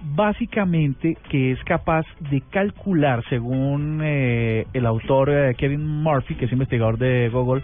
Básicamente 0.03 1.17
que 1.29 1.53
es 1.53 1.63
capaz 1.65 2.07
de 2.31 2.41
calcular, 2.51 3.23
según 3.29 4.01
eh, 4.03 4.67
el 4.73 4.87
autor 4.87 5.31
eh, 5.31 5.55
Kevin 5.57 5.87
Murphy, 5.87 6.35
que 6.37 6.47
es 6.47 6.53
investigador 6.53 6.99
de 6.99 7.29
Google, 7.29 7.63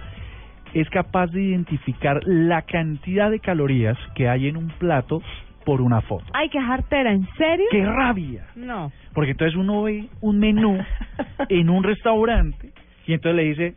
es 0.75 0.89
capaz 0.91 1.29
de 1.29 1.43
identificar 1.43 2.21
la 2.25 2.63
cantidad 2.63 3.31
de 3.31 3.41
calorías 3.41 3.97
que 4.15 4.29
hay 4.29 4.49
en 4.49 4.57
un 4.57 4.69
plato 4.69 5.23
por 5.65 5.81
una 5.81 6.01
foto. 6.03 6.25
Ay, 6.33 6.49
qué 6.49 6.61
jartera, 6.61 7.13
¿en 7.13 7.27
serio? 7.37 7.67
¡Qué 7.71 7.85
rabia! 7.85 8.47
No. 8.55 8.93
Porque 9.15 9.33
entonces 9.33 9.57
uno 9.57 9.83
ve 9.83 10.09
un 10.21 10.39
menú 10.39 10.79
en 11.49 11.71
un 11.71 11.83
restaurante 11.83 12.73
y 13.07 13.15
entonces 13.15 13.37
le 13.37 13.49
dice, 13.49 13.75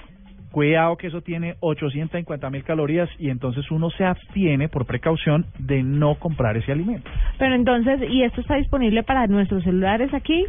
cuidado 0.52 0.98
que 0.98 1.08
eso 1.08 1.22
tiene 1.22 1.56
850 1.60 2.50
mil 2.50 2.64
calorías 2.64 3.10
y 3.18 3.30
entonces 3.30 3.70
uno 3.72 3.90
se 3.92 4.06
abstiene 4.06 4.70
por 4.70 4.86
precaución 4.86 5.46
de 5.58 5.84
no 5.84 6.16
comprar 6.16 6.58
ese 6.58 6.72
alimento. 6.72 7.10
Pero 7.38 7.56
entonces, 7.56 8.02
¿y 8.10 8.24
esto 8.24 8.42
está 8.42 8.56
disponible 8.56 9.04
para 9.04 9.28
nuestros 9.28 9.64
celulares 9.64 10.14
aquí? 10.14 10.46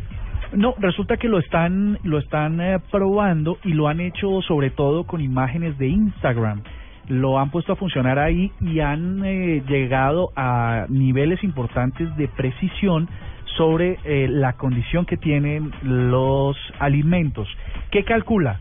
No, 0.53 0.75
resulta 0.79 1.17
que 1.17 1.29
lo 1.29 1.39
están 1.39 1.99
lo 2.03 2.19
están 2.19 2.61
eh, 2.61 2.79
probando 2.91 3.59
y 3.65 3.73
lo 3.73 3.87
han 3.87 4.01
hecho 4.01 4.43
sobre 4.43 4.71
todo 4.71 5.05
con 5.05 5.21
imágenes 5.21 5.79
de 5.79 5.89
Instagram. 5.89 6.63
Lo 7.09 7.39
han 7.39 7.51
puesto 7.51 7.73
a 7.73 7.77
funcionar 7.77 8.19
ahí 8.19 8.51
y 8.61 8.81
han 8.81 9.25
eh, 9.25 9.63
llegado 9.69 10.31
a 10.37 10.87
niveles 10.89 11.43
importantes 11.45 12.15
de 12.17 12.29
precisión 12.29 13.09
sobre 13.57 13.99
eh, 14.05 14.27
la 14.29 14.55
condición 14.55 15.07
que 15.07 15.17
tienen 15.17 15.73
los 15.83 16.57
alimentos. 16.79 17.49
¿Qué 17.91 18.05
calcula? 18.05 18.61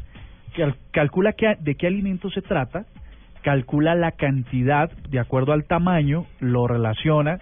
Cal- 0.56 0.76
calcula 0.92 1.34
qué- 1.34 1.58
de 1.60 1.76
qué 1.76 1.88
alimento 1.88 2.30
se 2.30 2.42
trata, 2.42 2.86
calcula 3.44 3.96
la 3.96 4.12
cantidad 4.14 4.92
de 5.10 5.20
acuerdo 5.20 5.54
al 5.54 5.66
tamaño, 5.66 6.26
lo 6.40 6.68
relaciona 6.68 7.40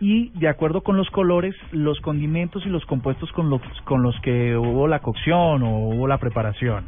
y 0.00 0.30
de 0.38 0.48
acuerdo 0.48 0.82
con 0.82 0.96
los 0.96 1.10
colores, 1.10 1.54
los 1.72 2.00
condimentos 2.00 2.64
y 2.64 2.68
los 2.68 2.84
compuestos 2.86 3.30
con 3.32 3.50
los, 3.50 3.60
con 3.84 4.02
los 4.02 4.18
que 4.20 4.56
hubo 4.56 4.88
la 4.88 5.00
cocción 5.00 5.62
o 5.62 5.78
hubo 5.88 6.06
la 6.06 6.18
preparación. 6.18 6.84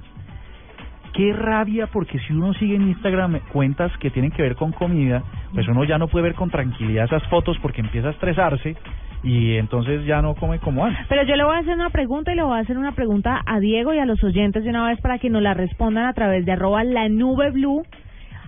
Qué 1.12 1.30
rabia 1.34 1.88
porque 1.88 2.18
si 2.20 2.32
uno 2.32 2.54
sigue 2.54 2.74
en 2.76 2.88
Instagram 2.88 3.38
cuentas 3.52 3.92
que 3.98 4.10
tienen 4.10 4.30
que 4.30 4.40
ver 4.42 4.56
con 4.56 4.72
comida, 4.72 5.22
pues 5.52 5.68
uno 5.68 5.84
ya 5.84 5.98
no 5.98 6.08
puede 6.08 6.22
ver 6.24 6.34
con 6.34 6.48
tranquilidad 6.48 7.04
esas 7.04 7.22
fotos 7.28 7.58
porque 7.60 7.82
empieza 7.82 8.08
a 8.08 8.12
estresarse 8.12 8.76
y 9.22 9.56
entonces 9.56 10.04
ya 10.04 10.20
no 10.20 10.34
come 10.34 10.58
como 10.58 10.84
antes. 10.84 11.06
Pero 11.08 11.22
yo 11.24 11.36
le 11.36 11.44
voy 11.44 11.56
a 11.56 11.60
hacer 11.60 11.74
una 11.74 11.90
pregunta 11.90 12.32
y 12.32 12.36
le 12.36 12.42
voy 12.42 12.56
a 12.56 12.60
hacer 12.60 12.76
una 12.76 12.92
pregunta 12.92 13.40
a 13.46 13.60
Diego 13.60 13.94
y 13.94 13.98
a 13.98 14.06
los 14.06 14.22
oyentes 14.24 14.64
de 14.64 14.70
una 14.70 14.86
vez 14.86 15.00
para 15.00 15.18
que 15.18 15.30
nos 15.30 15.42
la 15.42 15.54
respondan 15.54 16.06
a 16.06 16.12
través 16.12 16.44
de 16.44 16.52
arroba 16.52 16.84
la 16.84 17.08
nube 17.08 17.50
blue. 17.50 17.82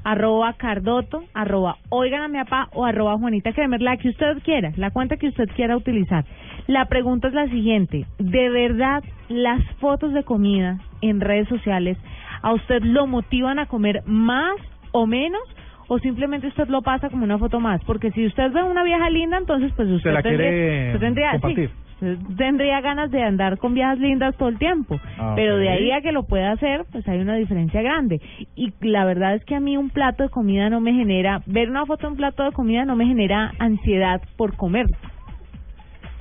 arroba 0.04 0.52
cardoto, 0.54 1.24
arroba 1.32 1.78
oigan 1.88 2.22
a 2.22 2.28
mi 2.28 2.38
papá 2.38 2.68
o 2.74 2.84
arroba 2.84 3.16
Juanita 3.18 3.52
Kremer, 3.52 3.80
la 3.80 3.96
que 3.96 4.10
usted 4.10 4.42
quiera, 4.42 4.72
la 4.76 4.90
cuenta 4.90 5.16
que 5.16 5.28
usted 5.28 5.48
quiera 5.56 5.76
utilizar. 5.76 6.24
La 6.66 6.86
pregunta 6.86 7.28
es 7.28 7.34
la 7.34 7.48
siguiente, 7.48 8.06
¿de 8.18 8.50
verdad 8.50 9.02
las 9.28 9.64
fotos 9.80 10.12
de 10.12 10.22
comida 10.24 10.78
en 11.00 11.20
redes 11.20 11.48
sociales 11.48 11.96
a 12.42 12.52
usted 12.52 12.82
lo 12.82 13.06
motivan 13.06 13.58
a 13.58 13.66
comer 13.66 14.02
más 14.06 14.56
o 14.92 15.06
menos? 15.06 15.42
O 15.88 15.98
simplemente 15.98 16.46
usted 16.48 16.68
lo 16.68 16.82
pasa 16.82 17.10
como 17.10 17.24
una 17.24 17.38
foto 17.38 17.60
más, 17.60 17.82
porque 17.84 18.10
si 18.12 18.26
usted 18.26 18.52
ve 18.52 18.62
una 18.62 18.82
vieja 18.84 19.08
linda, 19.10 19.38
entonces 19.38 19.72
pues 19.76 19.88
usted 19.88 20.12
la 20.12 20.22
tendría, 20.22 20.48
quiere 20.50 20.86
usted 20.88 21.00
tendría, 21.00 21.30
sí, 21.32 21.38
compartir. 21.40 21.70
usted 21.94 22.18
tendría 22.36 22.80
ganas 22.80 23.10
de 23.10 23.22
andar 23.22 23.58
con 23.58 23.74
viejas 23.74 23.98
lindas 23.98 24.36
todo 24.36 24.48
el 24.48 24.58
tiempo, 24.58 24.98
Ah, 25.18 25.32
pero 25.36 25.56
de 25.56 25.68
ahí 25.68 25.90
a 25.90 26.00
que 26.00 26.12
lo 26.12 26.24
pueda 26.24 26.52
hacer, 26.52 26.84
pues 26.90 27.06
hay 27.08 27.20
una 27.20 27.36
diferencia 27.36 27.82
grande. 27.82 28.20
Y 28.56 28.72
la 28.80 29.04
verdad 29.04 29.34
es 29.34 29.44
que 29.44 29.54
a 29.54 29.60
mí 29.60 29.76
un 29.76 29.90
plato 29.90 30.22
de 30.22 30.28
comida 30.28 30.68
no 30.70 30.80
me 30.80 30.92
genera, 30.92 31.40
ver 31.46 31.70
una 31.70 31.86
foto 31.86 32.06
de 32.06 32.12
un 32.12 32.16
plato 32.16 32.44
de 32.44 32.52
comida 32.52 32.84
no 32.84 32.96
me 32.96 33.06
genera 33.06 33.52
ansiedad 33.58 34.20
por 34.36 34.56
comer. 34.56 34.86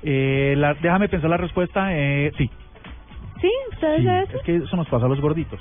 Eh, 0.04 0.54
la, 0.58 0.74
déjame 0.76 1.08
pensar 1.08 1.30
la 1.30 1.38
respuesta. 1.38 1.88
Eh, 1.96 2.32
sí. 2.38 2.50
¿Sí? 3.42 3.50
¿Ustedes 3.74 4.28
Sí? 4.30 4.36
Es 4.38 4.44
que 4.44 4.56
eso 4.58 4.76
nos 4.76 4.88
pasa 4.90 5.06
a 5.06 5.10
los 5.10 5.20
gorditos. 5.22 5.60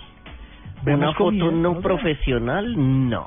Una 0.85 1.13
foto 1.13 1.25
comida, 1.27 1.51
no 1.53 1.81
profesional, 1.81 2.75
no. 3.09 3.27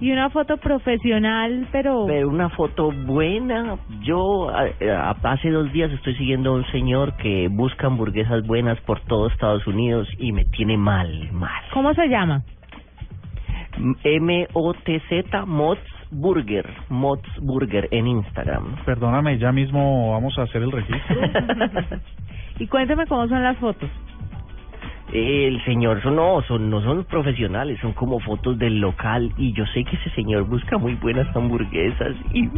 Y 0.00 0.10
una 0.10 0.28
foto 0.30 0.56
profesional, 0.56 1.68
pero... 1.72 2.04
Pero 2.06 2.28
una 2.28 2.48
foto 2.50 2.90
buena, 2.92 3.76
yo 4.02 4.50
a- 4.50 4.64
a- 5.10 5.16
hace 5.32 5.50
dos 5.50 5.72
días 5.72 5.90
estoy 5.92 6.14
siguiendo 6.16 6.50
a 6.50 6.54
un 6.56 6.66
señor 6.72 7.16
que 7.16 7.48
busca 7.48 7.86
hamburguesas 7.86 8.44
buenas 8.46 8.78
por 8.82 9.00
todo 9.02 9.28
Estados 9.28 9.66
Unidos 9.66 10.08
y 10.18 10.32
me 10.32 10.44
tiene 10.46 10.76
mal, 10.76 11.30
mal. 11.32 11.62
¿Cómo 11.72 11.94
se 11.94 12.06
llama? 12.08 12.42
M-O-T-Z, 14.04 15.46
Mods 15.46 15.80
Burger, 16.10 16.68
Mods 16.90 17.28
Burger 17.40 17.88
en 17.90 18.06
Instagram. 18.06 18.76
Perdóname, 18.84 19.38
ya 19.38 19.52
mismo 19.52 20.12
vamos 20.12 20.38
a 20.38 20.42
hacer 20.42 20.62
el 20.62 20.72
registro. 20.72 21.16
Y 22.56 22.68
cuénteme 22.68 23.04
cómo 23.08 23.26
son 23.26 23.42
las 23.42 23.56
fotos. 23.58 23.90
El 25.14 25.64
señor 25.64 26.02
son, 26.02 26.16
no, 26.16 26.42
son, 26.42 26.68
no 26.70 26.80
son 26.82 27.04
profesionales, 27.04 27.78
son 27.80 27.92
como 27.92 28.18
fotos 28.18 28.58
del 28.58 28.80
local 28.80 29.30
y 29.38 29.52
yo 29.52 29.64
sé 29.66 29.84
que 29.84 29.94
ese 29.94 30.10
señor 30.10 30.42
busca 30.42 30.76
muy 30.76 30.94
buenas 30.96 31.28
hamburguesas 31.36 32.16
y, 32.32 32.46
y, 32.46 32.50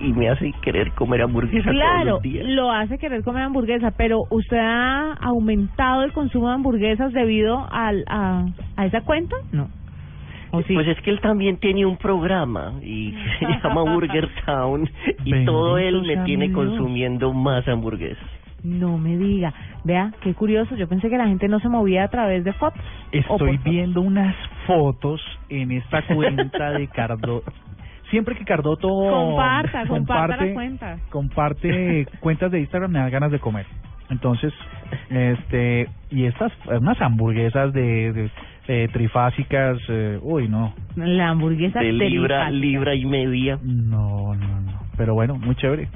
y 0.00 0.12
me 0.12 0.28
hace 0.28 0.52
querer 0.62 0.90
comer 0.92 1.22
hamburguesas 1.22 1.62
todos 1.72 1.76
Claro, 1.76 2.10
los 2.14 2.22
días. 2.22 2.44
lo 2.48 2.72
hace 2.72 2.98
querer 2.98 3.22
comer 3.22 3.44
hamburguesa, 3.44 3.92
pero 3.96 4.22
¿usted 4.30 4.58
ha 4.58 5.12
aumentado 5.20 6.02
el 6.02 6.12
consumo 6.12 6.48
de 6.48 6.54
hamburguesas 6.54 7.12
debido 7.12 7.68
al, 7.70 8.04
a, 8.08 8.46
a 8.76 8.86
esa 8.86 9.02
cuenta? 9.02 9.36
No. 9.52 9.68
Pues 10.50 10.66
es 10.68 11.00
que 11.00 11.10
él 11.10 11.20
también 11.20 11.56
tiene 11.58 11.86
un 11.86 11.96
programa 11.96 12.74
y 12.82 13.14
se 13.38 13.46
llama 13.46 13.84
Burger 13.84 14.28
Town 14.44 14.90
y 15.24 15.30
Bendito 15.30 15.52
todo 15.52 15.78
él 15.78 16.02
me 16.02 16.16
tiene 16.24 16.48
Dios. 16.48 16.56
consumiendo 16.56 17.32
más 17.32 17.66
hamburguesas. 17.68 18.28
No 18.64 18.98
me 18.98 19.16
diga. 19.16 19.52
Vea, 19.84 20.12
qué 20.20 20.34
curioso. 20.34 20.76
Yo 20.76 20.88
pensé 20.88 21.08
que 21.10 21.18
la 21.18 21.26
gente 21.26 21.48
no 21.48 21.58
se 21.60 21.68
movía 21.68 22.04
a 22.04 22.08
través 22.08 22.44
de 22.44 22.52
fotos. 22.52 22.80
Estoy 23.10 23.58
viendo 23.58 24.00
unas 24.00 24.34
fotos 24.66 25.20
en 25.48 25.72
esta 25.72 26.02
cuenta 26.06 26.70
de 26.72 26.86
Cardoto. 26.88 27.52
Siempre 28.10 28.36
que 28.36 28.44
Cardoto 28.44 28.88
Comparta, 28.88 29.86
comparta 29.86 30.36
comparte, 30.36 30.46
la 30.46 30.54
cuenta. 30.54 30.98
comparte 31.10 32.06
cuentas 32.20 32.52
de 32.52 32.60
Instagram 32.60 32.90
me 32.90 32.98
da 32.98 33.08
ganas 33.08 33.32
de 33.32 33.38
comer. 33.38 33.66
Entonces, 34.10 34.52
este 35.08 35.88
y 36.10 36.26
estas 36.26 36.52
unas 36.66 37.00
hamburguesas 37.00 37.72
de, 37.72 38.12
de, 38.12 38.30
eh, 38.68 38.88
trifásicas, 38.92 39.78
eh, 39.88 40.18
uy 40.22 40.46
no, 40.48 40.74
La 40.94 41.30
hamburguesa 41.30 41.80
De 41.80 41.92
libra, 41.92 42.50
libra 42.50 42.94
y 42.94 43.06
media. 43.06 43.58
no, 43.62 44.34
no, 44.34 44.60
no. 44.60 44.72
Pero 44.96 45.14
bueno, 45.14 45.36
muy 45.36 45.54
chévere. 45.56 45.88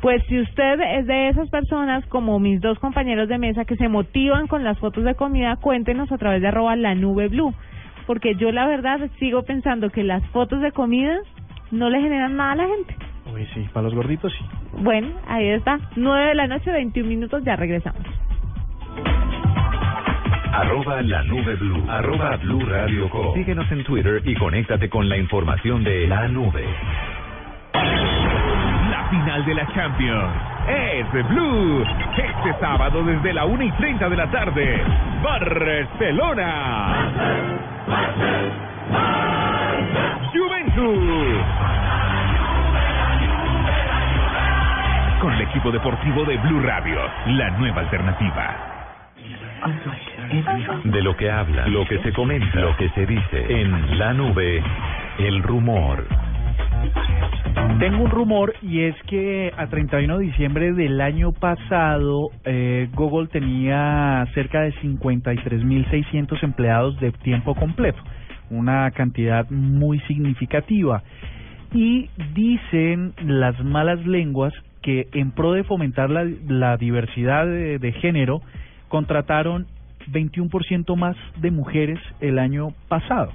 Pues 0.00 0.22
si 0.28 0.40
usted 0.40 0.80
es 0.80 1.06
de 1.06 1.28
esas 1.28 1.50
personas, 1.50 2.06
como 2.06 2.38
mis 2.38 2.60
dos 2.60 2.78
compañeros 2.78 3.28
de 3.28 3.38
mesa, 3.38 3.64
que 3.64 3.76
se 3.76 3.88
motivan 3.88 4.46
con 4.46 4.62
las 4.62 4.78
fotos 4.78 5.04
de 5.04 5.14
comida, 5.14 5.56
cuéntenos 5.56 6.12
a 6.12 6.18
través 6.18 6.40
de 6.40 6.48
arroba 6.48 6.76
la 6.76 6.94
nube 6.94 7.28
blue. 7.28 7.52
Porque 8.06 8.36
yo 8.36 8.52
la 8.52 8.66
verdad 8.66 9.00
sigo 9.18 9.42
pensando 9.42 9.90
que 9.90 10.04
las 10.04 10.24
fotos 10.28 10.60
de 10.60 10.72
comida 10.72 11.18
no 11.72 11.90
le 11.90 12.00
generan 12.00 12.36
nada 12.36 12.52
a 12.52 12.56
la 12.56 12.66
gente. 12.68 12.96
Uy, 13.34 13.46
sí, 13.54 13.66
para 13.72 13.84
los 13.84 13.94
gorditos 13.94 14.32
sí. 14.32 14.44
Bueno, 14.80 15.08
ahí 15.26 15.48
está. 15.48 15.78
9 15.96 16.28
de 16.28 16.34
la 16.34 16.46
noche, 16.46 16.70
21 16.70 17.08
minutos, 17.08 17.42
ya 17.44 17.56
regresamos. 17.56 18.00
Arroba 20.52 21.02
la 21.02 21.22
nube 21.24 21.54
blue. 21.56 21.84
Arroba 21.88 22.36
blue 22.36 22.60
radio 22.60 23.10
com. 23.10 23.34
Síguenos 23.34 23.70
en 23.70 23.84
Twitter 23.84 24.22
y 24.24 24.34
conéctate 24.34 24.88
con 24.88 25.08
la 25.08 25.16
información 25.16 25.84
de 25.84 26.06
la 26.06 26.28
nube. 26.28 26.64
Final 29.10 29.44
de 29.46 29.54
la 29.54 29.66
Champions 29.72 30.32
es 30.68 31.28
Blue. 31.28 31.82
Este 32.16 32.60
sábado 32.60 33.02
desde 33.02 33.32
la 33.32 33.46
1 33.46 33.62
y 33.62 33.70
30 33.72 34.08
de 34.08 34.16
la 34.16 34.30
tarde. 34.30 34.82
Barcelona. 35.22 36.94
Juventus. 40.32 41.38
Con 45.20 45.32
el 45.32 45.40
equipo 45.40 45.70
deportivo 45.70 46.24
de 46.24 46.36
Blue 46.36 46.60
Radio, 46.60 47.00
la 47.28 47.50
nueva 47.50 47.80
alternativa. 47.80 48.56
De 50.84 51.02
lo 51.02 51.16
que 51.16 51.30
habla, 51.30 51.66
lo 51.66 51.86
que 51.86 51.98
se 52.02 52.12
comenta, 52.12 52.60
lo 52.60 52.76
que 52.76 52.90
se 52.90 53.06
dice 53.06 53.46
en 53.48 53.98
la 53.98 54.12
nube, 54.12 54.62
el 55.18 55.42
rumor. 55.42 56.04
Tengo 57.78 58.02
un 58.02 58.10
rumor 58.10 58.54
y 58.60 58.80
es 58.80 58.96
que 59.06 59.52
a 59.56 59.68
31 59.68 60.18
de 60.18 60.24
diciembre 60.24 60.72
del 60.72 61.00
año 61.00 61.30
pasado 61.30 62.30
eh, 62.44 62.88
Google 62.92 63.28
tenía 63.28 64.26
cerca 64.34 64.62
de 64.62 64.74
53.600 64.82 66.42
empleados 66.42 66.98
de 66.98 67.12
tiempo 67.12 67.54
completo, 67.54 67.98
una 68.50 68.90
cantidad 68.90 69.48
muy 69.50 70.00
significativa. 70.00 71.04
Y 71.72 72.10
dicen 72.34 73.12
las 73.24 73.62
malas 73.62 74.04
lenguas 74.04 74.52
que 74.82 75.06
en 75.12 75.30
pro 75.30 75.52
de 75.52 75.62
fomentar 75.62 76.10
la, 76.10 76.76
diversidad 76.78 77.46
de, 77.46 77.78
de 77.78 77.92
género 77.92 78.42
contrataron 78.88 79.68
21% 80.10 80.96
más 80.96 81.16
de 81.36 81.52
mujeres 81.52 82.00
el 82.20 82.40
año 82.40 82.70
pasado. 82.88 83.32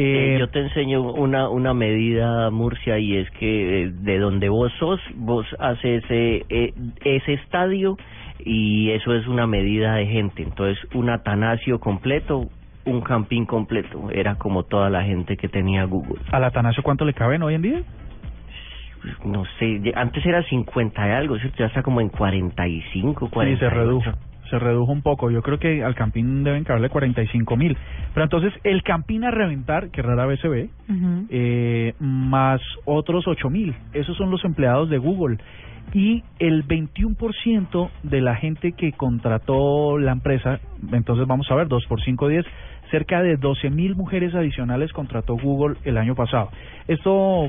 Eh, 0.00 0.36
Eh, 0.36 0.38
yo 0.38 0.48
te 0.48 0.60
enseño 0.60 1.02
una 1.02 1.48
una 1.48 1.74
medida 1.74 2.50
Murcia 2.50 2.98
y 3.00 3.16
es 3.16 3.28
que 3.32 3.82
eh, 3.82 3.90
de 3.90 4.18
donde 4.20 4.48
vos 4.48 4.72
sos 4.78 5.00
vos 5.16 5.44
haces 5.58 6.04
ese 6.04 6.44
eh, 6.48 6.72
ese 7.04 7.32
estadio 7.34 7.96
y 8.38 8.90
eso 8.92 9.12
es 9.14 9.26
una 9.26 9.48
medida 9.48 9.96
de 9.96 10.06
gente 10.06 10.44
entonces 10.44 10.78
un 10.94 11.10
atanasio 11.10 11.80
completo 11.80 12.48
un 12.84 13.00
camping 13.00 13.44
completo 13.44 14.08
era 14.12 14.36
como 14.36 14.62
toda 14.62 14.88
la 14.88 15.02
gente 15.02 15.36
que 15.36 15.48
tenía 15.48 15.82
Google 15.84 16.20
¿Al 16.30 16.44
Atanasio 16.44 16.82
cuánto 16.84 17.04
le 17.04 17.12
caben 17.12 17.42
hoy 17.42 17.54
en 17.54 17.62
día? 17.62 17.82
no 19.24 19.44
sé 19.58 19.80
antes 19.96 20.24
era 20.24 20.42
50 20.44 21.08
y 21.08 21.10
algo 21.10 21.38
¿cierto? 21.38 21.58
ya 21.58 21.66
está 21.66 21.82
como 21.82 22.00
en 22.00 22.08
45 22.08 23.26
Sí, 23.26 23.32
48. 23.32 23.58
se 23.58 23.70
redujo. 23.70 24.10
Se 24.50 24.58
redujo 24.58 24.92
un 24.92 25.02
poco. 25.02 25.30
Yo 25.30 25.42
creo 25.42 25.58
que 25.58 25.84
al 25.84 25.94
Campín 25.94 26.42
deben 26.44 26.64
caberle 26.64 26.88
45 26.88 27.56
mil. 27.56 27.76
Pero 28.14 28.24
entonces 28.24 28.52
el 28.64 28.82
Campín 28.82 29.24
a 29.24 29.30
reventar, 29.30 29.90
que 29.90 30.02
rara 30.02 30.26
vez 30.26 30.40
se 30.40 30.48
ve, 30.48 30.70
eh, 31.30 31.94
más 31.98 32.60
otros 32.84 33.26
8 33.26 33.50
mil. 33.50 33.74
Esos 33.92 34.16
son 34.16 34.30
los 34.30 34.44
empleados 34.44 34.88
de 34.90 34.98
Google. 34.98 35.38
Y 35.94 36.22
el 36.38 36.66
21% 36.66 37.90
de 38.02 38.20
la 38.20 38.36
gente 38.36 38.72
que 38.72 38.92
contrató 38.92 39.98
la 39.98 40.12
empresa, 40.12 40.60
entonces 40.92 41.26
vamos 41.26 41.50
a 41.50 41.54
ver, 41.54 41.68
2 41.68 41.86
por 41.86 42.02
5, 42.02 42.28
10, 42.28 42.44
cerca 42.90 43.22
de 43.22 43.36
12 43.36 43.70
mil 43.70 43.96
mujeres 43.96 44.34
adicionales 44.34 44.92
contrató 44.92 45.36
Google 45.36 45.76
el 45.84 45.96
año 45.96 46.14
pasado. 46.14 46.50
Esto 46.88 47.48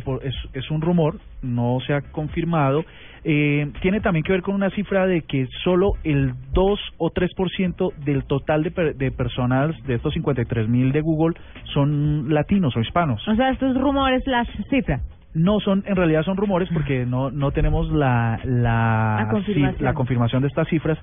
es 0.53 0.71
un 0.71 0.81
rumor, 0.81 1.19
no 1.41 1.79
se 1.85 1.93
ha 1.93 2.01
confirmado. 2.01 2.85
Eh, 3.23 3.71
tiene 3.81 3.99
también 3.99 4.23
que 4.23 4.31
ver 4.31 4.41
con 4.41 4.55
una 4.55 4.69
cifra 4.71 5.05
de 5.05 5.21
que 5.23 5.47
solo 5.63 5.93
el 6.03 6.33
2 6.53 6.79
o 6.97 7.11
3% 7.11 7.93
del 8.05 8.23
total 8.25 8.63
de, 8.63 8.93
de 8.93 9.11
personas 9.11 9.75
de 9.85 9.95
estos 9.95 10.13
53 10.13 10.67
mil 10.69 10.91
de 10.91 11.01
Google 11.01 11.35
son 11.73 12.33
latinos 12.33 12.75
o 12.75 12.79
hispanos. 12.81 13.25
O 13.27 13.35
sea, 13.35 13.49
estos 13.49 13.75
rumores, 13.79 14.23
las 14.25 14.47
cifras. 14.69 15.01
No 15.35 15.59
son, 15.59 15.83
en 15.85 15.95
realidad 15.95 16.23
son 16.23 16.37
rumores 16.37 16.69
porque 16.73 17.05
no 17.07 17.29
no 17.29 17.51
tenemos 17.51 17.91
la 17.91 18.39
la, 18.45 19.17
La 19.25 19.27
confirmación. 19.29 19.75
ci- 19.79 19.83
la 19.83 19.93
confirmación 19.93 20.41
de 20.41 20.47
estas 20.47 20.67
cifras, 20.69 20.97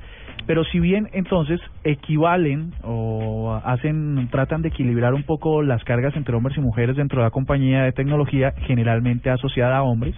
pero 0.46 0.64
si 0.64 0.80
bien 0.80 1.08
entonces 1.12 1.60
equivalen 1.84 2.72
o 2.82 3.60
hacen 3.64 4.28
tratan 4.30 4.62
de 4.62 4.68
equilibrar 4.68 5.14
un 5.14 5.22
poco 5.22 5.62
las 5.62 5.82
cargas 5.84 6.16
entre 6.16 6.34
hombres 6.34 6.56
y 6.56 6.60
mujeres 6.60 6.96
dentro 6.96 7.20
de 7.20 7.26
la 7.26 7.30
compañía 7.30 7.82
de 7.84 7.92
tecnología 7.92 8.52
generalmente 8.66 9.30
asociada 9.30 9.76
a 9.78 9.82
hombres, 9.84 10.14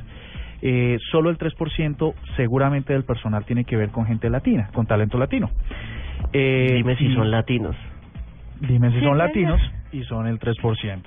eh, 0.63 0.99
solo 1.11 1.31
el 1.31 1.39
3% 1.39 2.15
seguramente 2.37 2.93
del 2.93 3.05
personal 3.05 3.45
tiene 3.45 3.65
que 3.65 3.77
ver 3.77 3.91
con 3.91 4.07
gente 4.07 4.29
latina, 4.31 4.71
con 4.73 4.87
talento 4.87 5.19
latino. 5.19 5.51
Eh, 6.33 6.73
dime 6.75 6.97
si 6.97 7.07
y- 7.07 7.15
son 7.15 7.31
latinos 7.31 7.77
Dime 8.61 8.91
si 8.91 9.01
son 9.01 9.17
latinos. 9.19 9.61
y 9.93 10.03
son 10.05 10.27
el 10.27 10.39
3%. 10.41 11.03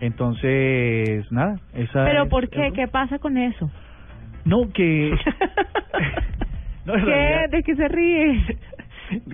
Entonces, 0.00 1.30
nada, 1.30 1.56
esa 1.74 2.04
¿Pero 2.04 2.22
es- 2.24 2.28
por 2.30 2.48
qué? 2.48 2.70
¿Qué 2.72 2.88
pasa 2.88 3.18
con 3.18 3.36
eso? 3.36 3.70
No, 4.44 4.70
que... 4.72 5.14
No, 6.84 6.94
¿Qué? 6.94 7.00
realidad- 7.00 7.50
¿De 7.50 7.62
qué 7.62 7.74
se 7.76 7.88
ríe? 7.88 8.56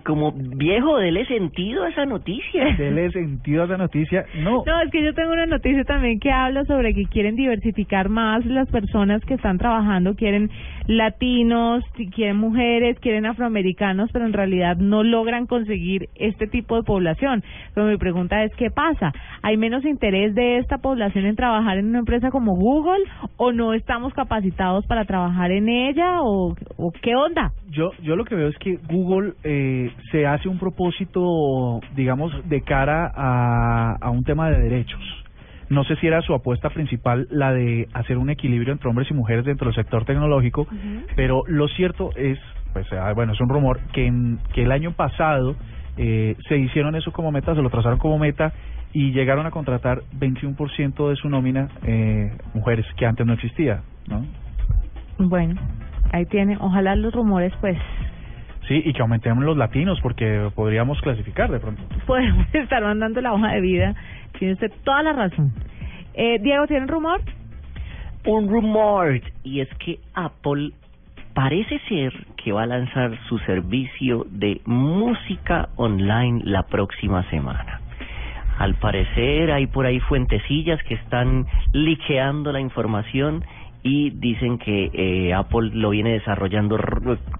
Como 0.04 0.32
viejo, 0.32 0.98
dele 0.98 1.26
sentido 1.26 1.84
a 1.84 1.90
esa 1.90 2.04
noticia. 2.04 2.74
Dele 2.76 3.10
sentido 3.12 3.62
a 3.62 3.64
esa 3.66 3.76
noticia. 3.76 4.24
No, 4.42 4.62
No, 4.66 4.80
es 4.80 4.90
que 4.90 5.02
yo 5.02 5.14
tengo 5.14 5.32
una 5.32 5.46
noticia 5.46 5.84
también 5.84 6.20
que 6.20 6.30
habla 6.30 6.64
sobre 6.64 6.94
que 6.94 7.04
quieren 7.06 7.36
diversificar 7.36 8.08
más 8.08 8.44
las 8.46 8.68
personas 8.70 9.24
que 9.24 9.34
están 9.34 9.58
trabajando, 9.58 10.14
quieren 10.14 10.50
latinos, 10.86 11.84
quieren 12.14 12.36
mujeres, 12.36 12.98
quieren 13.00 13.26
afroamericanos, 13.26 14.10
pero 14.12 14.26
en 14.26 14.32
realidad 14.32 14.76
no 14.76 15.02
logran 15.02 15.46
conseguir 15.46 16.08
este 16.14 16.46
tipo 16.46 16.76
de 16.76 16.82
población. 16.82 17.42
Pero 17.74 17.86
mi 17.86 17.96
pregunta 17.96 18.44
es, 18.44 18.54
¿qué 18.56 18.70
pasa? 18.70 19.12
¿Hay 19.42 19.56
menos 19.56 19.84
interés 19.84 20.34
de 20.34 20.58
esta 20.58 20.78
población 20.78 21.26
en 21.26 21.36
trabajar 21.36 21.78
en 21.78 21.88
una 21.88 22.00
empresa 22.00 22.30
como 22.30 22.54
Google 22.54 23.04
o 23.36 23.52
no 23.52 23.74
estamos 23.74 24.12
capacitados 24.12 24.86
para 24.86 25.04
trabajar 25.04 25.50
en 25.50 25.68
ella 25.68 26.22
o, 26.22 26.54
o 26.76 26.92
qué 27.02 27.14
onda? 27.16 27.52
Yo, 27.70 27.90
yo 28.02 28.16
lo 28.16 28.24
que 28.24 28.34
veo 28.34 28.48
es 28.48 28.58
que 28.58 28.78
Google 28.88 29.32
eh, 29.42 29.63
se 30.10 30.26
hace 30.26 30.48
un 30.48 30.58
propósito, 30.58 31.80
digamos, 31.94 32.32
de 32.48 32.62
cara 32.62 33.10
a, 33.14 33.96
a 34.00 34.10
un 34.10 34.24
tema 34.24 34.50
de 34.50 34.60
derechos. 34.60 35.00
No 35.70 35.84
sé 35.84 35.96
si 35.96 36.06
era 36.06 36.20
su 36.22 36.34
apuesta 36.34 36.70
principal 36.70 37.26
la 37.30 37.52
de 37.52 37.88
hacer 37.94 38.18
un 38.18 38.30
equilibrio 38.30 38.72
entre 38.72 38.88
hombres 38.88 39.10
y 39.10 39.14
mujeres 39.14 39.44
dentro 39.44 39.66
del 39.66 39.74
sector 39.74 40.04
tecnológico, 40.04 40.66
pero 41.16 41.42
lo 41.46 41.68
cierto 41.68 42.10
es, 42.16 42.38
pues 42.72 42.86
ah, 42.92 43.12
bueno, 43.14 43.32
es 43.32 43.40
un 43.40 43.48
rumor 43.48 43.80
que, 43.92 44.06
en, 44.06 44.38
que 44.52 44.62
el 44.62 44.72
año 44.72 44.92
pasado 44.92 45.56
eh, 45.96 46.36
se 46.48 46.58
hicieron 46.58 46.94
eso 46.96 47.12
como 47.12 47.32
meta, 47.32 47.54
se 47.54 47.62
lo 47.62 47.70
trazaron 47.70 47.98
como 47.98 48.18
meta 48.18 48.52
y 48.92 49.12
llegaron 49.12 49.46
a 49.46 49.50
contratar 49.50 50.02
21% 50.18 51.08
de 51.08 51.16
su 51.16 51.28
nómina 51.28 51.68
eh, 51.84 52.36
mujeres, 52.52 52.86
que 52.96 53.06
antes 53.06 53.26
no 53.26 53.32
existía, 53.32 53.82
¿no? 54.06 54.24
Bueno, 55.18 55.60
ahí 56.12 56.26
tiene. 56.26 56.56
Ojalá 56.60 56.94
los 56.94 57.12
rumores, 57.14 57.52
pues, 57.60 57.78
Sí, 58.68 58.82
y 58.84 58.92
que 58.92 59.02
aumentemos 59.02 59.44
los 59.44 59.56
latinos 59.56 59.98
porque 60.00 60.50
podríamos 60.54 61.00
clasificar 61.02 61.50
de 61.50 61.60
pronto. 61.60 61.82
podemos 62.06 62.46
estar 62.54 62.82
mandando 62.82 63.20
la 63.20 63.32
hoja 63.32 63.52
de 63.52 63.60
vida. 63.60 63.94
Tiene 64.38 64.54
usted 64.54 64.72
toda 64.84 65.02
la 65.02 65.12
razón. 65.12 65.52
Eh, 66.14 66.38
Diego, 66.40 66.66
¿tiene 66.66 66.82
un 66.82 66.88
rumor? 66.88 67.20
Un 68.26 68.48
rumor, 68.48 69.20
y 69.42 69.60
es 69.60 69.68
que 69.78 69.98
Apple 70.14 70.72
parece 71.34 71.78
ser 71.88 72.12
que 72.42 72.52
va 72.52 72.62
a 72.62 72.66
lanzar 72.66 73.18
su 73.28 73.38
servicio 73.40 74.24
de 74.30 74.60
música 74.64 75.68
online 75.76 76.40
la 76.44 76.62
próxima 76.62 77.28
semana. 77.28 77.80
Al 78.58 78.74
parecer 78.76 79.50
hay 79.50 79.66
por 79.66 79.84
ahí 79.84 79.98
fuentecillas 80.00 80.80
que 80.84 80.94
están 80.94 81.46
liqueando 81.72 82.52
la 82.52 82.60
información 82.60 83.44
y 83.86 84.10
dicen 84.10 84.56
que 84.56 84.90
eh, 84.94 85.34
Apple 85.34 85.70
lo 85.74 85.90
viene 85.90 86.14
desarrollando 86.14 86.78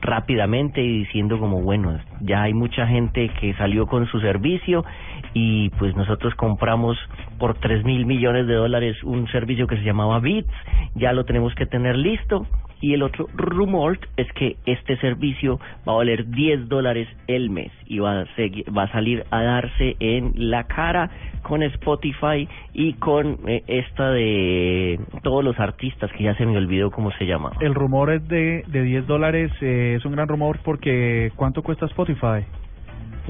rápidamente 0.02 0.82
y 0.82 0.98
diciendo 0.98 1.38
como 1.38 1.62
bueno 1.62 1.98
ya 2.20 2.42
hay 2.42 2.52
mucha 2.52 2.86
gente 2.86 3.30
que 3.40 3.54
salió 3.54 3.86
con 3.86 4.06
su 4.06 4.20
servicio 4.20 4.84
y 5.32 5.70
pues 5.70 5.96
nosotros 5.96 6.34
compramos 6.34 6.98
por 7.38 7.54
tres 7.54 7.82
mil 7.82 8.04
millones 8.04 8.46
de 8.46 8.54
dólares 8.54 9.02
un 9.04 9.26
servicio 9.28 9.66
que 9.66 9.76
se 9.76 9.82
llamaba 9.82 10.20
Beats. 10.20 10.52
Ya 10.94 11.12
lo 11.12 11.24
tenemos 11.24 11.54
que 11.54 11.66
tener 11.66 11.96
listo 11.96 12.46
y 12.84 12.92
el 12.92 13.02
otro 13.02 13.28
rumor 13.34 13.98
es 14.18 14.30
que 14.34 14.56
este 14.66 14.96
servicio 14.98 15.58
va 15.88 15.92
a 15.94 15.96
valer 15.96 16.26
10 16.28 16.68
dólares 16.68 17.08
el 17.28 17.48
mes 17.48 17.72
y 17.86 17.98
va 17.98 18.20
a, 18.20 18.24
segui- 18.36 18.64
va 18.76 18.82
a 18.82 18.92
salir 18.92 19.24
a 19.30 19.42
darse 19.42 19.96
en 20.00 20.32
la 20.36 20.64
cara 20.64 21.08
con 21.42 21.62
Spotify 21.62 22.46
y 22.74 22.92
con 22.94 23.38
eh, 23.46 23.62
esta 23.68 24.10
de 24.10 25.00
todos 25.22 25.42
los 25.42 25.58
artistas 25.58 26.10
que 26.12 26.24
ya 26.24 26.34
se 26.36 26.44
me 26.44 26.56
olvidó 26.58 26.90
cómo 26.90 27.10
se 27.12 27.24
llamaba. 27.24 27.56
El 27.60 27.74
rumor 27.74 28.10
es 28.12 28.26
de, 28.28 28.64
de 28.66 28.82
10 28.82 29.06
dólares, 29.06 29.50
eh, 29.62 29.94
es 29.96 30.04
un 30.04 30.12
gran 30.12 30.28
rumor 30.28 30.58
porque 30.62 31.32
¿cuánto 31.36 31.62
cuesta 31.62 31.86
Spotify? 31.86 32.44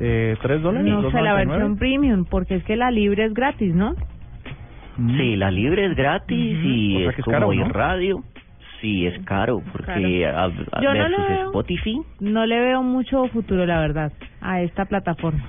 Eh, 0.00 0.36
¿3 0.42 0.60
dólares? 0.62 0.86
No 0.92 1.10
sé, 1.12 1.20
la 1.22 1.34
¿2.99? 1.34 1.36
versión 1.48 1.76
premium, 1.78 2.24
porque 2.28 2.56
es 2.56 2.64
que 2.64 2.74
la 2.74 2.90
libre 2.90 3.26
es 3.26 3.34
gratis, 3.34 3.72
¿no? 3.72 3.94
Sí, 5.16 5.36
la 5.36 5.50
libre 5.50 5.86
es 5.86 5.96
gratis 5.96 6.58
y 6.64 6.96
O 6.96 6.98
sea 7.00 7.08
es 7.10 7.14
que 7.16 7.20
es 7.20 7.24
como 7.24 7.38
caro, 7.38 7.68
radio. 7.68 8.22
Sí, 8.84 9.06
es 9.06 9.18
caro 9.24 9.62
porque 9.72 10.26
a, 10.26 10.44
a- 10.44 10.82
Yo 10.82 10.92
no 10.92 11.08
veo. 11.26 11.46
Spotify, 11.46 12.00
No 12.20 12.44
le 12.44 12.60
veo 12.60 12.82
mucho 12.82 13.26
futuro, 13.28 13.64
la 13.64 13.80
verdad, 13.80 14.12
a 14.42 14.60
esta 14.60 14.84
plataforma. 14.84 15.42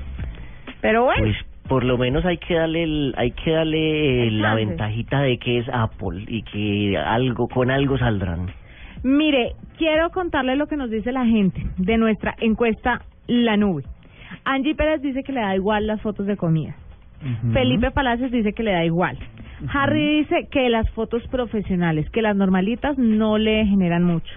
Pero 0.80 1.04
bueno, 1.04 1.22
pues 1.22 1.36
por 1.68 1.84
lo 1.84 1.98
menos 1.98 2.24
hay 2.26 2.38
que 2.38 2.54
darle 2.54 2.84
el- 2.84 3.14
hay 3.18 3.32
que 3.32 3.52
darle 3.52 4.28
El 4.28 4.40
la 4.42 4.50
chance. 4.52 4.66
ventajita 4.68 5.22
de 5.22 5.38
que 5.38 5.58
es 5.58 5.66
Apple 5.74 6.24
y 6.28 6.44
que 6.44 6.98
algo 6.98 7.50
con 7.50 7.72
algo 7.72 7.98
saldrán. 7.98 8.52
mire, 9.04 9.52
quiero 9.78 10.10
contarle 10.12 10.56
lo 10.56 10.68
que 10.68 10.78
nos 10.78 10.90
dice 10.90 11.12
la 11.12 11.26
gente 11.26 11.62
de 11.78 11.98
nuestra 11.98 12.36
encuesta 12.40 13.02
La 13.28 13.58
Nube. 13.58 13.84
Angie 14.46 14.76
Pérez 14.76 15.02
dice 15.02 15.24
que 15.24 15.34
le 15.34 15.42
da 15.42 15.56
igual 15.56 15.88
las 15.88 16.00
fotos 16.02 16.26
de 16.26 16.38
comida. 16.38 16.76
Felipe 17.54 17.92
Palacios 17.92 18.32
dice 18.32 18.54
que 18.54 18.64
le 18.64 18.72
da 18.72 18.86
igual. 18.86 19.18
Harry 19.74 20.20
dice 20.20 20.48
que 20.52 20.70
las 20.70 20.90
fotos 20.92 21.26
profesionales, 21.28 22.10
que 22.12 22.22
las 22.22 22.36
normalitas 22.36 22.98
no 22.98 23.38
le 23.38 23.66
generan 23.66 24.04
mucho. 24.04 24.34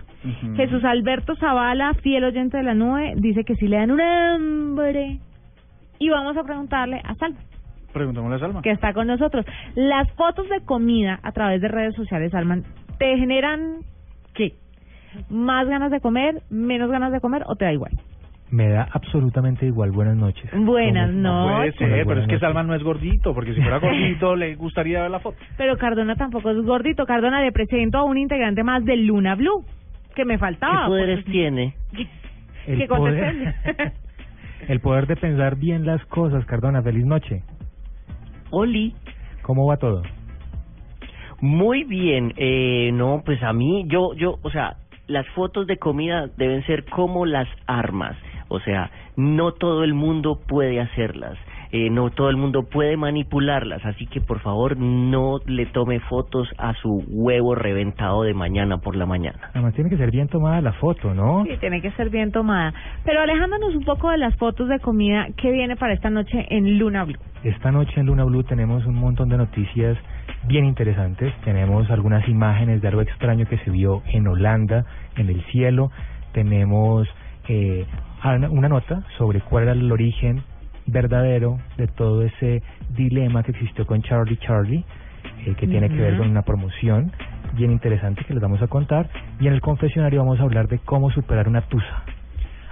Jesús 0.57 0.85
Alberto 0.85 1.35
Zavala, 1.37 1.95
fiel 1.95 2.24
oyente 2.24 2.57
de 2.57 2.62
la 2.62 2.74
nube, 2.74 3.14
dice 3.16 3.45
que 3.45 3.57
sí 3.57 3.66
le 3.68 3.76
dan 3.79 3.91
un 3.91 4.01
hambre. 4.01 5.18
Y 5.99 6.09
vamos 6.09 6.37
a 6.37 6.45
preguntarle 6.45 7.01
a 7.05 7.14
Salma, 7.16 7.39
Preguntémosle 7.93 8.37
a 8.37 8.39
Salma. 8.39 8.62
que 8.62 8.70
está 8.70 8.93
con 8.93 9.07
nosotros. 9.09 9.45
Las 9.74 10.11
fotos 10.12 10.49
de 10.49 10.61
comida 10.64 11.18
a 11.22 11.33
través 11.33 11.61
de 11.61 11.68
redes 11.68 11.95
sociales, 11.97 12.31
Salman, 12.31 12.62
¿te 12.99 13.16
generan 13.16 13.79
qué? 14.35 14.55
¿Más 15.31 15.66
ganas 15.66 15.91
de 15.91 16.01
comer, 16.01 16.43
menos 16.51 16.91
ganas 16.91 17.11
de 17.12 17.20
comer 17.20 17.43
o 17.47 17.57
te 17.57 17.64
da 17.64 17.72
igual? 17.72 17.93
Me 18.51 18.68
da 18.70 18.88
absolutamente 18.92 19.66
igual. 19.66 19.90
Buenas 19.90 20.16
noches. 20.16 20.51
Buenas 20.55 21.11
No 21.11 21.44
puede 21.44 21.66
noches. 21.66 21.74
ser, 21.76 22.07
pero 22.07 22.20
es 22.20 22.26
que 22.26 22.32
noches. 22.32 22.40
Salman 22.40 22.66
no 22.66 22.74
es 22.74 22.82
gordito, 22.82 23.34
porque 23.34 23.55
si 23.55 23.61
fuera 23.61 23.78
gordito 23.80 24.36
le 24.36 24.55
gustaría 24.57 25.03
ver 25.03 25.11
la 25.11 25.20
foto. 25.20 25.36
Pero 25.59 25.76
Cardona 25.76 26.14
tampoco 26.16 26.51
es 26.51 26.57
gordito. 26.64 27.05
Cardona 27.05 27.42
le 27.42 27.53
presento 27.53 27.99
a 27.99 28.05
un 28.05 28.16
integrante 28.16 28.62
más 28.64 28.84
de 28.84 28.96
Luna 28.96 29.34
Blue, 29.34 29.64
que 30.14 30.24
me 30.24 30.34
¿Qué 30.34 30.38
faltaba. 30.38 30.86
poderes 30.86 31.24
tiene? 31.26 31.74
El 32.66 32.78
que 32.78 32.86
poder, 32.86 33.55
el 34.68 34.80
poder 34.80 35.07
de 35.07 35.16
pensar 35.16 35.57
bien 35.57 35.84
las 35.84 36.05
cosas, 36.07 36.44
Cardona. 36.46 36.82
Feliz 36.82 37.05
noche. 37.05 37.42
Oli. 38.51 38.94
¿Cómo 39.42 39.66
va 39.66 39.76
todo? 39.76 40.03
Muy 41.40 41.84
bien, 41.84 42.32
eh, 42.36 42.90
no, 42.92 43.22
pues 43.24 43.42
a 43.42 43.53
mí, 43.53 43.84
yo, 43.88 44.12
yo, 44.14 44.38
o 44.42 44.51
sea, 44.51 44.76
las 45.07 45.26
fotos 45.28 45.66
de 45.68 45.76
comida 45.78 46.26
deben 46.36 46.64
ser 46.66 46.84
como 46.86 47.26
las 47.26 47.46
armas, 47.66 48.16
o 48.49 48.61
sea, 48.61 48.90
no 49.16 49.53
todo 49.53 49.84
el 49.84 49.94
mundo 49.94 50.38
puede 50.46 50.80
hacerlas, 50.80 51.38
eh, 51.70 51.90
no 51.90 52.11
todo 52.11 52.30
el 52.30 52.36
mundo 52.36 52.62
puede 52.62 52.96
manipularlas, 52.96 53.84
así 53.84 54.07
que 54.07 54.20
por 54.20 54.40
favor 54.40 54.76
no 54.76 55.38
le 55.46 55.66
tome 55.66 56.01
fotos 56.01 56.49
a 56.57 56.72
su 56.74 57.05
huevo 57.09 57.55
reventado 57.55 58.22
de 58.22 58.32
mañana 58.32 58.78
por 58.78 58.96
la 58.96 59.07
mañana. 59.07 59.38
Además 59.53 59.74
tiene 59.74 59.90
que 59.90 59.99
ser 59.99 60.11
bien 60.11 60.28
tomada 60.28 60.61
la 60.62 60.72
foto, 60.74 61.12
¿no? 61.12 61.44
Sí, 61.44 61.57
tiene 61.61 61.82
que 61.82 61.90
ser 61.92 62.11
bien 62.11 62.32
tomada. 62.32 62.72
Pero 63.05 63.20
alejándonos 63.20 63.74
un 63.74 63.84
poco 63.84 64.11
de 64.11 64.18
las 64.18 64.34
fotos 64.36 64.68
de 64.68 64.78
comida, 64.80 65.26
¿qué 65.36 65.51
viene 65.51 65.76
para 65.76 65.92
esta 65.92 66.11
noche 66.11 66.46
en 66.49 66.78
Luna 66.78 67.05
Blue? 67.05 67.18
Esta 67.44 67.70
noche 67.70 67.92
en 68.01 68.07
Luna 68.07 68.24
Blue 68.24 68.44
tenemos 68.44 68.84
un 68.86 68.94
montón 68.94 69.28
de 69.28 69.36
noticias 69.36 69.96
bien 70.46 70.64
interesantes. 70.64 71.32
Tenemos 71.44 71.90
algunas 71.90 72.26
imágenes 72.28 72.80
de 72.80 72.88
algo 72.88 73.03
extraño 73.03 73.46
que 73.46 73.59
se 73.59 73.70
vio 73.70 74.03
en 74.07 74.26
Holanda, 74.26 74.84
en 75.16 75.28
el 75.28 75.42
cielo. 75.46 75.90
Tenemos 76.32 77.09
eh, 77.49 77.86
una 78.24 78.68
nota 78.68 79.03
sobre 79.16 79.40
cuál 79.40 79.64
era 79.64 79.72
el 79.72 79.90
origen 79.90 80.42
verdadero 80.86 81.59
de 81.76 81.86
todo 81.86 82.22
ese 82.22 82.62
dilema 82.96 83.42
que 83.42 83.53
existió 83.53 83.86
con 83.86 84.03
Charlie 84.03 84.38
Charlie, 84.38 84.84
eh, 85.46 85.55
que 85.57 85.66
tiene 85.66 85.88
que 85.88 85.96
ver 85.96 86.16
con 86.16 86.28
una 86.28 86.42
promoción 86.42 87.12
bien 87.55 87.70
interesante 87.70 88.24
que 88.24 88.34
les 88.34 88.42
vamos 88.42 88.61
a 88.62 88.66
contar. 88.66 89.09
Y 89.40 89.46
en 89.46 89.55
el 89.55 89.61
confesionario 89.61 90.20
vamos 90.20 90.40
a 90.40 90.42
hablar 90.42 90.68
de 90.68 90.78
cómo 90.78 91.11
superar 91.11 91.49
una 91.49 91.62
tusa. 91.62 92.03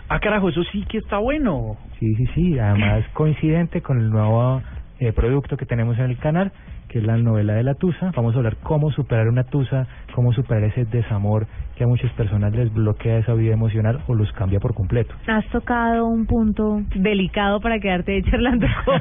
Ah, 0.08 0.20
carajo, 0.20 0.48
eso 0.48 0.62
sí 0.64 0.84
que 0.88 0.98
está 0.98 1.18
bueno. 1.18 1.76
Sí, 1.98 2.14
sí, 2.14 2.26
sí. 2.34 2.58
Además, 2.58 3.04
coincidente 3.12 3.82
con 3.82 3.98
el 3.98 4.10
nuevo 4.10 4.62
eh, 5.00 5.12
producto 5.12 5.56
que 5.56 5.66
tenemos 5.66 5.98
en 5.98 6.04
el 6.04 6.18
canal, 6.18 6.52
que 6.88 6.98
es 6.98 7.04
la 7.04 7.16
novela 7.16 7.54
de 7.54 7.64
la 7.64 7.74
Tusa. 7.74 8.12
Vamos 8.14 8.34
a 8.34 8.38
hablar 8.38 8.56
cómo 8.62 8.90
superar 8.92 9.28
una 9.28 9.44
Tusa, 9.44 9.86
cómo 10.14 10.32
superar 10.32 10.64
ese 10.64 10.84
desamor 10.84 11.46
que 11.76 11.84
a 11.84 11.86
muchas 11.86 12.10
personas 12.12 12.54
les 12.54 12.72
bloquea 12.72 13.18
esa 13.18 13.34
vida 13.34 13.52
emocional 13.52 14.00
o 14.08 14.14
los 14.14 14.32
cambia 14.32 14.58
por 14.58 14.74
completo. 14.74 15.14
Has 15.26 15.46
tocado 15.48 16.06
un 16.06 16.26
punto 16.26 16.80
delicado 16.94 17.60
para 17.60 17.78
quedarte 17.78 18.22
charlando 18.24 18.66
con, 18.84 19.00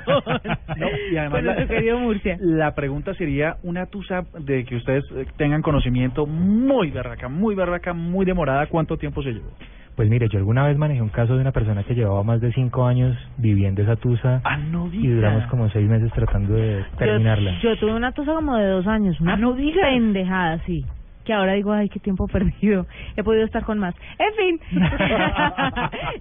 No, 0.77 0.87
y 1.11 1.17
además 1.17 1.31
con 1.37 1.45
nuestro 1.45 1.67
querido 1.67 1.99
Murcia. 1.99 2.37
la 2.39 2.75
pregunta 2.75 3.13
sería 3.13 3.55
una 3.63 3.85
tusa 3.85 4.23
de 4.39 4.65
que 4.65 4.75
ustedes 4.75 5.03
eh, 5.15 5.25
tengan 5.37 5.61
conocimiento 5.61 6.25
muy 6.25 6.91
berraca, 6.91 7.29
muy 7.29 7.55
berraca, 7.55 7.93
muy 7.93 8.25
demorada, 8.25 8.67
¿cuánto 8.67 8.97
tiempo 8.97 9.23
se 9.23 9.31
llevó? 9.31 9.49
Pues 9.95 10.09
mire, 10.09 10.27
yo 10.29 10.37
alguna 10.39 10.67
vez 10.67 10.77
manejé 10.77 11.01
un 11.01 11.07
caso 11.09 11.35
de 11.35 11.41
una 11.41 11.53
persona 11.53 11.83
que 11.83 11.95
llevaba 11.95 12.21
más 12.23 12.41
de 12.41 12.51
cinco 12.51 12.85
años 12.85 13.15
viviendo 13.37 13.81
esa 13.81 13.95
tusa 13.95 14.41
Ah, 14.43 14.59
y 14.91 15.07
duramos 15.07 15.45
como 15.45 15.69
seis 15.69 15.89
meses 15.89 16.11
tratando 16.11 16.53
de 16.53 16.83
terminarla. 16.97 17.53
Yo, 17.61 17.69
yo 17.69 17.77
tuve 17.77 17.93
una 17.93 18.11
tusa 18.11 18.33
como 18.33 18.57
de 18.57 18.67
dos 18.67 18.85
años, 18.87 19.19
una 19.21 19.37
pendejada, 19.37 20.59
sí. 20.65 20.85
Que 21.25 21.33
ahora 21.33 21.53
digo, 21.53 21.71
ay, 21.73 21.89
qué 21.89 21.99
tiempo 21.99 22.27
perdido. 22.31 22.85
He 23.17 23.23
podido 23.23 23.45
estar 23.45 23.63
con 23.65 23.79
más. 23.79 23.95
En 24.19 24.33
fin, 24.35 24.59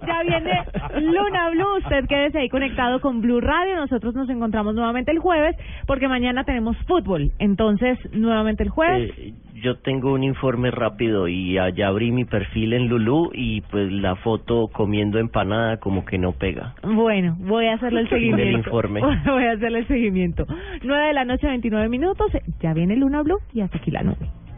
ya 0.07 0.21
viene 0.23 0.63
Luna 1.01 1.49
Blue. 1.51 1.77
Usted 1.77 2.05
quédese 2.07 2.39
ahí 2.39 2.49
conectado 2.49 2.99
con 3.01 3.21
Blue 3.21 3.39
Radio. 3.41 3.75
Nosotros 3.77 4.15
nos 4.15 4.29
encontramos 4.29 4.75
nuevamente 4.75 5.11
el 5.11 5.19
jueves 5.19 5.55
porque 5.87 6.07
mañana 6.07 6.43
tenemos 6.43 6.75
fútbol. 6.87 7.31
Entonces, 7.39 7.97
nuevamente 8.13 8.63
el 8.63 8.69
jueves. 8.69 9.11
Eh, 9.17 9.33
yo 9.63 9.77
tengo 9.77 10.13
un 10.13 10.23
informe 10.23 10.69
rápido 10.69 11.27
y 11.27 11.57
allá 11.57 11.87
abrí 11.87 12.11
mi 12.11 12.25
perfil 12.25 12.73
en 12.73 12.87
Lulú 12.87 13.31
y 13.33 13.61
pues 13.61 13.91
la 13.91 14.15
foto 14.17 14.67
comiendo 14.71 15.17
empanada 15.17 15.77
como 15.77 16.03
que 16.05 16.17
no 16.17 16.33
pega. 16.33 16.75
Bueno, 16.83 17.35
voy 17.39 17.67
a 17.67 17.75
hacerle 17.75 18.01
el 18.01 18.09
seguimiento. 18.09 18.57
informe. 18.57 19.01
Voy 19.01 19.45
a 19.45 19.51
hacerle 19.53 19.79
el 19.79 19.87
seguimiento. 19.87 20.45
9 20.83 21.07
de 21.07 21.13
la 21.13 21.25
noche, 21.25 21.47
29 21.47 21.89
minutos. 21.89 22.27
Ya 22.59 22.73
viene 22.73 22.95
Luna 22.95 23.21
Blue 23.23 23.39
y 23.53 23.61
hasta 23.61 23.77
aquí 23.77 23.91
la 23.91 24.03
nube. 24.03 24.27